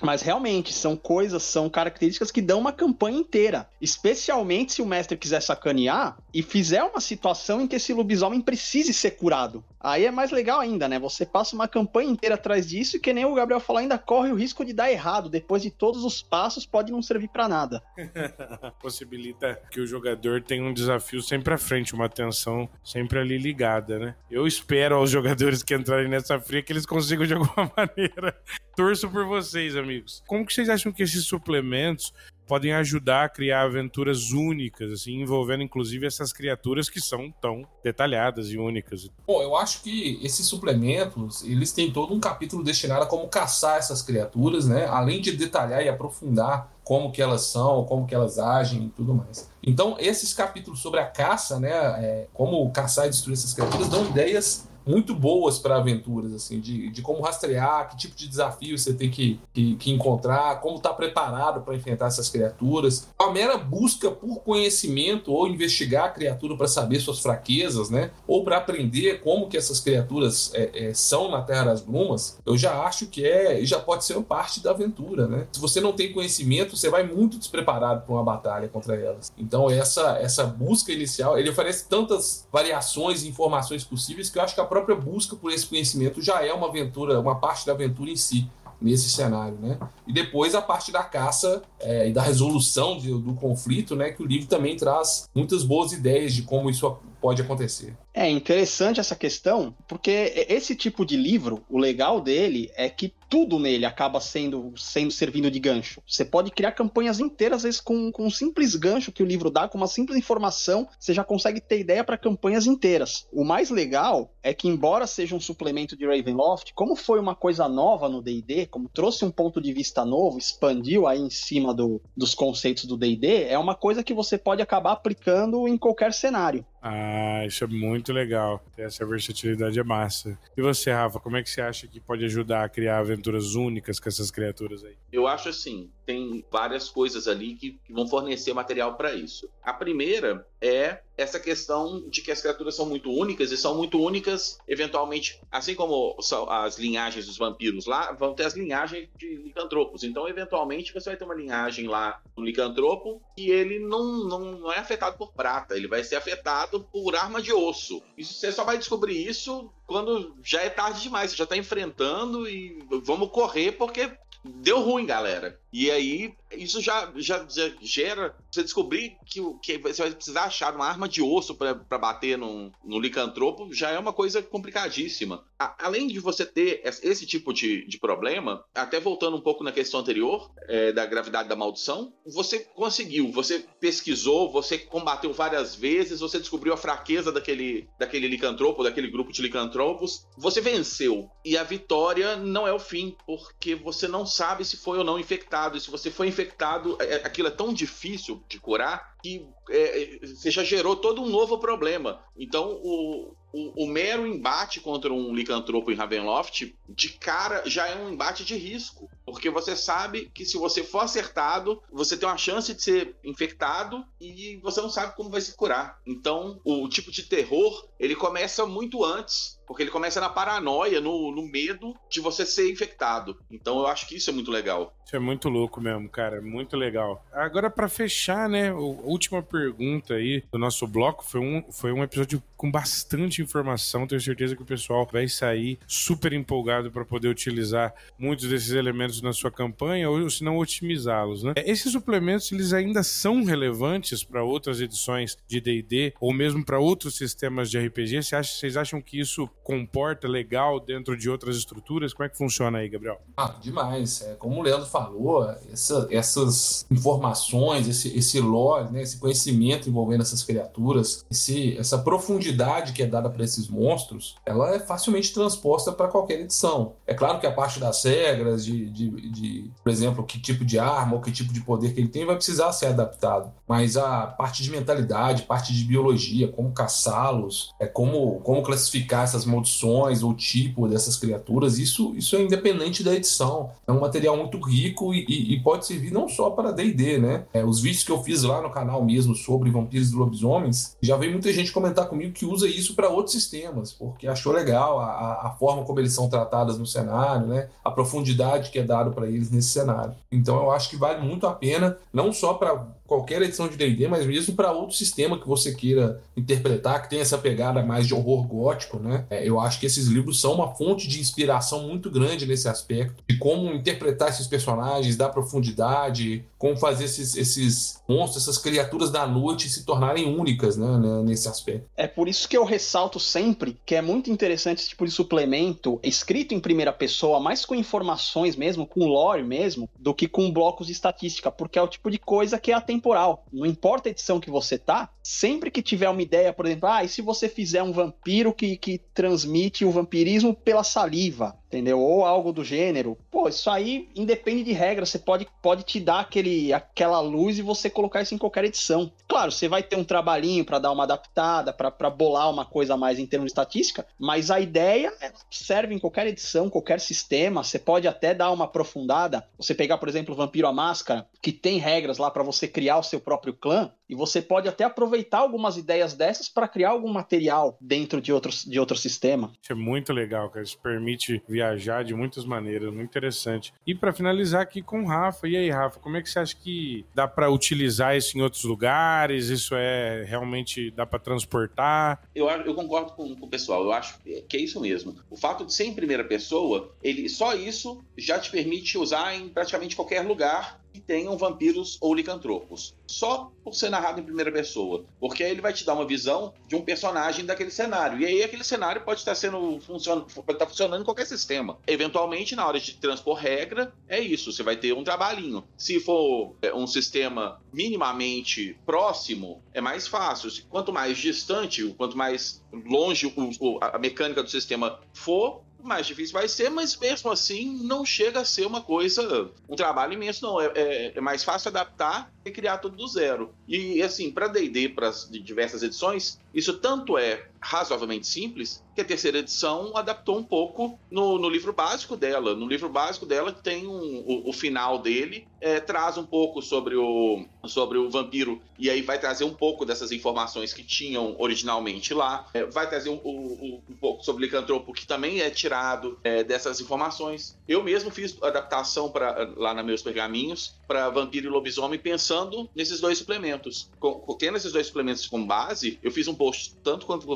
Mas 0.00 0.20
realmente 0.20 0.72
são 0.72 0.96
coisas, 0.96 1.42
são 1.44 1.70
características 1.70 2.30
que 2.30 2.42
dão 2.42 2.58
uma 2.58 2.72
campanha 2.72 3.18
inteira. 3.18 3.68
Especialmente 3.80 4.72
se 4.72 4.82
o 4.82 4.86
mestre 4.86 5.16
quiser 5.16 5.40
sacanear 5.40 6.16
e 6.34 6.42
fizer 6.42 6.82
uma 6.82 7.00
situação 7.00 7.60
em 7.60 7.68
que 7.68 7.76
esse 7.76 7.92
lobisomem 7.92 8.40
precise 8.40 8.92
ser 8.92 9.12
curado. 9.12 9.62
Aí 9.82 10.04
é 10.04 10.10
mais 10.10 10.30
legal 10.30 10.60
ainda, 10.60 10.88
né? 10.88 10.98
Você 10.98 11.26
passa 11.26 11.56
uma 11.56 11.66
campanha 11.66 12.10
inteira 12.10 12.36
atrás 12.36 12.68
disso 12.68 12.96
e 12.96 13.00
que 13.00 13.12
nem 13.12 13.24
o 13.24 13.34
Gabriel 13.34 13.58
falou, 13.58 13.80
ainda 13.80 13.98
corre 13.98 14.30
o 14.30 14.36
risco 14.36 14.64
de 14.64 14.72
dar 14.72 14.90
errado. 14.90 15.28
Depois 15.28 15.62
de 15.62 15.70
todos 15.70 16.04
os 16.04 16.22
passos, 16.22 16.64
pode 16.64 16.92
não 16.92 17.02
servir 17.02 17.28
para 17.28 17.48
nada. 17.48 17.82
Possibilita 18.80 19.60
que 19.70 19.80
o 19.80 19.86
jogador 19.86 20.40
tenha 20.42 20.62
um 20.62 20.72
desafio 20.72 21.20
sempre 21.20 21.52
à 21.52 21.58
frente, 21.58 21.94
uma 21.94 22.06
atenção 22.06 22.68
sempre 22.84 23.18
ali 23.18 23.38
ligada, 23.38 23.98
né? 23.98 24.14
Eu 24.30 24.46
espero 24.46 24.96
aos 24.96 25.10
jogadores 25.10 25.62
que 25.62 25.74
entrarem 25.74 26.08
nessa 26.08 26.38
fria 26.38 26.62
que 26.62 26.72
eles 26.72 26.86
consigam 26.86 27.26
de 27.26 27.34
alguma 27.34 27.70
maneira. 27.76 28.36
Torço 28.76 29.10
por 29.10 29.26
vocês, 29.26 29.76
amigos. 29.76 30.22
Como 30.26 30.46
que 30.46 30.54
vocês 30.54 30.68
acham 30.68 30.92
que 30.92 31.02
esses 31.02 31.24
suplementos 31.24 32.12
podem 32.46 32.72
ajudar 32.72 33.24
a 33.24 33.28
criar 33.28 33.62
aventuras 33.62 34.30
únicas, 34.30 34.92
assim, 34.92 35.20
envolvendo 35.20 35.62
inclusive 35.62 36.06
essas 36.06 36.32
criaturas 36.32 36.88
que 36.88 37.00
são 37.00 37.32
tão 37.40 37.66
detalhadas 37.82 38.48
e 38.50 38.58
únicas. 38.58 39.08
Bom, 39.26 39.42
eu 39.42 39.56
acho 39.56 39.82
que 39.82 40.18
esses 40.22 40.46
suplementos, 40.46 41.42
eles 41.44 41.72
têm 41.72 41.92
todo 41.92 42.12
um 42.14 42.20
capítulo 42.20 42.62
destinado 42.62 43.04
a 43.04 43.06
como 43.06 43.28
caçar 43.28 43.78
essas 43.78 44.02
criaturas, 44.02 44.66
né? 44.66 44.86
Além 44.86 45.20
de 45.20 45.32
detalhar 45.32 45.84
e 45.84 45.88
aprofundar 45.88 46.72
como 46.84 47.12
que 47.12 47.22
elas 47.22 47.42
são, 47.42 47.84
como 47.84 48.06
que 48.06 48.14
elas 48.14 48.38
agem 48.38 48.84
e 48.84 48.88
tudo 48.90 49.14
mais. 49.14 49.48
Então, 49.62 49.96
esses 49.98 50.34
capítulos 50.34 50.80
sobre 50.80 50.98
a 51.00 51.06
caça, 51.06 51.60
né, 51.60 51.70
é, 51.70 52.26
como 52.34 52.68
caçar 52.72 53.06
e 53.06 53.10
destruir 53.10 53.34
essas 53.34 53.54
criaturas, 53.54 53.88
dão 53.88 54.04
ideias 54.06 54.68
muito 54.86 55.14
boas 55.14 55.58
para 55.58 55.76
aventuras, 55.76 56.32
assim, 56.32 56.60
de, 56.60 56.90
de 56.90 57.02
como 57.02 57.22
rastrear, 57.22 57.90
que 57.90 57.96
tipo 57.96 58.16
de 58.16 58.28
desafio 58.28 58.78
você 58.78 58.92
tem 58.92 59.10
que, 59.10 59.40
que, 59.52 59.76
que 59.76 59.90
encontrar, 59.90 60.60
como 60.60 60.76
estar 60.76 60.90
tá 60.90 60.94
preparado 60.94 61.62
para 61.62 61.74
enfrentar 61.74 62.06
essas 62.06 62.28
criaturas. 62.28 63.08
A 63.18 63.30
mera 63.30 63.56
busca 63.56 64.10
por 64.10 64.40
conhecimento 64.40 65.32
ou 65.32 65.46
investigar 65.46 66.06
a 66.06 66.10
criatura 66.10 66.56
para 66.56 66.68
saber 66.68 67.00
suas 67.00 67.20
fraquezas, 67.20 67.90
né? 67.90 68.10
Ou 68.26 68.44
para 68.44 68.58
aprender 68.58 69.20
como 69.20 69.48
que 69.48 69.56
essas 69.56 69.80
criaturas 69.80 70.50
é, 70.54 70.88
é, 70.88 70.94
são 70.94 71.30
na 71.30 71.42
Terra 71.42 71.64
das 71.64 71.80
Brumas, 71.80 72.38
eu 72.44 72.56
já 72.56 72.82
acho 72.82 73.06
que 73.06 73.24
é, 73.24 73.64
já 73.64 73.78
pode 73.78 74.04
ser 74.04 74.20
parte 74.22 74.62
da 74.62 74.70
aventura, 74.70 75.26
né? 75.26 75.46
Se 75.52 75.60
você 75.60 75.80
não 75.80 75.92
tem 75.92 76.12
conhecimento, 76.12 76.76
você 76.76 76.88
vai 76.88 77.02
muito 77.02 77.38
despreparado 77.38 78.02
para 78.02 78.14
uma 78.14 78.22
batalha 78.22 78.68
contra 78.68 78.94
elas. 78.94 79.32
Então 79.36 79.70
essa 79.70 80.18
essa 80.18 80.44
busca 80.44 80.92
inicial, 80.92 81.38
ele 81.38 81.50
oferece 81.50 81.88
tantas 81.88 82.46
variações 82.52 83.22
e 83.22 83.28
informações 83.28 83.84
possíveis 83.84 84.30
que 84.30 84.38
eu 84.38 84.42
acho 84.42 84.54
que 84.54 84.60
a 84.60 84.64
própria 84.72 84.96
busca 84.96 85.36
por 85.36 85.52
esse 85.52 85.66
conhecimento 85.66 86.22
já 86.22 86.42
é 86.42 86.50
uma 86.50 86.68
aventura, 86.68 87.20
uma 87.20 87.34
parte 87.34 87.66
da 87.66 87.72
aventura 87.72 88.10
em 88.10 88.16
si 88.16 88.48
nesse 88.80 89.10
cenário, 89.10 89.58
né? 89.60 89.78
E 90.06 90.12
depois 90.12 90.54
a 90.54 90.62
parte 90.62 90.90
da 90.90 91.02
caça 91.02 91.62
é, 91.78 92.08
e 92.08 92.12
da 92.12 92.22
resolução 92.22 92.96
de, 92.96 93.10
do 93.10 93.34
conflito, 93.34 93.94
né? 93.94 94.10
Que 94.10 94.22
o 94.22 94.26
livro 94.26 94.48
também 94.48 94.74
traz 94.74 95.28
muitas 95.34 95.62
boas 95.62 95.92
ideias 95.92 96.32
de 96.32 96.42
como 96.42 96.70
isso 96.70 96.86
pode 97.22 97.40
acontecer. 97.40 97.96
É 98.12 98.28
interessante 98.28 99.00
essa 99.00 99.14
questão, 99.14 99.74
porque 99.88 100.44
esse 100.48 100.74
tipo 100.74 101.06
de 101.06 101.16
livro, 101.16 101.64
o 101.70 101.78
legal 101.78 102.20
dele 102.20 102.70
é 102.74 102.90
que 102.90 103.14
tudo 103.30 103.58
nele 103.58 103.86
acaba 103.86 104.20
sendo, 104.20 104.74
sendo 104.76 105.10
servindo 105.10 105.50
de 105.50 105.58
gancho. 105.58 106.02
Você 106.06 106.22
pode 106.22 106.50
criar 106.50 106.72
campanhas 106.72 107.18
inteiras, 107.18 107.58
às 107.58 107.62
vezes, 107.62 107.80
com, 107.80 108.12
com 108.12 108.26
um 108.26 108.30
simples 108.30 108.76
gancho 108.76 109.10
que 109.10 109.22
o 109.22 109.26
livro 109.26 109.50
dá, 109.50 109.66
com 109.66 109.78
uma 109.78 109.86
simples 109.86 110.18
informação, 110.18 110.86
você 111.00 111.14
já 111.14 111.24
consegue 111.24 111.58
ter 111.58 111.80
ideia 111.80 112.04
para 112.04 112.18
campanhas 112.18 112.66
inteiras. 112.66 113.26
O 113.32 113.42
mais 113.42 113.70
legal 113.70 114.34
é 114.42 114.52
que, 114.52 114.68
embora 114.68 115.06
seja 115.06 115.34
um 115.34 115.40
suplemento 115.40 115.96
de 115.96 116.04
Ravenloft, 116.04 116.74
como 116.74 116.94
foi 116.94 117.18
uma 117.18 117.34
coisa 117.34 117.66
nova 117.66 118.06
no 118.06 118.20
DD, 118.20 118.66
como 118.66 118.90
trouxe 118.90 119.24
um 119.24 119.30
ponto 119.30 119.62
de 119.62 119.72
vista 119.72 120.04
novo, 120.04 120.36
expandiu 120.36 121.06
aí 121.06 121.20
em 121.20 121.30
cima 121.30 121.72
do, 121.72 122.02
dos 122.14 122.34
conceitos 122.34 122.84
do 122.84 122.98
DD, 122.98 123.44
é 123.44 123.58
uma 123.58 123.74
coisa 123.74 124.04
que 124.04 124.12
você 124.12 124.36
pode 124.36 124.60
acabar 124.60 124.92
aplicando 124.92 125.66
em 125.66 125.78
qualquer 125.78 126.12
cenário. 126.12 126.66
Ah, 126.82 127.11
isso 127.46 127.64
é 127.64 127.66
muito 127.66 128.12
legal. 128.12 128.62
Essa 128.76 129.04
versatilidade 129.04 129.78
é 129.78 129.82
massa. 129.82 130.38
E 130.56 130.62
você, 130.62 130.90
Rafa, 130.90 131.20
como 131.20 131.36
é 131.36 131.42
que 131.42 131.50
você 131.50 131.60
acha 131.60 131.86
que 131.86 132.00
pode 132.00 132.24
ajudar 132.24 132.64
a 132.64 132.68
criar 132.68 132.98
aventuras 132.98 133.54
únicas 133.54 133.98
com 133.98 134.08
essas 134.08 134.30
criaturas 134.30 134.84
aí? 134.84 134.96
Eu 135.12 135.26
acho 135.26 135.48
assim, 135.48 135.90
tem 136.06 136.44
várias 136.50 136.88
coisas 136.88 137.26
ali 137.28 137.54
que, 137.54 137.78
que 137.84 137.92
vão 137.92 138.06
fornecer 138.06 138.52
material 138.52 138.94
para 138.94 139.14
isso. 139.14 139.48
A 139.62 139.72
primeira 139.72 140.46
é 140.62 141.00
essa 141.16 141.40
questão 141.40 142.08
de 142.08 142.22
que 142.22 142.30
as 142.30 142.40
criaturas 142.40 142.76
são 142.76 142.86
muito 142.86 143.10
únicas 143.10 143.50
e 143.50 143.56
são 143.56 143.76
muito 143.76 144.00
únicas, 144.00 144.58
eventualmente, 144.66 145.40
assim 145.50 145.74
como 145.74 146.16
as 146.48 146.78
linhagens 146.78 147.26
dos 147.26 147.36
vampiros 147.36 147.84
lá, 147.84 148.12
vão 148.12 148.32
ter 148.32 148.44
as 148.44 148.54
linhagens 148.54 149.08
de 149.18 149.36
licantropos. 149.36 150.04
Então, 150.04 150.28
eventualmente, 150.28 150.94
você 150.94 151.10
vai 151.10 151.16
ter 151.16 151.24
uma 151.24 151.34
linhagem 151.34 151.88
lá 151.88 152.20
do 152.34 152.42
licantropo 152.42 153.20
e 153.36 153.50
ele 153.50 153.80
não, 153.80 154.24
não, 154.24 154.40
não 154.52 154.72
é 154.72 154.78
afetado 154.78 155.18
por 155.18 155.32
prata, 155.32 155.76
ele 155.76 155.88
vai 155.88 156.04
ser 156.04 156.16
afetado 156.16 156.80
por 156.92 157.16
arma 157.16 157.42
de 157.42 157.52
osso. 157.52 158.00
Isso 158.16 158.34
você 158.34 158.52
só 158.52 158.64
vai 158.64 158.78
descobrir 158.78 159.26
isso 159.26 159.70
quando 159.86 160.34
já 160.42 160.62
é 160.62 160.70
tarde 160.70 161.02
demais, 161.02 161.30
você 161.30 161.36
já 161.36 161.46
tá 161.46 161.56
enfrentando 161.56 162.48
e 162.48 162.78
vamos 163.02 163.30
correr 163.30 163.72
porque 163.72 164.10
deu 164.44 164.80
ruim, 164.80 165.06
galera. 165.06 165.60
E 165.72 165.90
aí, 165.90 166.34
isso 166.52 166.80
já, 166.82 167.10
já, 167.16 167.46
já 167.48 167.72
gera. 167.80 168.36
Você 168.50 168.62
descobrir 168.62 169.16
que, 169.24 169.40
que 169.62 169.78
você 169.78 170.02
vai 170.02 170.10
precisar 170.12 170.44
achar 170.44 170.74
uma 170.74 170.86
arma 170.86 171.08
de 171.08 171.22
osso 171.22 171.54
para 171.54 171.98
bater 171.98 172.36
no, 172.36 172.70
no 172.84 173.00
licantropo 173.00 173.72
já 173.72 173.90
é 173.90 173.98
uma 173.98 174.12
coisa 174.12 174.42
complicadíssima. 174.42 175.44
A, 175.58 175.86
além 175.86 176.08
de 176.08 176.20
você 176.20 176.44
ter 176.44 176.82
esse 176.84 177.24
tipo 177.24 177.54
de, 177.54 177.86
de 177.86 177.98
problema, 177.98 178.62
até 178.74 179.00
voltando 179.00 179.38
um 179.38 179.40
pouco 179.40 179.64
na 179.64 179.72
questão 179.72 180.00
anterior, 180.00 180.52
é, 180.68 180.92
da 180.92 181.06
gravidade 181.06 181.48
da 181.48 181.56
maldição, 181.56 182.12
você 182.26 182.58
conseguiu, 182.58 183.32
você 183.32 183.64
pesquisou, 183.80 184.52
você 184.52 184.76
combateu 184.76 185.32
várias 185.32 185.74
vezes, 185.74 186.20
você 186.20 186.38
descobriu 186.38 186.74
a 186.74 186.76
fraqueza 186.76 187.32
daquele, 187.32 187.88
daquele 187.98 188.28
licantropo, 188.28 188.84
daquele 188.84 189.10
grupo 189.10 189.32
de 189.32 189.40
licantropos, 189.40 190.26
você 190.36 190.60
venceu. 190.60 191.30
E 191.42 191.56
a 191.56 191.62
vitória 191.62 192.36
não 192.36 192.66
é 192.66 192.72
o 192.72 192.78
fim, 192.78 193.16
porque 193.26 193.74
você 193.74 194.06
não 194.06 194.26
sabe 194.26 194.64
se 194.64 194.76
foi 194.76 194.98
ou 194.98 195.04
não 195.04 195.18
infectado 195.18 195.61
infectado, 195.62 195.76
e 195.76 195.80
se 195.80 195.90
você 195.90 196.10
foi 196.10 196.28
infectado, 196.28 196.96
é, 197.00 197.04
é, 197.04 197.26
aquilo 197.26 197.48
é 197.48 197.50
tão 197.50 197.72
difícil 197.72 198.42
de 198.48 198.58
curar 198.58 199.11
que 199.22 199.46
é, 199.70 200.18
você 200.22 200.50
já 200.50 200.64
gerou 200.64 200.96
todo 200.96 201.22
um 201.22 201.28
novo 201.28 201.58
problema. 201.58 202.20
Então, 202.36 202.80
o, 202.82 203.34
o, 203.52 203.84
o, 203.84 203.86
mero 203.86 204.26
embate 204.26 204.80
contra 204.80 205.12
um 205.12 205.34
licantropo 205.34 205.92
em 205.92 205.94
Ravenloft, 205.94 206.74
de 206.88 207.08
cara, 207.10 207.62
já 207.66 207.86
é 207.86 207.96
um 207.96 208.10
embate 208.10 208.44
de 208.44 208.56
risco. 208.56 209.08
Porque 209.24 209.50
você 209.50 209.76
sabe 209.76 210.30
que 210.34 210.44
se 210.44 210.56
você 210.56 210.82
for 210.82 211.00
acertado, 211.00 211.80
você 211.92 212.16
tem 212.16 212.28
uma 212.28 212.36
chance 212.36 212.74
de 212.74 212.82
ser 212.82 213.14
infectado 213.22 214.04
e 214.20 214.58
você 214.62 214.80
não 214.80 214.90
sabe 214.90 215.14
como 215.14 215.30
vai 215.30 215.40
se 215.40 215.54
curar. 215.54 216.00
Então, 216.06 216.60
o 216.64 216.88
tipo 216.88 217.10
de 217.10 217.22
terror, 217.22 217.86
ele 218.00 218.16
começa 218.16 218.66
muito 218.66 219.04
antes. 219.04 219.60
Porque 219.66 219.84
ele 219.84 219.90
começa 219.90 220.20
na 220.20 220.28
paranoia, 220.28 221.00
no, 221.00 221.32
no 221.32 221.42
medo 221.42 221.94
de 222.10 222.20
você 222.20 222.44
ser 222.44 222.70
infectado. 222.70 223.38
Então 223.50 223.78
eu 223.78 223.86
acho 223.86 224.06
que 224.06 224.16
isso 224.16 224.28
é 224.28 224.32
muito 224.32 224.50
legal. 224.50 224.94
Isso 225.06 225.16
é 225.16 225.18
muito 225.18 225.48
louco 225.48 225.80
mesmo, 225.80 226.10
cara. 226.10 226.42
Muito 226.42 226.76
legal. 226.76 227.24
Agora, 227.32 227.70
para 227.70 227.88
fechar, 227.88 228.50
né? 228.50 228.68
A 228.70 228.74
última 229.12 229.42
pergunta 229.42 230.14
aí 230.14 230.42
do 230.50 230.58
nosso 230.58 230.86
bloco 230.86 231.24
foi 231.24 231.40
um, 231.40 231.62
foi 231.70 231.92
um 231.92 232.02
episódio 232.02 232.42
com 232.62 232.70
bastante 232.70 233.42
informação. 233.42 234.06
Tenho 234.06 234.20
certeza 234.20 234.54
que 234.54 234.62
o 234.62 234.64
pessoal 234.64 235.04
vai 235.10 235.26
sair 235.26 235.80
super 235.84 236.32
empolgado 236.32 236.92
para 236.92 237.04
poder 237.04 237.26
utilizar 237.26 237.92
muitos 238.16 238.48
desses 238.48 238.70
elementos 238.70 239.20
na 239.20 239.32
sua 239.32 239.50
campanha 239.50 240.08
ou 240.08 240.30
se 240.30 240.44
não 240.44 240.58
otimizá-los, 240.58 241.42
né? 241.42 241.54
Esses 241.56 241.90
suplementos 241.90 242.52
eles 242.52 242.72
ainda 242.72 243.02
são 243.02 243.42
relevantes 243.42 244.22
para 244.22 244.44
outras 244.44 244.80
edições 244.80 245.36
de 245.48 245.60
D&D 245.60 246.14
ou 246.20 246.32
mesmo 246.32 246.64
para 246.64 246.78
outros 246.78 247.16
sistemas 247.16 247.68
de 247.68 247.84
RPG? 247.84 248.22
Você 248.22 248.36
acha, 248.36 248.56
vocês 248.56 248.76
acham 248.76 249.02
que 249.02 249.18
isso 249.18 249.48
comporta 249.64 250.28
legal 250.28 250.78
dentro 250.78 251.16
de 251.16 251.28
outras 251.28 251.56
estruturas? 251.56 252.14
Como 252.14 252.26
é 252.26 252.28
que 252.28 252.38
funciona 252.38 252.78
aí, 252.78 252.88
Gabriel? 252.88 253.20
Ah, 253.36 253.56
demais. 253.60 254.22
É, 254.22 254.34
como 254.34 254.60
o 254.60 254.62
Leandro 254.62 254.86
falou, 254.86 255.50
essa, 255.72 256.06
essas 256.12 256.86
informações, 256.88 257.88
esse, 257.88 258.16
esse 258.16 258.38
lore, 258.38 258.92
né, 258.92 259.02
esse 259.02 259.18
conhecimento 259.18 259.88
envolvendo 259.88 260.20
essas 260.20 260.44
criaturas, 260.44 261.26
esse, 261.28 261.76
essa 261.76 261.98
profundidade 261.98 262.51
que 262.92 263.02
é 263.02 263.06
dada 263.06 263.28
para 263.30 263.44
esses 263.44 263.68
monstros, 263.68 264.36
ela 264.44 264.74
é 264.74 264.78
facilmente 264.78 265.32
transposta 265.32 265.92
para 265.92 266.08
qualquer 266.08 266.40
edição. 266.40 266.94
É 267.06 267.14
claro 267.14 267.40
que 267.40 267.46
a 267.46 267.52
parte 267.52 267.78
das 267.78 268.02
regras, 268.04 268.64
de, 268.64 268.90
de, 268.90 269.30
de, 269.30 269.70
por 269.82 269.90
exemplo, 269.90 270.24
que 270.24 270.40
tipo 270.40 270.64
de 270.64 270.78
arma 270.78 271.14
ou 271.14 271.20
que 271.20 271.30
tipo 271.30 271.52
de 271.52 271.60
poder 271.60 271.94
que 271.94 272.00
ele 272.00 272.08
tem, 272.08 272.24
vai 272.24 272.36
precisar 272.36 272.72
ser 272.72 272.86
adaptado. 272.86 273.52
Mas 273.66 273.96
a 273.96 274.26
parte 274.26 274.62
de 274.62 274.70
mentalidade, 274.70 275.42
parte 275.42 275.72
de 275.72 275.84
biologia, 275.84 276.48
como 276.48 276.72
caçá-los, 276.72 277.72
é 277.78 277.86
como, 277.86 278.40
como 278.40 278.62
classificar 278.62 279.24
essas 279.24 279.44
maldições 279.44 280.22
ou 280.22 280.34
tipo 280.34 280.88
dessas 280.88 281.16
criaturas, 281.16 281.78
isso, 281.78 282.14
isso 282.16 282.36
é 282.36 282.42
independente 282.42 283.02
da 283.02 283.14
edição. 283.14 283.70
É 283.86 283.92
um 283.92 284.00
material 284.00 284.36
muito 284.36 284.58
rico 284.60 285.14
e, 285.14 285.24
e, 285.28 285.54
e 285.54 285.60
pode 285.62 285.86
servir 285.86 286.12
não 286.12 286.28
só 286.28 286.50
para 286.50 286.72
D&D, 286.72 287.18
né? 287.18 287.44
É, 287.52 287.64
os 287.64 287.80
vídeos 287.80 288.04
que 288.04 288.10
eu 288.10 288.22
fiz 288.22 288.42
lá 288.42 288.60
no 288.60 288.70
canal 288.70 289.04
mesmo 289.04 289.34
sobre 289.34 289.70
vampiros 289.70 290.12
e 290.12 290.14
lobisomens, 290.14 290.96
já 291.00 291.16
veio 291.16 291.32
muita 291.32 291.52
gente 291.52 291.72
comentar 291.72 292.08
comigo 292.08 292.32
que 292.42 292.46
usa 292.46 292.66
isso 292.66 292.96
para 292.96 293.08
outros 293.08 293.36
sistemas, 293.36 293.92
porque 293.92 294.26
achou 294.26 294.52
legal 294.52 294.98
a, 294.98 295.46
a 295.46 295.50
forma 295.60 295.84
como 295.84 296.00
eles 296.00 296.12
são 296.12 296.28
tratados 296.28 296.76
no 296.76 296.84
cenário, 296.84 297.46
né? 297.46 297.68
A 297.84 297.90
profundidade 297.90 298.70
que 298.70 298.80
é 298.80 298.82
dado 298.82 299.12
para 299.12 299.28
eles 299.28 299.48
nesse 299.48 299.68
cenário. 299.68 300.12
Então 300.30 300.56
eu 300.56 300.72
acho 300.72 300.90
que 300.90 300.96
vale 300.96 301.24
muito 301.24 301.46
a 301.46 301.52
pena, 301.52 301.96
não 302.12 302.32
só 302.32 302.54
para 302.54 302.84
qualquer 303.12 303.42
edição 303.42 303.68
de 303.68 303.76
D&D, 303.76 304.08
mas 304.08 304.24
mesmo 304.24 304.54
para 304.54 304.72
outro 304.72 304.96
sistema 304.96 305.38
que 305.38 305.46
você 305.46 305.74
queira 305.74 306.22
interpretar, 306.34 307.02
que 307.02 307.10
tem 307.10 307.20
essa 307.20 307.36
pegada 307.36 307.82
mais 307.82 308.06
de 308.06 308.14
horror 308.14 308.46
gótico, 308.46 308.98
né? 308.98 309.26
É, 309.28 309.46
eu 309.46 309.60
acho 309.60 309.78
que 309.78 309.84
esses 309.84 310.06
livros 310.06 310.40
são 310.40 310.54
uma 310.54 310.74
fonte 310.74 311.06
de 311.06 311.20
inspiração 311.20 311.86
muito 311.86 312.10
grande 312.10 312.46
nesse 312.46 312.68
aspecto, 312.68 313.22
de 313.28 313.36
como 313.36 313.70
interpretar 313.74 314.30
esses 314.30 314.46
personagens, 314.46 315.14
dar 315.14 315.28
profundidade, 315.28 316.42
como 316.56 316.76
fazer 316.76 317.04
esses, 317.04 317.36
esses 317.36 318.00
monstros, 318.08 318.44
essas 318.44 318.56
criaturas 318.56 319.10
da 319.10 319.26
noite 319.26 319.68
se 319.68 319.84
tornarem 319.84 320.34
únicas, 320.34 320.76
né, 320.78 320.98
né, 320.98 321.22
nesse 321.22 321.48
aspecto. 321.48 321.86
É 321.94 322.06
por 322.06 322.28
isso 322.28 322.48
que 322.48 322.56
eu 322.56 322.64
ressalto 322.64 323.20
sempre 323.20 323.76
que 323.84 323.94
é 323.94 324.00
muito 324.00 324.30
interessante 324.30 324.78
esse 324.78 324.88
tipo 324.88 325.04
de 325.04 325.10
suplemento 325.10 326.00
escrito 326.02 326.54
em 326.54 326.60
primeira 326.60 326.92
pessoa, 326.92 327.38
mais 327.38 327.66
com 327.66 327.74
informações 327.74 328.56
mesmo, 328.56 328.86
com 328.86 329.06
lore 329.06 329.42
mesmo, 329.42 329.88
do 329.98 330.14
que 330.14 330.26
com 330.26 330.50
blocos 330.50 330.86
de 330.86 330.92
estatística, 330.92 331.50
porque 331.50 331.78
é 331.78 331.82
o 331.82 331.88
tipo 331.88 332.10
de 332.10 332.18
coisa 332.18 332.58
que 332.58 332.72
é 332.72 332.74
atemporal. 333.02 333.44
Não 333.52 333.66
importa 333.66 334.08
a 334.08 334.12
edição 334.12 334.40
que 334.40 334.50
você 334.50 334.78
tá, 334.78 335.10
sempre 335.22 335.70
que 335.70 335.82
tiver 335.82 336.08
uma 336.08 336.22
ideia, 336.22 336.52
por 336.52 336.64
exemplo, 336.64 336.88
ah, 336.88 337.02
e 337.02 337.08
se 337.08 337.20
você 337.20 337.48
fizer 337.48 337.82
um 337.82 337.92
vampiro 337.92 338.54
que, 338.54 338.76
que 338.76 338.98
transmite 339.12 339.84
o 339.84 339.90
vampirismo 339.90 340.54
pela 340.54 340.84
saliva? 340.84 341.58
Entendeu? 341.72 341.98
Ou 341.98 342.24
algo 342.24 342.52
do 342.52 342.62
gênero. 342.62 343.16
Pô, 343.30 343.48
isso 343.48 343.70
aí 343.70 344.10
independe 344.14 344.62
de 344.62 344.72
regra, 344.72 345.06
você 345.06 345.18
pode, 345.18 345.48
pode 345.62 345.84
te 345.84 345.98
dar 345.98 346.20
aquele, 346.20 346.72
aquela 346.72 347.18
luz 347.20 347.58
e 347.58 347.62
você 347.62 347.88
colocar 347.88 348.20
isso 348.20 348.34
em 348.34 348.38
qualquer 348.38 348.64
edição. 348.64 349.10
Claro, 349.26 349.50
você 349.50 349.68
vai 349.68 349.82
ter 349.82 349.96
um 349.96 350.04
trabalhinho 350.04 350.64
para 350.64 350.78
dar 350.78 350.92
uma 350.92 351.04
adaptada, 351.04 351.72
para 351.72 352.10
bolar 352.10 352.50
uma 352.50 352.66
coisa 352.66 352.96
mais 352.96 353.18
em 353.18 353.26
termos 353.26 353.46
de 353.46 353.52
estatística, 353.52 354.06
mas 354.18 354.50
a 354.50 354.60
ideia 354.60 355.12
é, 355.22 355.32
serve 355.50 355.94
em 355.94 355.98
qualquer 355.98 356.26
edição, 356.26 356.68
qualquer 356.68 357.00
sistema. 357.00 357.64
Você 357.64 357.78
pode 357.78 358.06
até 358.06 358.34
dar 358.34 358.50
uma 358.50 358.66
aprofundada. 358.66 359.46
Você 359.56 359.74
pegar, 359.74 359.96
por 359.96 360.08
exemplo, 360.08 360.34
Vampiro 360.34 360.68
a 360.68 360.72
Máscara, 360.72 361.26
que 361.40 361.52
tem 361.52 361.78
regras 361.78 362.18
lá 362.18 362.30
para 362.30 362.42
você 362.42 362.68
criar 362.68 362.98
o 362.98 363.02
seu 363.02 363.18
próprio 363.18 363.54
clã, 363.54 363.90
e 364.12 364.14
você 364.14 364.42
pode 364.42 364.68
até 364.68 364.84
aproveitar 364.84 365.38
algumas 365.38 365.78
ideias 365.78 366.12
dessas 366.12 366.46
para 366.46 366.68
criar 366.68 366.90
algum 366.90 367.10
material 367.10 367.78
dentro 367.80 368.20
de 368.20 368.30
outros 368.30 368.62
de 368.62 368.78
outro 368.78 368.94
sistema. 368.94 369.50
Isso 369.62 369.72
é 369.72 369.74
muito 369.74 370.12
legal, 370.12 370.50
cara. 370.50 370.62
Isso 370.62 370.78
permite 370.78 371.42
viajar 371.48 372.04
de 372.04 372.14
muitas 372.14 372.44
maneiras, 372.44 372.92
muito 372.92 373.08
interessante. 373.08 373.72
E 373.86 373.94
para 373.94 374.12
finalizar 374.12 374.60
aqui 374.60 374.82
com 374.82 375.02
o 375.02 375.06
Rafa, 375.06 375.48
e 375.48 375.56
aí, 375.56 375.70
Rafa, 375.70 375.98
como 375.98 376.18
é 376.18 376.22
que 376.22 376.28
você 376.28 376.38
acha 376.38 376.54
que 376.54 377.06
dá 377.14 377.26
para 377.26 377.50
utilizar 377.50 378.14
isso 378.14 378.36
em 378.36 378.42
outros 378.42 378.64
lugares? 378.64 379.48
Isso 379.48 379.74
é 379.74 380.24
realmente 380.24 380.90
dá 380.90 381.06
para 381.06 381.18
transportar? 381.18 382.22
Eu, 382.34 382.50
eu 382.50 382.74
concordo 382.74 383.12
com, 383.12 383.34
com, 383.34 383.46
o 383.46 383.48
pessoal. 383.48 383.82
Eu 383.82 383.92
acho 383.92 384.20
que 384.20 384.56
é 384.58 384.60
isso 384.60 384.78
mesmo. 384.78 385.16
O 385.30 385.36
fato 385.38 385.64
de 385.64 385.72
ser 385.72 385.84
em 385.84 385.94
primeira 385.94 386.24
pessoa, 386.24 386.94
ele 387.02 387.30
só 387.30 387.54
isso 387.54 388.04
já 388.18 388.38
te 388.38 388.50
permite 388.50 388.98
usar 388.98 389.34
em 389.34 389.48
praticamente 389.48 389.96
qualquer 389.96 390.20
lugar 390.20 390.81
que 390.92 391.00
tenham 391.00 391.36
vampiros 391.36 391.98
ou 392.00 392.14
licantropos. 392.14 392.94
Só 393.06 393.50
por 393.64 393.74
ser 393.74 393.90
narrado 393.90 394.20
em 394.20 394.24
primeira 394.24 394.52
pessoa. 394.52 395.04
Porque 395.18 395.42
aí 395.42 395.50
ele 395.50 395.60
vai 395.60 395.72
te 395.72 395.84
dar 395.84 395.94
uma 395.94 396.06
visão 396.06 396.52
de 396.66 396.76
um 396.76 396.82
personagem 396.82 397.44
daquele 397.44 397.70
cenário. 397.70 398.20
E 398.20 398.26
aí 398.26 398.42
aquele 398.42 398.64
cenário 398.64 399.02
pode 399.02 399.20
estar 399.20 399.34
sendo 399.34 399.80
funciona, 399.80 400.22
pode 400.22 400.52
estar 400.52 400.66
funcionando 400.66 401.00
em 401.02 401.04
qualquer 401.04 401.26
sistema. 401.26 401.78
Eventualmente, 401.86 402.54
na 402.54 402.66
hora 402.66 402.78
de 402.78 402.94
transpor 402.94 403.36
regra, 403.36 403.92
é 404.08 404.20
isso. 404.20 404.52
Você 404.52 404.62
vai 404.62 404.76
ter 404.76 404.92
um 404.92 405.04
trabalhinho. 405.04 405.64
Se 405.76 406.00
for 406.00 406.54
é, 406.62 406.74
um 406.74 406.86
sistema 406.86 407.60
minimamente 407.72 408.76
próximo, 408.84 409.62
é 409.72 409.80
mais 409.80 410.06
fácil. 410.06 410.50
Quanto 410.68 410.92
mais 410.92 411.18
distante, 411.18 411.94
quanto 411.96 412.16
mais 412.16 412.62
longe 412.86 413.32
a 413.80 413.98
mecânica 413.98 414.42
do 414.42 414.50
sistema 414.50 414.98
for, 415.12 415.62
mais 415.82 416.06
difícil 416.06 416.32
vai 416.32 416.48
ser, 416.48 416.70
mas 416.70 416.96
mesmo 416.96 417.30
assim 417.30 417.78
não 417.84 418.04
chega 418.04 418.40
a 418.40 418.44
ser 418.44 418.66
uma 418.66 418.80
coisa, 418.80 419.50
um 419.68 419.76
trabalho 419.76 420.12
imenso, 420.12 420.44
não. 420.44 420.60
É, 420.60 420.72
é, 420.74 421.12
é 421.16 421.20
mais 421.20 421.44
fácil 421.44 421.68
adaptar 421.68 422.32
e 422.44 422.50
criar 422.50 422.78
tudo 422.78 422.96
do 422.96 423.06
zero. 423.06 423.54
E 423.66 424.02
assim, 424.02 424.30
para 424.30 424.48
DD, 424.48 424.90
para 424.90 425.10
diversas 425.30 425.82
edições, 425.82 426.38
isso 426.54 426.78
tanto 426.78 427.16
é 427.18 427.48
razoavelmente 427.62 428.26
simples 428.26 428.82
que 428.94 429.00
a 429.00 429.04
terceira 429.04 429.38
edição 429.38 429.96
adaptou 429.96 430.36
um 430.36 430.42
pouco 430.42 430.98
no, 431.10 431.38
no 431.38 431.48
livro 431.48 431.72
básico 431.72 432.16
dela. 432.16 432.54
No 432.54 432.66
livro 432.66 432.88
básico 432.88 433.24
dela 433.24 433.52
tem 433.52 433.86
um, 433.86 434.24
o, 434.26 434.50
o, 434.50 434.52
final 434.52 434.98
dele 434.98 435.46
é, 435.60 435.80
traz 435.80 436.18
um 436.18 436.26
pouco 436.26 436.60
sobre 436.60 436.94
o, 436.96 437.44
sobre 437.64 437.96
o 437.96 438.10
vampiro 438.10 438.60
e 438.78 438.90
aí 438.90 439.00
vai 439.00 439.18
trazer 439.18 439.44
um 439.44 439.54
pouco 439.54 439.86
dessas 439.86 440.12
informações 440.12 440.74
que 440.74 440.82
tinham 440.82 441.36
originalmente 441.38 442.12
lá. 442.12 442.46
É, 442.52 442.64
vai 442.64 442.88
trazer 442.88 443.08
um, 443.08 443.20
um, 443.24 443.80
um, 443.88 443.96
pouco 443.96 444.24
sobre 444.24 444.42
o 444.42 444.44
licantropo 444.44 444.92
que 444.92 445.06
também 445.06 445.40
é 445.40 445.48
tirado 445.48 446.18
é, 446.22 446.44
dessas 446.44 446.80
informações. 446.80 447.56
Eu 447.66 447.82
mesmo 447.82 448.10
fiz 448.10 448.36
adaptação 448.42 449.10
para 449.10 449.50
lá 449.56 449.72
nos 449.72 449.84
meus 449.84 450.02
pergaminhos 450.02 450.74
para 450.86 451.08
vampiro 451.08 451.46
e 451.46 451.50
lobisomem 451.50 451.98
pensando 451.98 452.68
nesses 452.74 453.00
dois 453.00 453.16
suplementos. 453.16 453.90
Com, 453.98 454.20
tendo 454.38 454.56
esses 454.56 454.72
dois 454.72 454.86
suplementos 454.86 455.26
como 455.26 455.46
base, 455.46 455.98
eu 456.02 456.10
fiz 456.10 456.28
um 456.28 456.34
post 456.34 456.76
tanto 456.82 457.06
quanto 457.06 457.26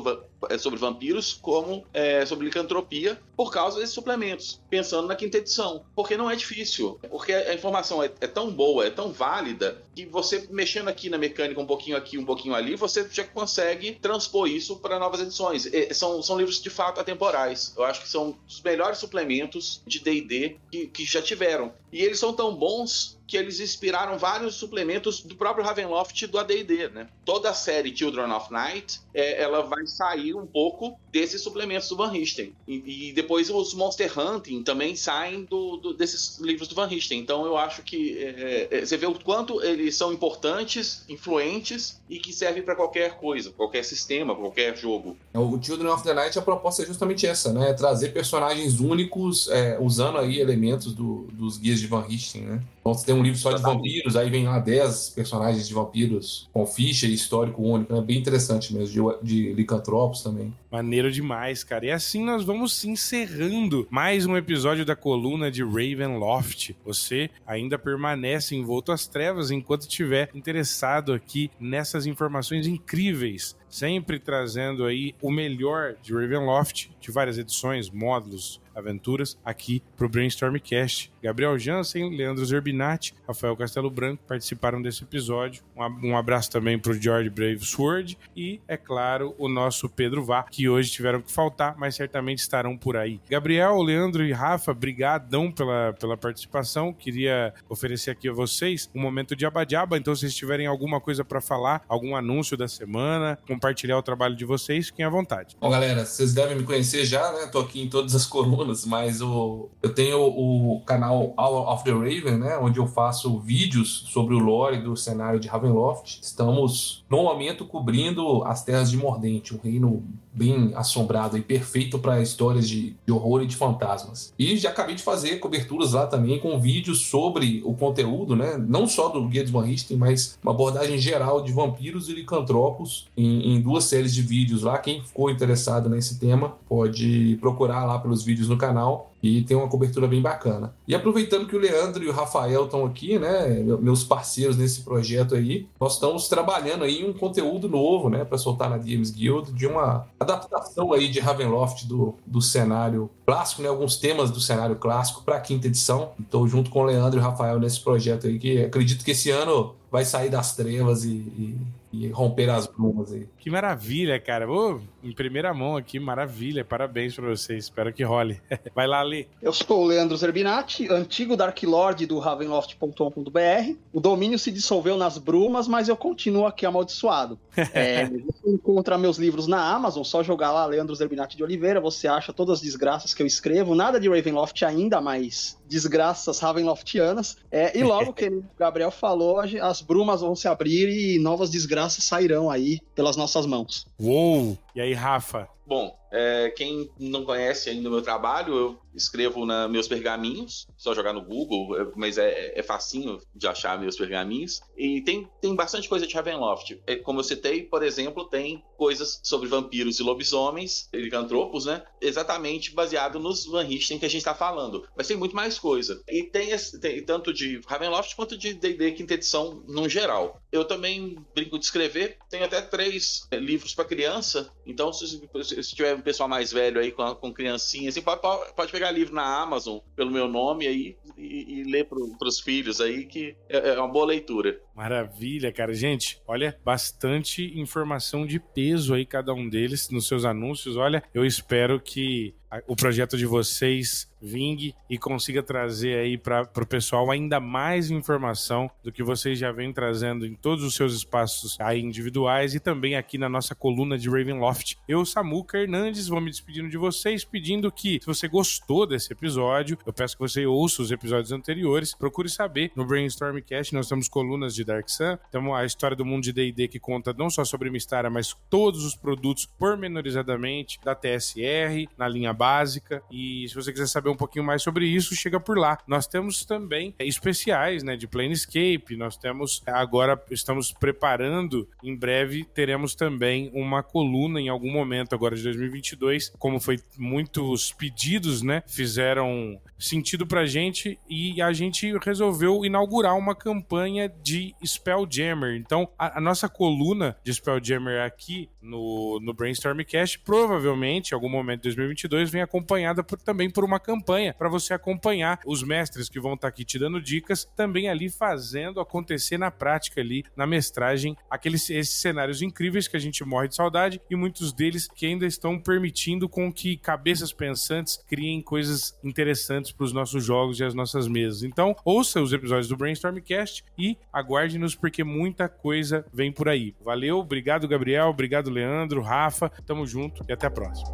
é, 0.49 0.57
sobre 0.57 0.79
vampiros 0.79 1.33
como 1.33 1.85
é, 1.93 2.25
sobre 2.25 2.45
licantropia 2.45 3.19
por 3.37 3.51
causa 3.51 3.79
desses 3.79 3.93
suplementos, 3.93 4.59
pensando 4.67 5.07
na 5.07 5.15
quinta 5.15 5.37
edição. 5.37 5.85
Porque 5.95 6.17
não 6.17 6.29
é 6.29 6.35
difícil, 6.35 6.99
porque 7.07 7.31
a 7.31 7.53
informação 7.53 8.01
é, 8.01 8.11
é 8.19 8.25
tão 8.25 8.51
boa, 8.51 8.87
é 8.87 8.89
tão 8.89 9.11
válida, 9.11 9.79
que 9.95 10.05
você 10.05 10.47
mexendo 10.49 10.87
aqui 10.87 11.07
na 11.07 11.19
mecânica 11.19 11.61
um 11.61 11.65
pouquinho 11.65 11.95
aqui, 11.95 12.17
um 12.17 12.25
pouquinho 12.25 12.55
ali, 12.55 12.75
você 12.75 13.07
já 13.11 13.23
consegue 13.23 13.93
transpor 13.93 14.47
isso 14.47 14.77
para 14.77 14.97
novas 14.97 15.21
edições. 15.21 15.67
E, 15.67 15.93
são, 15.93 16.21
são 16.23 16.37
livros 16.37 16.59
de 16.61 16.69
fato 16.71 16.99
atemporais. 16.99 17.73
Eu 17.77 17.83
acho 17.83 18.01
que 18.01 18.09
são 18.09 18.35
os 18.47 18.59
melhores 18.61 18.97
suplementos 18.97 19.81
de 19.85 19.99
D&D 19.99 20.57
que, 20.71 20.87
que 20.87 21.05
já 21.05 21.21
tiveram. 21.21 21.71
E 21.91 22.01
eles 22.01 22.19
são 22.19 22.33
tão 22.33 22.55
bons 22.55 23.17
que 23.27 23.35
eles 23.35 23.59
inspiraram 23.59 24.17
vários 24.17 24.55
suplementos 24.55 25.21
do 25.21 25.35
próprio 25.35 25.63
Ravenloft 25.63 26.25
do 26.27 26.39
AD&D, 26.39 26.89
né? 26.89 27.09
Toda 27.25 27.49
a 27.49 27.53
série 27.53 27.95
Children 27.95 28.31
of 28.31 28.51
Night, 28.51 29.01
é, 29.13 29.41
ela 29.41 29.63
vai 29.63 29.85
sair 29.85 30.33
um 30.33 30.47
pouco 30.47 30.97
desses 31.11 31.41
suplementos 31.41 31.89
do 31.89 31.97
Van 31.97 32.09
Richten. 32.09 32.55
E, 32.65 33.09
e 33.09 33.11
depois 33.11 33.26
os 33.35 33.73
Monster 33.73 34.11
Hunting 34.17 34.63
também 34.63 34.95
saem 34.95 35.43
do, 35.43 35.77
do, 35.77 35.93
desses 35.93 36.39
livros 36.39 36.67
do 36.67 36.75
Van 36.75 36.87
Richten. 36.87 37.19
Então 37.19 37.45
eu 37.45 37.57
acho 37.57 37.81
que 37.83 38.17
é, 38.17 38.67
é, 38.71 38.85
você 38.85 38.97
vê 38.97 39.05
o 39.05 39.13
quanto 39.13 39.61
eles 39.63 39.95
são 39.95 40.13
importantes, 40.13 41.03
influentes 41.09 41.99
e 42.09 42.19
que 42.19 42.33
servem 42.33 42.63
para 42.63 42.75
qualquer 42.75 43.17
coisa, 43.17 43.51
qualquer 43.51 43.83
sistema, 43.83 44.35
qualquer 44.35 44.75
jogo. 44.77 45.17
O 45.33 45.61
Children 45.61 45.89
of 45.89 46.03
the 46.03 46.13
Night, 46.13 46.37
a 46.37 46.41
proposta 46.41 46.83
é 46.83 46.85
justamente 46.85 47.25
essa, 47.25 47.51
né? 47.53 47.73
Trazer 47.73 48.09
personagens 48.09 48.79
únicos, 48.79 49.49
é, 49.49 49.77
usando 49.79 50.17
aí 50.17 50.39
elementos 50.39 50.93
do, 50.93 51.27
dos 51.33 51.57
guias 51.57 51.79
de 51.79 51.87
Van 51.87 52.01
Richten, 52.01 52.41
né? 52.41 52.63
Então 52.87 52.93
você 52.93 53.05
tem 53.05 53.15
um 53.15 53.21
livro 53.21 53.37
só 53.37 53.51
de 53.51 53.61
vampiros, 53.61 54.15
aí 54.15 54.29
vem 54.29 54.45
lá 54.45 54.59
10 54.59 55.09
personagens 55.09 55.67
de 55.67 55.73
vampiros 55.73 56.49
com 56.53 56.65
ficha 56.65 57.05
e 57.05 57.13
histórico 57.13 57.61
único, 57.61 57.91
é 57.91 57.97
né? 57.97 58.01
bem 58.01 58.17
interessante 58.17 58.73
mesmo, 58.73 59.13
de, 59.21 59.25
de 59.25 59.53
licantropos 59.53 60.23
também. 60.23 60.53
Maneiro 60.71 61.11
demais, 61.11 61.65
cara. 61.65 61.85
E 61.85 61.91
assim 61.91 62.23
nós 62.23 62.45
vamos 62.45 62.85
encerrando 62.85 63.85
mais 63.89 64.25
um 64.25 64.37
episódio 64.37 64.85
da 64.85 64.95
coluna 64.95 65.51
de 65.51 65.63
Ravenloft. 65.63 66.77
Você 66.85 67.29
ainda 67.45 67.77
permanece 67.77 68.55
envolto 68.55 68.93
às 68.93 69.05
trevas 69.05 69.51
enquanto 69.51 69.81
estiver 69.81 70.29
interessado 70.33 71.11
aqui 71.11 71.51
nessas 71.59 72.05
informações 72.05 72.67
incríveis 72.67 73.53
sempre 73.69 74.19
trazendo 74.19 74.85
aí 74.85 75.15
o 75.21 75.31
melhor 75.31 75.95
de 76.01 76.13
Ravenloft, 76.13 76.89
de 76.99 77.11
várias 77.11 77.37
edições, 77.37 77.89
módulos, 77.89 78.61
aventuras, 78.77 79.37
aqui 79.43 79.81
pro 79.95 80.07
Brainstormcast. 80.07 81.11
Gabriel 81.21 81.57
Jansen, 81.57 82.15
Leandro 82.15 82.45
Zerbinati, 82.45 83.15
Rafael 83.27 83.57
Castelo 83.57 83.89
Branco 83.89 84.23
participaram 84.27 84.81
desse 84.81 85.03
episódio. 85.03 85.63
Um 86.03 86.15
abraço 86.15 86.51
também 86.51 86.77
pro 86.77 86.93
George 86.93 87.29
Brave 87.29 87.65
Sword 87.65 88.17
e, 88.35 88.61
é 88.67 88.77
claro, 88.77 89.33
o 89.39 89.49
nosso 89.49 89.89
Pedro 89.89 90.23
Vá, 90.23 90.43
que 90.43 90.69
hoje 90.69 90.91
tiveram 90.91 91.21
que 91.21 91.31
faltar, 91.31 91.75
mas 91.77 91.95
certamente 91.95 92.39
estarão 92.39 92.77
por 92.77 92.95
aí. 92.95 93.19
Gabriel, 93.27 93.81
Leandro 93.81 94.23
e 94.23 94.31
Rafa, 94.31 94.73
brigadão 94.73 95.51
pela, 95.51 95.93
pela 95.93 96.15
participação. 96.15 96.93
Queria 96.93 97.53
oferecer 97.67 98.11
aqui 98.11 98.29
a 98.29 98.33
vocês 98.33 98.89
um 98.93 99.01
momento 99.01 99.35
de 99.35 99.45
abadiaba, 99.45 99.97
então 99.97 100.13
se 100.13 100.21
vocês 100.21 100.35
tiverem 100.35 100.67
alguma 100.67 101.01
coisa 101.01 101.25
para 101.25 101.41
falar, 101.41 101.83
algum 101.87 102.15
anúncio 102.15 102.55
da 102.55 102.67
semana, 102.67 103.39
compartilhar 103.57 103.97
o 103.97 104.03
trabalho 104.03 104.35
de 104.35 104.45
vocês, 104.45 104.87
fiquem 104.87 105.03
à 105.03 105.09
vontade. 105.09 105.57
Bom, 105.59 105.69
galera, 105.69 106.05
vocês 106.05 106.33
devem 106.33 106.55
me 106.55 106.63
conhecer 106.63 107.03
já, 107.05 107.31
né? 107.31 107.47
Tô 107.47 107.59
aqui 107.59 107.81
em 107.81 107.89
todas 107.89 108.13
as 108.13 108.25
colunas, 108.25 108.85
mas 108.85 109.19
o, 109.19 109.69
eu 109.81 109.93
tenho 109.93 110.19
o 110.19 110.81
canal 110.85 111.33
Hour 111.37 111.73
of 111.73 111.83
the 111.83 111.91
Raven, 111.91 112.37
né? 112.37 112.57
Onde 112.57 112.79
eu 112.79 112.85
faço 112.85 113.39
vídeos 113.39 114.05
sobre 114.11 114.35
o 114.35 114.39
lore 114.39 114.77
do 114.77 114.95
cenário 114.95 115.39
de 115.39 115.47
Ravenloft. 115.47 116.19
Estamos, 116.21 117.03
no 117.09 117.23
momento, 117.23 117.65
cobrindo 117.65 118.43
as 118.45 118.63
terras 118.63 118.91
de 118.91 118.97
Mordente, 118.97 119.55
um 119.55 119.59
reino 119.59 120.03
bem 120.37 120.71
assombrado 120.75 121.35
e 121.35 121.41
perfeito 121.41 121.97
para 121.97 122.21
histórias 122.21 122.69
de, 122.69 122.95
de, 123.05 123.11
horror 123.11 123.41
e 123.41 123.47
de 123.47 123.55
fantasmas. 123.55 124.31
E 124.37 124.55
já 124.55 124.69
acabei 124.69 124.93
de 124.93 125.01
fazer 125.01 125.37
coberturas 125.37 125.93
lá 125.93 126.05
também 126.05 126.39
com 126.39 126.59
vídeos 126.59 127.07
sobre 127.07 127.61
o 127.65 127.73
conteúdo, 127.73 128.35
né? 128.35 128.55
Não 128.55 128.85
só 128.85 129.09
do 129.09 129.27
Guia 129.27 129.41
dos 129.41 129.51
Van 129.51 129.65
Richten, 129.65 129.97
mas 129.97 130.37
uma 130.43 130.51
abordagem 130.51 130.99
geral 130.99 131.41
de 131.41 131.51
vampiros 131.51 132.07
e 132.07 132.13
licantropos 132.13 133.07
em, 133.17 133.46
em, 133.53 133.61
duas 133.61 133.85
séries 133.85 134.13
de 134.13 134.21
vídeos 134.21 134.63
lá. 134.63 134.77
Quem 134.77 135.01
ficou 135.01 135.29
interessado 135.29 135.89
nesse 135.89 136.19
tema 136.19 136.55
pode 136.67 137.37
procurar 137.39 137.85
lá 137.85 137.99
pelos 137.99 138.23
vídeos 138.23 138.49
no 138.49 138.57
canal 138.57 139.11
e 139.21 139.41
tem 139.41 139.57
uma 139.57 139.67
cobertura 139.67 140.07
bem 140.07 140.21
bacana. 140.21 140.73
E 140.87 140.93
aproveitando 140.93 141.47
que 141.47 141.55
o 141.55 141.59
Leandro 141.59 142.03
e 142.03 142.07
o 142.07 142.11
Rafael 142.11 142.65
estão 142.65 142.85
aqui, 142.85 143.17
né, 143.17 143.47
meus 143.81 144.03
parceiros 144.03 144.55
nesse 144.57 144.81
projeto 144.81 145.35
aí, 145.35 145.67
nós 145.79 145.93
estamos 145.93 146.27
trabalhando 146.27 146.83
aí 146.83 147.03
um 147.03 147.13
conteúdo 147.13 147.67
novo, 147.67 148.09
né, 148.09 148.23
para 148.23 148.37
soltar 148.37 148.69
na 148.69 148.77
Games 148.77 149.09
Guild 149.09 149.51
de 149.53 149.65
uma 149.65 150.07
adaptação 150.19 150.93
aí 150.93 151.09
de 151.09 151.19
Ravenloft 151.19 151.87
do, 151.87 152.15
do 152.25 152.41
cenário 152.41 153.09
clássico, 153.25 153.61
né, 153.61 153.69
alguns 153.69 153.97
temas 153.97 154.29
do 154.29 154.39
cenário 154.39 154.75
clássico 154.75 155.23
para 155.23 155.37
a 155.37 155.41
quinta 155.41 155.67
edição. 155.67 156.11
Estou 156.19 156.47
junto 156.47 156.69
com 156.69 156.81
o 156.81 156.85
Leandro 156.85 157.19
e 157.19 157.21
o 157.21 157.23
Rafael 157.23 157.59
nesse 157.59 157.79
projeto 157.79 158.27
aí 158.27 158.37
que 158.37 158.63
acredito 158.63 159.03
que 159.03 159.11
esse 159.11 159.31
ano 159.31 159.75
vai 159.91 160.05
sair 160.05 160.29
das 160.29 160.55
trevas 160.55 161.03
e, 161.03 161.09
e 161.09 161.57
e 161.91 162.07
romper 162.09 162.49
as 162.49 162.67
brumas 162.67 163.13
aí. 163.13 163.27
Que 163.37 163.49
maravilha, 163.49 164.19
cara. 164.19 164.49
Oh, 164.49 164.79
em 165.03 165.13
primeira 165.13 165.53
mão 165.53 165.77
aqui, 165.77 165.99
maravilha. 165.99 166.65
Parabéns 166.65 167.15
para 167.15 167.29
vocês. 167.29 167.65
Espero 167.65 167.93
que 167.93 168.03
role. 168.03 168.41
Vai 168.75 168.87
lá, 168.87 169.01
Lê. 169.01 169.27
Eu 169.41 169.53
sou 169.53 169.83
o 169.83 169.85
Leandro 169.85 170.17
Zerbinati, 170.17 170.91
antigo 170.91 171.37
Dark 171.37 171.61
Lord 171.63 172.05
do 172.05 172.19
Ravenloft.com.br. 172.19 173.75
O 173.93 173.99
domínio 173.99 174.37
se 174.37 174.51
dissolveu 174.51 174.97
nas 174.97 175.17
brumas, 175.17 175.67
mas 175.67 175.87
eu 175.87 175.95
continuo 175.95 176.45
aqui 176.45 176.65
amaldiçoado. 176.65 177.39
É, 177.73 178.05
você 178.05 178.49
encontra 178.49 178.97
meus 178.97 179.17
livros 179.17 179.45
na 179.45 179.61
Amazon, 179.61 180.03
só 180.03 180.23
jogar 180.23 180.51
lá 180.51 180.65
Leandro 180.65 180.95
Zerbinati 180.95 181.35
de 181.35 181.43
Oliveira, 181.43 181.81
você 181.81 182.07
acha 182.07 182.31
todas 182.31 182.55
as 182.55 182.61
desgraças 182.61 183.13
que 183.13 183.21
eu 183.21 183.27
escrevo. 183.27 183.75
Nada 183.75 183.99
de 183.99 184.07
Ravenloft 184.09 184.63
ainda, 184.63 185.01
mas 185.01 185.59
desgraças 185.67 186.39
Ravenloftianas. 186.39 187.37
É, 187.51 187.77
e 187.77 187.83
logo 187.83 188.13
que 188.13 188.29
o 188.29 188.43
Gabriel 188.57 188.89
falou, 188.89 189.39
as 189.39 189.81
brumas 189.81 190.21
vão 190.21 190.35
se 190.35 190.47
abrir 190.47 190.87
e 190.87 191.19
novas 191.19 191.49
desgraças 191.49 191.76
sairão 192.01 192.49
aí 192.49 192.79
pelas 192.95 193.15
nossas 193.15 193.45
mãos. 193.45 193.85
Uou! 193.99 194.57
E 194.77 194.79
aí, 194.79 194.93
Rafa? 194.93 195.49
Bom, 195.65 195.97
é, 196.11 196.49
quem 196.51 196.89
não 196.97 197.25
conhece 197.25 197.69
ainda 197.69 197.89
o 197.89 197.91
meu 197.91 198.01
trabalho, 198.01 198.55
eu 198.55 198.79
escrevo 198.95 199.45
na 199.45 199.67
meus 199.67 199.87
pergaminhos, 199.87 200.65
só 200.75 200.95
jogar 200.95 201.13
no 201.13 201.21
Google, 201.21 201.79
é, 201.79 201.87
mas 201.95 202.17
é, 202.17 202.57
é 202.57 202.63
facinho 202.63 203.19
de 203.35 203.47
achar 203.47 203.79
meus 203.79 203.97
pergaminhos. 203.97 204.61
E 204.77 205.01
tem, 205.01 205.29
tem 205.41 205.53
bastante 205.53 205.89
coisa 205.89 206.07
de 206.07 206.15
Ravenloft. 206.15 206.79
É, 206.87 206.95
como 206.95 207.19
eu 207.19 207.23
citei, 207.23 207.63
por 207.63 207.83
exemplo, 207.83 208.25
tem 208.25 208.63
coisas 208.77 209.19
sobre 209.21 209.49
vampiros 209.49 209.99
e 209.99 210.03
lobisomens, 210.03 210.89
licantropos, 210.93 211.65
né? 211.65 211.83
Exatamente 212.01 212.73
baseado 212.73 213.19
nos 213.19 213.45
Van 213.45 213.63
Richten 213.63 213.99
que 213.99 214.05
a 214.05 214.09
gente 214.09 214.21
está 214.21 214.33
falando. 214.33 214.87
Mas 214.95 215.07
tem 215.07 215.17
muito 215.17 215.35
mais 215.35 215.59
coisa. 215.59 216.01
E 216.07 216.23
tem, 216.23 216.49
tem 216.79 217.03
tanto 217.03 217.33
de 217.33 217.59
Ravenloft 217.67 218.15
quanto 218.15 218.37
de 218.37 218.53
D&D 218.53 218.93
quinta 218.93 219.15
edição 219.15 219.63
no 219.67 219.89
geral. 219.89 220.41
Eu 220.51 220.63
também 220.63 221.17
brinco 221.35 221.59
de 221.59 221.65
escrever, 221.65 222.17
tenho 222.29 222.45
até 222.45 222.61
três 222.61 223.27
é, 223.29 223.37
livros 223.37 223.75
para 223.75 223.85
criança, 223.85 224.49
então 224.67 224.91
se, 224.91 225.07
se 225.07 225.75
tiver 225.75 225.95
um 225.95 226.01
pessoal 226.01 226.27
mais 226.27 226.51
velho 226.51 226.79
aí 226.79 226.91
com, 226.91 227.15
com 227.15 227.33
criancinha, 227.33 227.89
assim, 227.89 228.01
pode, 228.01 228.21
pode 228.53 228.71
pegar 228.71 228.91
livro 228.91 229.15
na 229.15 229.41
Amazon 229.41 229.79
pelo 229.95 230.11
meu 230.11 230.27
nome 230.27 230.67
aí 230.67 230.97
e, 231.17 231.61
e 231.61 231.63
ler 231.63 231.85
para 231.85 232.27
os 232.27 232.39
filhos 232.39 232.81
aí, 232.81 233.05
que 233.05 233.35
é, 233.49 233.69
é 233.69 233.79
uma 233.79 233.87
boa 233.87 234.05
leitura. 234.05 234.59
Maravilha, 234.77 235.51
cara. 235.51 235.73
Gente, 235.73 236.21
olha, 236.27 236.55
bastante 236.63 237.59
informação 237.59 238.27
de 238.27 238.39
peso 238.39 238.93
aí, 238.93 239.07
cada 239.07 239.33
um 239.33 239.49
deles, 239.49 239.89
nos 239.89 240.07
seus 240.07 240.23
anúncios. 240.23 240.77
Olha, 240.77 241.01
eu 241.15 241.25
espero 241.25 241.81
que 241.81 242.35
o 242.67 242.75
projeto 242.75 243.17
de 243.17 243.25
vocês 243.25 244.09
vingue 244.21 244.73
e 244.89 244.97
consiga 244.97 245.43
trazer 245.43 245.99
aí 245.99 246.17
para 246.17 246.49
o 246.55 246.65
pessoal 246.65 247.11
ainda 247.11 247.39
mais 247.39 247.91
informação 247.91 248.69
do 248.83 248.91
que 248.91 249.03
vocês 249.03 249.37
já 249.37 249.51
vêm 249.51 249.73
trazendo 249.73 250.25
em 250.25 250.33
todos 250.33 250.63
os 250.63 250.73
seus 250.73 250.93
espaços 250.93 251.57
aí 251.59 251.81
individuais 251.81 252.55
e 252.55 252.59
também 252.59 252.95
aqui 252.95 253.17
na 253.17 253.29
nossa 253.29 253.53
coluna 253.53 253.97
de 253.97 254.09
Ravenloft. 254.09 254.77
Eu, 254.87 255.05
Samuca 255.05 255.59
Hernandes, 255.59 256.07
vou 256.07 256.21
me 256.21 256.31
despedindo 256.31 256.69
de 256.69 256.77
vocês, 256.77 257.23
pedindo 257.23 257.71
que, 257.71 257.99
se 257.99 258.07
você 258.07 258.27
gostou 258.27 258.87
desse 258.87 259.11
episódio, 259.11 259.77
eu 259.85 259.93
peço 259.93 260.15
que 260.15 260.21
você 260.21 260.45
ouça 260.45 260.81
os 260.81 260.91
episódios 260.91 261.31
anteriores, 261.31 261.93
procure 261.93 262.29
saber. 262.29 262.71
No 262.75 262.85
Brainstormcast 262.85 263.73
nós 263.73 263.89
temos 263.89 264.07
colunas 264.07 264.55
de 264.55 264.63
Dark 264.67 264.89
Sun, 264.89 265.17
temos 265.31 265.55
a 265.55 265.65
história 265.65 265.95
do 265.95 266.05
mundo 266.05 266.23
de 266.23 266.33
D&D 266.33 266.67
que 266.67 266.79
conta 266.79 267.13
não 267.13 267.29
só 267.29 267.43
sobre 267.45 267.69
Mistara, 267.69 268.09
mas 268.09 268.35
todos 268.49 268.83
os 268.83 268.95
produtos 268.95 269.45
pormenorizadamente 269.45 270.79
da 270.83 270.93
TSR, 270.93 271.87
na 271.97 272.07
linha 272.07 272.33
básica. 272.33 273.01
E 273.09 273.47
se 273.47 273.55
você 273.55 273.71
quiser 273.71 273.87
saber 273.87 274.09
um 274.09 274.15
pouquinho 274.15 274.45
mais 274.45 274.61
sobre 274.61 274.85
isso, 274.85 275.15
chega 275.15 275.39
por 275.39 275.57
lá. 275.57 275.77
Nós 275.87 276.05
temos 276.05 276.45
também 276.45 276.93
é, 276.99 277.05
especiais, 277.05 277.83
né, 277.83 277.95
de 277.95 278.07
Planescape. 278.07 278.97
Nós 278.97 279.17
temos 279.17 279.63
agora 279.65 280.21
estamos 280.29 280.71
preparando, 280.71 281.67
em 281.83 281.95
breve 281.95 282.43
teremos 282.43 282.95
também 282.95 283.49
uma 283.53 283.81
coluna 283.81 284.41
em 284.41 284.49
algum 284.49 284.71
momento 284.71 285.15
agora 285.15 285.35
de 285.35 285.43
2022, 285.43 286.33
como 286.37 286.59
foi 286.59 286.79
muitos 286.97 287.71
pedidos, 287.73 288.41
né, 288.41 288.63
fizeram 288.67 289.59
sentido 289.79 290.25
pra 290.25 290.45
gente 290.45 290.99
e 291.09 291.41
a 291.41 291.53
gente 291.53 291.95
resolveu 291.99 292.65
inaugurar 292.65 293.15
uma 293.15 293.35
campanha 293.35 294.11
de 294.23 294.55
Spelljammer. 294.65 295.55
Então, 295.55 295.89
a, 295.97 296.17
a 296.17 296.21
nossa 296.21 296.47
coluna 296.49 297.17
de 297.23 297.33
Spelljammer 297.33 298.01
aqui 298.01 298.49
no, 298.67 299.19
no 299.21 299.33
Brainstormcast, 299.33 300.19
provavelmente, 300.19 301.11
em 301.11 301.15
algum 301.15 301.29
momento 301.29 301.63
de 301.63 301.69
2022, 301.69 302.29
vem 302.29 302.41
acompanhada 302.41 303.03
por, 303.03 303.17
também 303.17 303.49
por 303.49 303.63
uma 303.63 303.79
campanha 303.79 304.33
para 304.33 304.49
você 304.49 304.73
acompanhar 304.73 305.39
os 305.45 305.63
mestres 305.63 306.09
que 306.09 306.19
vão 306.19 306.33
estar 306.33 306.47
tá 306.47 306.49
aqui 306.49 306.65
te 306.65 306.77
dando 306.77 307.01
dicas, 307.01 307.45
também 307.55 307.89
ali 307.89 308.09
fazendo 308.09 308.79
acontecer 308.79 309.37
na 309.37 309.49
prática 309.49 310.01
ali, 310.01 310.23
na 310.35 310.45
mestragem, 310.45 311.15
aqueles 311.29 311.69
esses 311.69 311.99
cenários 311.99 312.41
incríveis 312.41 312.87
que 312.87 312.97
a 312.97 312.99
gente 312.99 313.23
morre 313.23 313.47
de 313.47 313.55
saudade 313.55 314.01
e 314.09 314.15
muitos 314.15 314.51
deles 314.53 314.87
que 314.87 315.05
ainda 315.05 315.25
estão 315.25 315.59
permitindo 315.59 316.27
com 316.27 316.51
que 316.51 316.77
cabeças 316.77 317.31
pensantes 317.31 318.03
criem 318.07 318.41
coisas 318.41 318.97
interessantes 319.03 319.71
para 319.71 319.85
os 319.85 319.93
nossos 319.93 320.23
jogos 320.23 320.59
e 320.59 320.63
as 320.63 320.73
nossas 320.73 321.07
mesas. 321.07 321.43
Então, 321.43 321.75
ouça 321.85 322.21
os 322.21 322.33
episódios 322.33 322.67
do 322.67 322.77
Brainstormcast 322.77 323.63
e 323.77 323.97
aguarde-nos 324.11 324.75
porque 324.75 325.03
muita 325.03 325.47
coisa 325.47 326.05
vem 326.13 326.31
por 326.31 326.49
aí. 326.49 326.75
Valeu, 326.83 327.19
obrigado 327.19 327.67
Gabriel, 327.67 328.07
obrigado 328.07 328.49
Leandro, 328.57 329.01
Rafa, 329.01 329.51
tamo 329.65 329.85
junto 329.85 330.23
e 330.27 330.33
até 330.33 330.47
a 330.47 330.51
próxima. 330.51 330.89